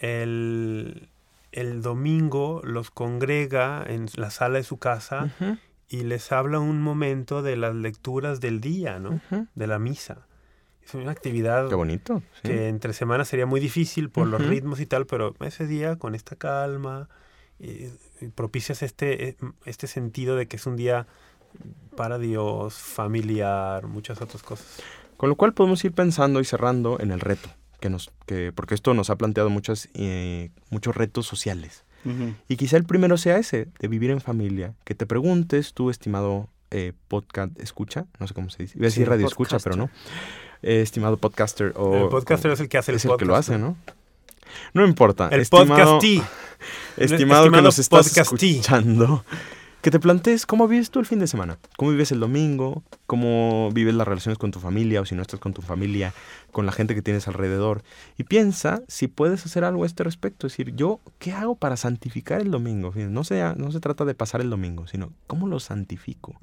el, 0.00 1.08
el 1.52 1.82
domingo 1.82 2.60
los 2.64 2.90
congrega 2.90 3.84
en 3.86 4.06
la 4.16 4.30
sala 4.30 4.58
de 4.58 4.64
su 4.64 4.78
casa 4.78 5.30
y 5.88 6.02
les 6.02 6.32
habla 6.32 6.58
un 6.58 6.80
momento 6.80 7.42
de 7.42 7.56
las 7.56 7.74
lecturas 7.74 8.40
del 8.40 8.60
día, 8.60 8.98
¿no? 8.98 9.20
De 9.54 9.66
la 9.66 9.78
misa. 9.78 10.26
Es 10.84 10.94
una 10.94 11.10
actividad 11.10 11.68
Qué 11.68 11.74
bonito. 11.74 12.22
sí. 12.42 12.48
que 12.48 12.68
entre 12.68 12.92
semanas 12.92 13.28
sería 13.28 13.46
muy 13.46 13.58
difícil 13.60 14.08
por 14.08 14.26
los 14.28 14.44
ritmos 14.46 14.80
y 14.80 14.86
tal, 14.86 15.06
pero 15.06 15.34
ese 15.40 15.66
día 15.66 15.96
con 15.96 16.14
esta 16.14 16.36
calma 16.36 17.08
y, 17.58 17.88
y 18.20 18.28
propicias 18.34 18.82
este, 18.82 19.28
eh, 19.30 19.36
este 19.64 19.86
sentido 19.88 20.36
de 20.36 20.46
que 20.46 20.56
es 20.56 20.66
un 20.66 20.76
día 20.76 21.06
para 21.96 22.18
Dios, 22.18 22.74
familiar, 22.74 23.86
muchas 23.86 24.20
otras 24.20 24.42
cosas. 24.42 24.66
Con 25.16 25.28
lo 25.28 25.36
cual 25.36 25.54
podemos 25.54 25.84
ir 25.84 25.92
pensando 25.92 26.40
y 26.40 26.44
cerrando 26.44 27.00
en 27.00 27.10
el 27.10 27.20
reto, 27.20 27.48
que 27.80 27.88
nos, 27.88 28.12
que, 28.26 28.52
porque 28.52 28.74
esto 28.74 28.92
nos 28.94 29.08
ha 29.10 29.16
planteado 29.16 29.48
muchas, 29.50 29.88
eh, 29.94 30.50
muchos 30.70 30.94
retos 30.94 31.26
sociales. 31.26 31.84
Y 32.48 32.56
quizá 32.56 32.76
el 32.76 32.84
primero 32.84 33.16
sea 33.16 33.38
ese, 33.38 33.68
de 33.80 33.88
vivir 33.88 34.10
en 34.10 34.20
familia. 34.20 34.74
Que 34.84 34.94
te 34.94 35.06
preguntes, 35.06 35.74
tú, 35.74 35.90
estimado 35.90 36.48
eh, 36.70 36.92
podcast 37.08 37.58
escucha, 37.58 38.06
no 38.20 38.26
sé 38.28 38.34
cómo 38.34 38.48
se 38.50 38.62
dice, 38.64 38.78
iba 38.78 38.84
a 38.84 38.88
decir 38.88 39.04
Sí, 39.04 39.10
radio 39.10 39.26
escucha, 39.26 39.58
pero 39.58 39.76
no. 39.76 39.90
Eh, 40.62 40.80
estimado 40.82 41.16
podcaster 41.16 41.72
o... 41.76 42.04
el 42.04 42.08
podcaster 42.08 42.50
o- 42.50 42.54
es 42.54 42.60
el 42.60 42.68
que 42.68 42.78
hace 42.78 42.92
el 42.92 42.96
es 42.96 43.04
el 43.04 43.08
podcast. 43.10 43.18
que 43.20 43.24
lo 43.26 43.36
hace, 43.36 43.58
¿no? 43.58 43.76
No 44.72 44.86
importa. 44.86 45.28
El 45.32 45.40
estimado- 45.40 45.66
podcastí. 45.68 46.22
Estimado 46.96 46.96
que 46.96 47.04
estimado 47.04 47.62
nos 47.62 47.78
estás 47.78 48.16
escuchando, 48.16 49.24
que 49.86 49.92
te 49.92 50.00
plantees 50.00 50.46
cómo 50.46 50.66
vives 50.66 50.90
tú 50.90 50.98
el 50.98 51.06
fin 51.06 51.20
de 51.20 51.28
semana, 51.28 51.58
cómo 51.76 51.92
vives 51.92 52.10
el 52.10 52.18
domingo, 52.18 52.82
cómo 53.06 53.70
vives 53.70 53.94
las 53.94 54.08
relaciones 54.08 54.36
con 54.36 54.50
tu 54.50 54.58
familia 54.58 55.00
o 55.00 55.04
si 55.04 55.14
no 55.14 55.22
estás 55.22 55.38
con 55.38 55.52
tu 55.54 55.62
familia, 55.62 56.12
con 56.50 56.66
la 56.66 56.72
gente 56.72 56.96
que 56.96 57.02
tienes 57.02 57.28
alrededor. 57.28 57.84
Y 58.18 58.24
piensa 58.24 58.82
si 58.88 59.06
puedes 59.06 59.46
hacer 59.46 59.62
algo 59.62 59.84
a 59.84 59.86
este 59.86 60.02
respecto. 60.02 60.48
Es 60.48 60.54
decir, 60.54 60.74
yo, 60.74 60.98
¿qué 61.20 61.30
hago 61.30 61.54
para 61.54 61.76
santificar 61.76 62.40
el 62.40 62.50
domingo? 62.50 62.92
No 62.96 63.22
se, 63.22 63.40
no 63.54 63.70
se 63.70 63.78
trata 63.78 64.04
de 64.04 64.16
pasar 64.16 64.40
el 64.40 64.50
domingo, 64.50 64.88
sino 64.88 65.12
cómo 65.28 65.46
lo 65.46 65.60
santifico. 65.60 66.34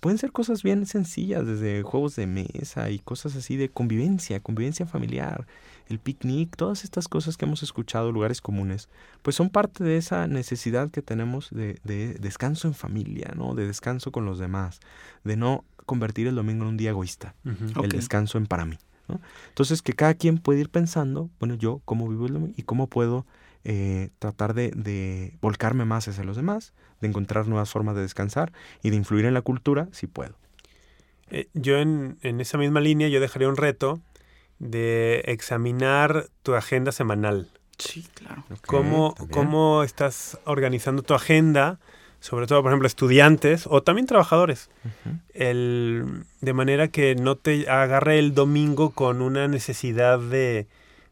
Pueden 0.00 0.18
ser 0.18 0.30
cosas 0.30 0.62
bien 0.62 0.84
sencillas, 0.84 1.46
desde 1.46 1.82
juegos 1.82 2.16
de 2.16 2.26
mesa 2.26 2.90
y 2.90 2.98
cosas 2.98 3.34
así 3.34 3.56
de 3.56 3.70
convivencia, 3.70 4.40
convivencia 4.40 4.84
familiar, 4.84 5.46
el 5.88 5.98
picnic, 5.98 6.56
todas 6.56 6.84
estas 6.84 7.08
cosas 7.08 7.36
que 7.36 7.44
hemos 7.44 7.62
escuchado, 7.62 8.12
lugares 8.12 8.40
comunes, 8.40 8.88
pues 9.22 9.36
son 9.36 9.50
parte 9.50 9.84
de 9.84 9.96
esa 9.96 10.26
necesidad 10.26 10.90
que 10.90 11.02
tenemos 11.02 11.50
de, 11.50 11.78
de 11.84 12.14
descanso 12.14 12.68
en 12.68 12.74
familia, 12.74 13.32
¿no? 13.34 13.54
De 13.54 13.66
descanso 13.66 14.12
con 14.12 14.24
los 14.24 14.38
demás, 14.38 14.80
de 15.24 15.36
no 15.36 15.64
convertir 15.86 16.26
el 16.26 16.34
domingo 16.34 16.64
en 16.64 16.70
un 16.70 16.76
día 16.76 16.90
egoísta, 16.90 17.34
el 17.82 17.88
descanso 17.88 18.36
en 18.38 18.46
para 18.46 18.66
mí, 18.66 18.76
¿no? 19.08 19.20
Entonces 19.48 19.80
que 19.82 19.94
cada 19.94 20.14
quien 20.14 20.38
puede 20.38 20.60
ir 20.60 20.68
pensando, 20.68 21.30
bueno, 21.40 21.54
yo 21.54 21.80
cómo 21.84 22.08
vivo 22.08 22.26
el 22.26 22.34
domingo 22.34 22.54
y 22.56 22.62
cómo 22.62 22.88
puedo 22.88 23.24
eh, 23.64 24.10
tratar 24.18 24.54
de, 24.54 24.70
de 24.76 25.36
volcarme 25.40 25.84
más 25.84 26.06
hacia 26.06 26.24
los 26.24 26.36
demás, 26.36 26.74
de 27.00 27.08
encontrar 27.08 27.48
nuevas 27.48 27.70
formas 27.70 27.96
de 27.96 28.02
descansar 28.02 28.52
y 28.82 28.90
de 28.90 28.96
influir 28.96 29.24
en 29.24 29.34
la 29.34 29.42
cultura 29.42 29.88
si 29.92 30.06
puedo. 30.06 30.36
Eh, 31.30 31.48
yo 31.54 31.78
en, 31.78 32.18
en 32.22 32.40
esa 32.40 32.58
misma 32.58 32.80
línea 32.80 33.08
yo 33.08 33.20
dejaría 33.20 33.48
un 33.48 33.56
reto 33.56 34.00
de 34.58 35.22
examinar 35.26 36.26
tu 36.42 36.54
agenda 36.54 36.92
semanal. 36.92 37.48
Sí, 37.78 38.06
claro. 38.14 38.44
Cómo, 38.66 39.14
cómo 39.30 39.84
estás 39.84 40.38
organizando 40.44 41.02
tu 41.02 41.14
agenda, 41.14 41.78
sobre 42.20 42.46
todo, 42.46 42.62
por 42.62 42.72
ejemplo, 42.72 42.88
estudiantes 42.88 43.66
o 43.68 43.82
también 43.82 44.06
trabajadores, 44.06 44.68
el, 45.32 46.24
de 46.40 46.52
manera 46.52 46.88
que 46.88 47.14
no 47.14 47.36
te 47.36 47.70
agarre 47.70 48.18
el 48.18 48.34
domingo 48.34 48.90
con 48.90 49.22
una 49.22 49.46
necesidad 49.46 50.18
de, 50.18 50.66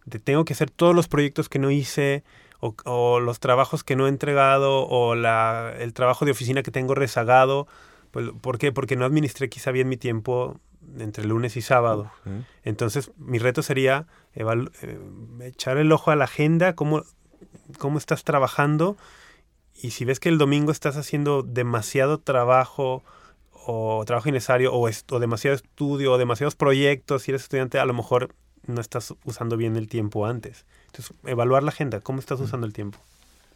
de 0.06 0.18
tengo 0.18 0.44
que 0.44 0.54
hacer 0.54 0.70
todos 0.70 0.94
los 0.94 1.06
proyectos 1.06 1.48
que 1.48 1.60
no 1.60 1.70
hice 1.70 2.24
o, 2.58 2.74
o 2.84 3.20
los 3.20 3.38
trabajos 3.38 3.84
que 3.84 3.94
no 3.94 4.06
he 4.06 4.08
entregado 4.08 4.88
o 4.88 5.14
la, 5.14 5.72
el 5.78 5.92
trabajo 5.92 6.24
de 6.24 6.32
oficina 6.32 6.64
que 6.64 6.72
tengo 6.72 6.96
rezagado. 6.96 7.68
Pues, 8.10 8.30
¿Por 8.40 8.58
qué? 8.58 8.72
Porque 8.72 8.96
no 8.96 9.04
administré 9.04 9.48
quizá 9.48 9.70
bien 9.70 9.88
mi 9.88 9.96
tiempo 9.96 10.58
entre 10.98 11.24
lunes 11.24 11.56
y 11.56 11.62
sábado. 11.62 12.10
Entonces, 12.64 13.10
mi 13.18 13.38
reto 13.38 13.62
sería 13.62 14.06
eh, 14.34 14.44
echar 15.42 15.78
el 15.78 15.90
ojo 15.92 16.10
a 16.10 16.16
la 16.16 16.24
agenda, 16.24 16.74
cómo, 16.74 17.02
cómo 17.78 17.98
estás 17.98 18.24
trabajando 18.24 18.96
y 19.82 19.90
si 19.90 20.04
ves 20.04 20.20
que 20.20 20.28
el 20.28 20.38
domingo 20.38 20.72
estás 20.72 20.96
haciendo 20.96 21.42
demasiado 21.42 22.18
trabajo 22.18 23.02
o 23.68 24.04
trabajo 24.06 24.28
innecesario 24.28 24.72
o, 24.72 24.88
est- 24.88 25.10
o 25.12 25.18
demasiado 25.18 25.54
estudio 25.56 26.12
o 26.12 26.18
demasiados 26.18 26.54
proyectos, 26.54 27.22
si 27.24 27.32
eres 27.32 27.42
estudiante, 27.42 27.78
a 27.78 27.84
lo 27.84 27.92
mejor 27.94 28.34
no 28.66 28.80
estás 28.80 29.14
usando 29.24 29.56
bien 29.56 29.76
el 29.76 29.88
tiempo 29.88 30.24
antes. 30.26 30.64
Entonces, 30.86 31.14
evaluar 31.24 31.62
la 31.62 31.70
agenda, 31.70 32.00
cómo 32.00 32.20
estás 32.20 32.40
usando 32.40 32.66
el 32.66 32.72
tiempo. 32.72 32.98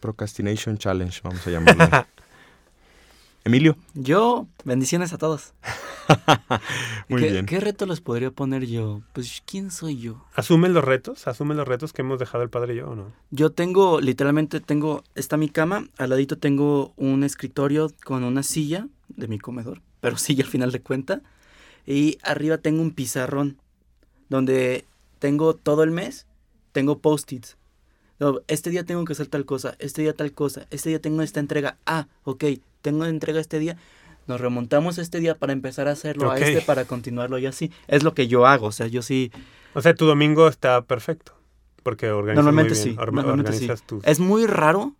Procrastination 0.01 0.79
Challenge, 0.79 1.21
vamos 1.23 1.47
a 1.47 1.51
llamarlo. 1.51 1.85
Emilio, 3.45 3.77
Yo, 3.95 4.47
bendiciones 4.65 5.13
a 5.15 5.19
todos. 5.19 5.55
muy 7.09 7.23
¿Qué, 7.23 7.31
bien. 7.31 7.47
¿Qué 7.47 7.59
reto 7.59 7.87
les 7.87 8.01
podría 8.01 8.31
poner 8.31 8.67
yo? 8.67 9.01
Pues, 9.15 9.43
¿quién 9.47 9.71
soy 9.71 9.99
yo? 9.99 10.25
¿Asumen 10.35 10.75
los 10.75 10.85
retos? 10.85 11.27
¿Asumen 11.27 11.57
los 11.57 11.67
retos 11.67 11.95
que 11.95 12.03
hemos 12.03 12.19
dejado 12.19 12.45
el 12.45 12.51
padre 12.51 12.75
y 12.75 12.79
yo 12.79 12.91
o 12.91 12.95
no? 12.95 13.13
Yo 13.31 13.51
tengo, 13.51 14.01
literalmente 14.01 14.61
tengo, 14.61 15.05
está 15.15 15.39
mi 15.39 15.49
cama, 15.49 15.89
al 15.97 16.11
ladito 16.11 16.37
tengo 16.37 16.93
un 16.97 17.25
escritorio 17.25 17.91
con 18.05 18.25
una 18.25 18.43
silla 18.43 18.89
de 19.09 19.27
mi 19.27 19.39
comedor, 19.39 19.81
pero 20.01 20.17
silla 20.19 20.45
al 20.45 20.51
final 20.51 20.71
de 20.71 20.83
cuenta, 20.83 21.23
y 21.87 22.19
arriba 22.23 22.59
tengo 22.59 22.83
un 22.83 22.91
pizarrón 22.91 23.57
donde 24.29 24.85
tengo 25.19 25.55
todo 25.55 25.83
el 25.83 25.93
mes, 25.93 26.27
tengo 26.73 26.99
post-its. 26.99 27.57
Este 28.49 28.69
día 28.69 28.85
tengo 28.85 29.07
que 29.07 29.15
hacer 29.15 29.29
tal 29.29 29.47
cosa, 29.47 29.77
este 29.79 30.03
día 30.03 30.13
tal 30.13 30.33
cosa, 30.33 30.67
este 30.71 30.91
día 30.91 31.01
tengo 31.01 31.23
esta 31.23 31.41
entrega. 31.41 31.79
Ah, 31.87 32.07
ok, 32.25 32.45
tengo 32.83 33.05
entrega 33.07 33.41
este 33.41 33.59
día. 33.59 33.77
Nos 34.27 34.41
remontamos 34.41 34.99
este 34.99 35.19
día 35.21 35.35
para 35.37 35.53
empezar 35.53 35.89
a 35.89 35.93
hacerlo 35.93 36.31
a 36.31 36.39
este 36.39 36.63
para 36.63 36.85
continuarlo 36.85 37.39
y 37.39 37.47
así. 37.47 37.73
Es 37.89 38.03
lo 38.05 38.15
que 38.15 38.29
yo 38.29 38.47
hago, 38.47 38.67
o 38.67 38.73
sea, 38.73 38.87
yo 38.87 39.03
sí, 39.03 39.33
O 39.75 39.81
sea, 39.83 39.95
tu 39.95 40.07
domingo 40.07 40.49
está 40.49 40.83
perfecto. 40.83 41.35
Porque 41.83 42.11
organizas 42.11 42.45
Normalmente 42.45 42.75
muy 42.75 42.85
bien, 42.85 42.95
sí, 42.97 43.01
orma- 43.01 43.23
normalmente 43.23 43.53
sí. 43.55 43.69
tus- 43.87 44.05
Es 44.05 44.21
muy 44.21 44.47
raro 44.47 44.95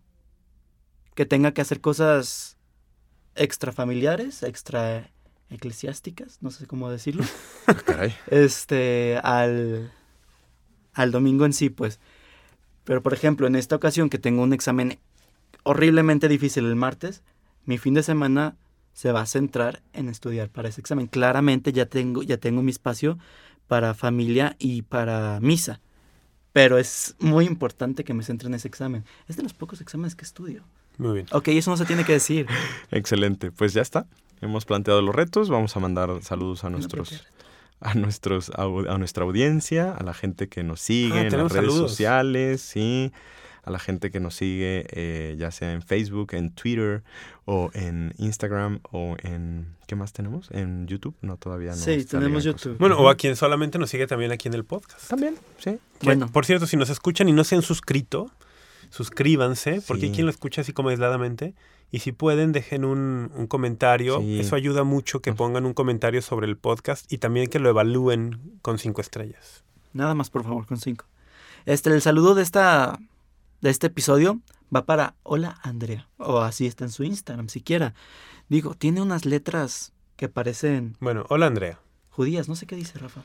que 1.13 1.25
tenga 1.27 1.51
que 1.53 1.61
hacer 1.61 1.79
cosas 1.79 2.57
extrafamiliares, 3.35 4.43
extra 4.43 5.09
eclesiásticas, 5.49 6.37
no 6.41 6.49
sé 6.51 6.65
cómo 6.67 6.89
decirlo, 6.89 7.23
Ah, 7.67 7.73
caray. 7.75 8.15
este, 8.27 9.19
al, 9.23 9.91
al 10.93 11.11
domingo 11.11 11.45
en 11.45 11.53
sí, 11.53 11.69
pues. 11.69 11.99
Pero, 12.83 13.03
por 13.03 13.13
ejemplo, 13.13 13.45
en 13.47 13.55
esta 13.55 13.75
ocasión 13.75 14.09
que 14.09 14.17
tengo 14.17 14.41
un 14.43 14.53
examen 14.53 14.99
horriblemente 15.63 16.27
difícil 16.27 16.65
el 16.65 16.75
martes, 16.75 17.21
mi 17.65 17.77
fin 17.77 17.93
de 17.93 18.03
semana 18.03 18.55
se 18.93 19.11
va 19.11 19.21
a 19.21 19.25
centrar 19.25 19.81
en 19.93 20.09
estudiar 20.09 20.49
para 20.49 20.69
ese 20.69 20.81
examen. 20.81 21.07
Claramente 21.07 21.71
ya 21.71 21.85
tengo, 21.85 22.23
ya 22.23 22.37
tengo 22.37 22.61
mi 22.61 22.71
espacio 22.71 23.17
para 23.67 23.93
familia 23.93 24.55
y 24.59 24.81
para 24.81 25.39
misa. 25.41 25.79
Pero 26.53 26.77
es 26.77 27.15
muy 27.19 27.45
importante 27.45 28.03
que 28.03 28.13
me 28.13 28.23
centre 28.23 28.47
en 28.49 28.55
ese 28.55 28.67
examen. 28.67 29.05
Es 29.29 29.37
de 29.37 29.43
los 29.43 29.53
pocos 29.53 29.79
exámenes 29.79 30.15
que 30.15 30.25
estudio. 30.25 30.63
Muy 30.97 31.13
bien. 31.13 31.25
Ok, 31.31 31.47
eso 31.49 31.71
no 31.71 31.77
se 31.77 31.85
tiene 31.85 32.03
que 32.03 32.11
decir. 32.13 32.47
Excelente, 32.91 33.51
pues 33.51 33.73
ya 33.73 33.81
está. 33.81 34.05
Hemos 34.41 34.65
planteado 34.65 35.01
los 35.01 35.15
retos, 35.15 35.49
vamos 35.49 35.75
a 35.77 35.79
mandar 35.79 36.21
saludos 36.23 36.63
a 36.65 36.69
nuestros 36.69 37.25
a 37.79 37.93
nuestros 37.95 38.51
a 38.55 38.97
nuestra 38.97 39.23
audiencia, 39.23 39.93
a 39.93 40.03
la 40.03 40.13
gente 40.13 40.49
que 40.49 40.63
nos 40.63 40.81
sigue 40.81 41.19
Ah, 41.19 41.21
en 41.21 41.31
las 41.31 41.51
redes 41.51 41.65
saludos. 41.71 41.91
sociales, 41.91 42.61
sí, 42.61 43.11
a 43.63 43.71
la 43.71 43.79
gente 43.79 44.11
que 44.11 44.19
nos 44.19 44.35
sigue 44.35 44.85
eh, 44.89 45.35
ya 45.37 45.51
sea 45.51 45.71
en 45.73 45.81
Facebook, 45.81 46.33
en 46.33 46.51
Twitter 46.51 47.03
o 47.45 47.69
en 47.73 48.13
Instagram 48.17 48.79
o 48.91 49.15
en 49.21 49.75
¿qué 49.87 49.95
más 49.95 50.13
tenemos? 50.13 50.49
En 50.51 50.87
YouTube, 50.87 51.15
no 51.21 51.37
todavía 51.37 51.71
no. 51.71 51.77
Sí, 51.77 52.05
tenemos. 52.05 52.43
YouTube. 52.43 52.77
Bueno, 52.77 52.97
o 52.97 53.09
a 53.09 53.15
quien 53.15 53.35
solamente 53.35 53.77
nos 53.77 53.89
sigue 53.89 54.07
también 54.07 54.31
aquí 54.31 54.47
en 54.47 54.53
el 54.53 54.63
podcast. 54.63 55.09
También, 55.09 55.35
sí. 55.57 55.77
Que, 55.99 56.05
Bueno. 56.05 56.27
Por 56.31 56.45
cierto, 56.45 56.65
si 56.65 56.77
nos 56.77 56.89
escuchan 56.89 57.29
y 57.29 57.33
no 57.33 57.43
se 57.43 57.55
han 57.55 57.61
suscrito, 57.61 58.31
suscríbanse, 58.89 59.81
porque 59.87 60.05
hay 60.05 60.11
quien 60.11 60.25
lo 60.25 60.31
escucha 60.31 60.61
así 60.61 60.73
como 60.73 60.89
aisladamente. 60.89 61.53
Y 61.93 61.99
si 61.99 62.13
pueden, 62.13 62.53
dejen 62.53 62.85
un, 62.85 63.31
un 63.35 63.47
comentario. 63.47 64.19
Sí. 64.21 64.39
Eso 64.39 64.55
ayuda 64.55 64.85
mucho 64.85 65.21
que 65.21 65.33
pongan 65.33 65.65
un 65.65 65.73
comentario 65.73 66.21
sobre 66.21 66.47
el 66.47 66.55
podcast 66.55 67.11
y 67.11 67.17
también 67.17 67.49
que 67.49 67.59
lo 67.59 67.69
evalúen 67.69 68.39
con 68.61 68.79
cinco 68.79 69.01
estrellas. 69.01 69.65
Nada 69.91 70.15
más, 70.15 70.29
por 70.29 70.43
favor, 70.43 70.65
con 70.65 70.77
cinco. 70.77 71.05
Este, 71.65 71.89
el 71.89 72.01
saludo 72.01 72.33
de 72.33 72.43
esta, 72.43 72.97
de 73.61 73.69
este 73.69 73.87
episodio 73.87 74.39
va 74.73 74.85
para 74.85 75.15
Hola 75.23 75.57
Andrea. 75.63 76.07
O 76.17 76.39
así 76.41 76.65
está 76.67 76.83
en 76.85 76.91
su 76.91 77.03
Instagram, 77.03 77.49
siquiera. 77.49 77.93
Digo, 78.49 78.75
tiene 78.75 79.01
unas 79.01 79.25
letras 79.25 79.93
que 80.15 80.29
parecen 80.29 80.95
Bueno, 80.99 81.25
hola 81.29 81.47
Andrea. 81.47 81.79
judías. 82.09 82.47
No 82.49 82.55
sé 82.55 82.65
qué 82.65 82.75
dice 82.75 82.97
Rafa. 82.99 83.21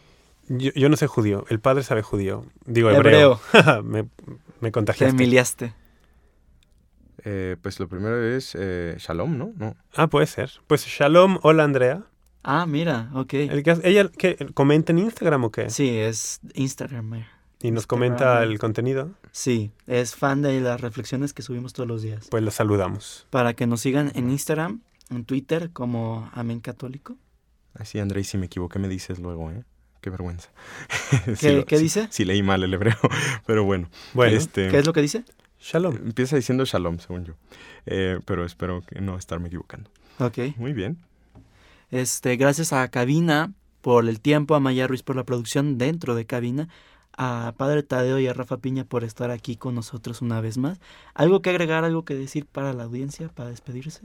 Yo, 0.49 0.71
yo 0.75 0.89
no 0.89 0.97
sé 0.97 1.07
judío. 1.09 1.45
El 1.49 1.59
padre 1.61 1.83
sabe 1.83 2.03
judío. 2.03 2.45
Digo 2.65 2.91
hebreo. 2.91 3.41
me, 3.85 4.03
me 4.03 4.09
Te 4.69 4.73
contagiaste. 4.73 5.15
emiliaste. 5.17 5.75
Eh, 7.25 7.57
pues 7.61 7.81
lo 7.81 7.89
primero 7.89 8.23
es 8.23 8.55
eh, 8.59 8.95
Shalom, 8.99 9.37
¿no? 9.37 9.53
¿no? 9.57 9.77
Ah, 9.95 10.07
puede 10.07 10.27
ser. 10.27 10.53
Pues 10.67 10.85
Shalom, 10.87 11.39
hola 11.43 11.65
Andrea. 11.65 12.05
Ah, 12.45 12.67
mira, 12.67 13.11
ok. 13.15 13.35
El 13.35 13.63
que- 13.65 13.81
¿Ella 13.83 14.09
que 14.09 14.37
comenta 14.55 14.93
en 14.93 14.99
Instagram 15.01 15.43
o 15.45 15.51
qué? 15.51 15.69
Sí, 15.71 15.89
es 15.99 16.39
Instagramer. 16.55 17.27
Y 17.61 17.73
nos 17.73 17.83
Instagram. 17.83 17.87
comenta 17.89 18.43
el 18.45 18.59
contenido. 18.61 19.11
Sí, 19.39 19.71
es 19.87 20.15
fan 20.15 20.41
de 20.41 20.63
las 20.63 20.81
reflexiones 20.81 21.35
que 21.35 21.43
subimos 21.43 21.75
todos 21.75 21.87
los 21.87 22.01
días. 22.01 22.29
Pues 22.31 22.43
la 22.43 22.51
saludamos. 22.51 23.27
Para 23.29 23.53
que 23.53 23.67
nos 23.67 23.83
sigan 23.83 24.11
en 24.15 24.31
Instagram, 24.31 24.81
en 25.11 25.27
Twitter 25.27 25.69
como 25.75 26.31
Amén 26.33 26.61
Católico. 26.61 27.19
Así, 27.75 27.99
André, 27.99 28.25
si 28.25 28.39
me 28.39 28.47
equivoqué 28.47 28.79
me 28.79 28.89
dices 28.89 29.19
luego, 29.19 29.51
¿eh? 29.51 29.63
Qué 30.01 30.09
vergüenza. 30.09 30.49
¿Qué, 31.27 31.37
Sí 31.37 31.53
lo- 31.53 31.67
qué 31.67 31.77
sí- 31.77 31.83
dice? 31.83 32.09
Sí 32.11 32.25
leí 32.25 32.43
mal 32.43 32.63
el 32.63 32.73
hebreo, 32.73 32.97
pero 33.47 33.63
bueno. 33.65 33.91
Bueno, 34.15 34.39
este, 34.39 34.69
¿Qué 34.71 34.79
es 34.79 34.87
lo 34.87 34.95
que 34.95 35.03
dice? 35.03 35.23
Shalom. 35.61 35.97
Empieza 35.97 36.37
diciendo 36.37 36.65
Shalom, 36.65 36.99
según 36.99 37.27
yo. 37.27 37.35
Eh, 37.85 38.21
pero 38.25 38.47
espero 38.47 38.81
que 38.87 39.03
no 39.03 39.19
estarme 39.19 39.49
equivocando. 39.49 39.91
Ok. 40.19 40.39
Muy 40.57 40.73
bien. 40.73 40.97
Este, 41.91 42.37
gracias 42.37 42.73
a 42.73 42.89
Cabina 42.89 43.53
por 43.83 44.09
el 44.09 44.19
tiempo, 44.21 44.55
a 44.55 44.61
Maya 44.61 44.87
Ruiz 44.87 45.03
por 45.03 45.15
la 45.15 45.25
producción 45.25 45.77
dentro 45.77 46.15
de 46.15 46.25
Cabina, 46.25 46.69
a 47.17 47.55
Padre 47.57 47.83
Tadeo 47.83 48.19
y 48.19 48.27
a 48.27 48.33
Rafa 48.33 48.59
Piña 48.59 48.85
por 48.85 49.05
estar 49.05 49.31
aquí 49.31 49.57
con 49.57 49.75
nosotros 49.75 50.23
una 50.23 50.41
vez 50.41 50.59
más. 50.59 50.79
¿Algo 51.15 51.43
que 51.43 51.51
agregar, 51.51 51.85
algo 51.85 52.05
que 52.05 52.15
decir 52.15 52.47
para 52.47 52.73
la 52.73 52.85
audiencia, 52.85 53.29
para 53.29 53.51
despedirse? 53.51 54.03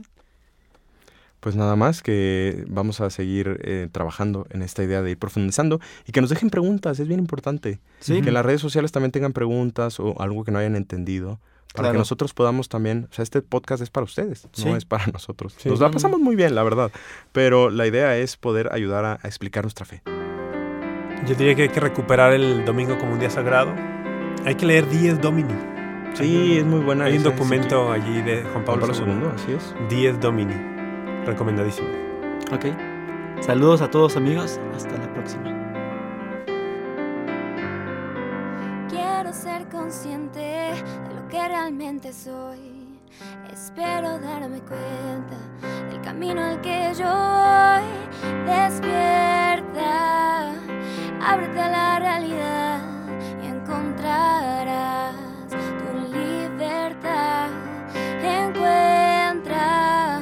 Pues 1.40 1.56
nada 1.56 1.74
más 1.74 2.02
que 2.02 2.64
vamos 2.68 3.00
a 3.00 3.10
seguir 3.10 3.58
eh, 3.64 3.88
trabajando 3.90 4.46
en 4.50 4.62
esta 4.62 4.84
idea 4.84 5.02
de 5.02 5.10
ir 5.10 5.18
profundizando 5.18 5.80
y 6.06 6.12
que 6.12 6.20
nos 6.20 6.30
dejen 6.30 6.50
preguntas, 6.50 7.00
es 7.00 7.08
bien 7.08 7.18
importante. 7.18 7.80
Sí. 7.98 8.22
Que 8.22 8.28
en 8.28 8.34
las 8.34 8.46
redes 8.46 8.60
sociales 8.60 8.92
también 8.92 9.10
tengan 9.10 9.32
preguntas 9.32 9.98
o 9.98 10.20
algo 10.20 10.44
que 10.44 10.52
no 10.52 10.60
hayan 10.60 10.76
entendido. 10.76 11.40
Para 11.74 11.84
Claro. 11.86 11.92
que 11.94 11.98
nosotros 12.00 12.34
podamos 12.34 12.68
también, 12.68 13.08
o 13.10 13.14
sea, 13.14 13.22
este 13.22 13.40
podcast 13.42 13.82
es 13.82 13.88
para 13.90 14.04
ustedes, 14.04 14.46
Sí. 14.52 14.66
no 14.66 14.76
es 14.76 14.84
para 14.84 15.06
nosotros. 15.06 15.54
Sí. 15.58 15.68
Nos 15.70 15.80
la 15.80 15.90
pasamos 15.90 16.20
muy 16.20 16.36
bien, 16.36 16.54
la 16.54 16.62
verdad, 16.62 16.92
pero 17.32 17.70
la 17.70 17.86
idea 17.86 18.16
es 18.18 18.36
poder 18.36 18.72
ayudar 18.72 19.04
a, 19.06 19.12
a 19.14 19.26
explicar 19.26 19.64
nuestra 19.64 19.84
fe. 19.86 20.02
Yo 21.26 21.34
diría 21.34 21.54
que 21.54 21.62
hay 21.62 21.68
que 21.68 21.80
recuperar 21.80 22.32
el 22.32 22.64
domingo 22.64 22.98
como 22.98 23.12
un 23.12 23.18
día 23.18 23.30
sagrado. 23.30 23.72
Hay 24.44 24.54
que 24.56 24.66
leer 24.66 24.88
Dies 24.88 25.20
Domini. 25.20 25.54
Sí, 26.14 26.58
es 26.58 26.64
muy 26.64 26.80
buena. 26.80 27.04
Hay 27.04 27.16
un 27.16 27.22
documento 27.22 27.90
allí 27.90 28.20
de 28.22 28.42
Juan 28.42 28.64
Pablo, 28.64 28.86
Pablo 28.86 29.06
II. 29.06 29.12
II, 29.12 29.28
así 29.34 29.52
es. 29.52 29.74
Dies 29.88 30.20
Domini. 30.20 30.54
Recomendadísimo. 31.24 31.88
Ok. 32.52 32.66
Saludos 33.40 33.80
a 33.82 33.90
todos 33.90 34.16
amigos. 34.16 34.60
Hasta 34.74 34.98
la 34.98 35.12
próxima. 35.14 35.44
Quiero 38.88 39.32
ser 39.32 39.68
consciente 39.68 40.38
de 40.38 41.14
lo 41.14 41.28
que 41.28 41.48
realmente 41.48 42.12
soy. 42.12 42.58
Espero 43.52 44.18
darme 44.18 44.60
cuenta 44.60 45.36
del 45.90 46.00
camino 46.02 46.42
al 46.42 46.60
que 46.60 46.92
yo 46.98 47.04
voy. 47.04 47.82
Despierta, 48.46 50.52
ábrete 51.22 51.60
a 51.60 51.68
la 51.68 51.98
realidad 51.98 52.80
y 53.42 53.46
encontrarás 53.46 55.14
tu 55.48 56.16
libertad. 56.16 57.48
Encuentra, 58.22 60.20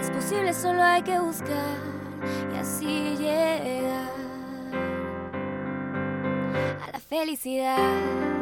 es 0.00 0.10
posible, 0.10 0.52
solo 0.52 0.82
hay 0.82 1.02
que 1.02 1.18
buscar 1.18 1.76
y 2.54 2.58
así 2.58 3.16
llegar 3.16 4.10
a 6.86 6.92
la 6.92 7.00
felicidad. 7.00 8.41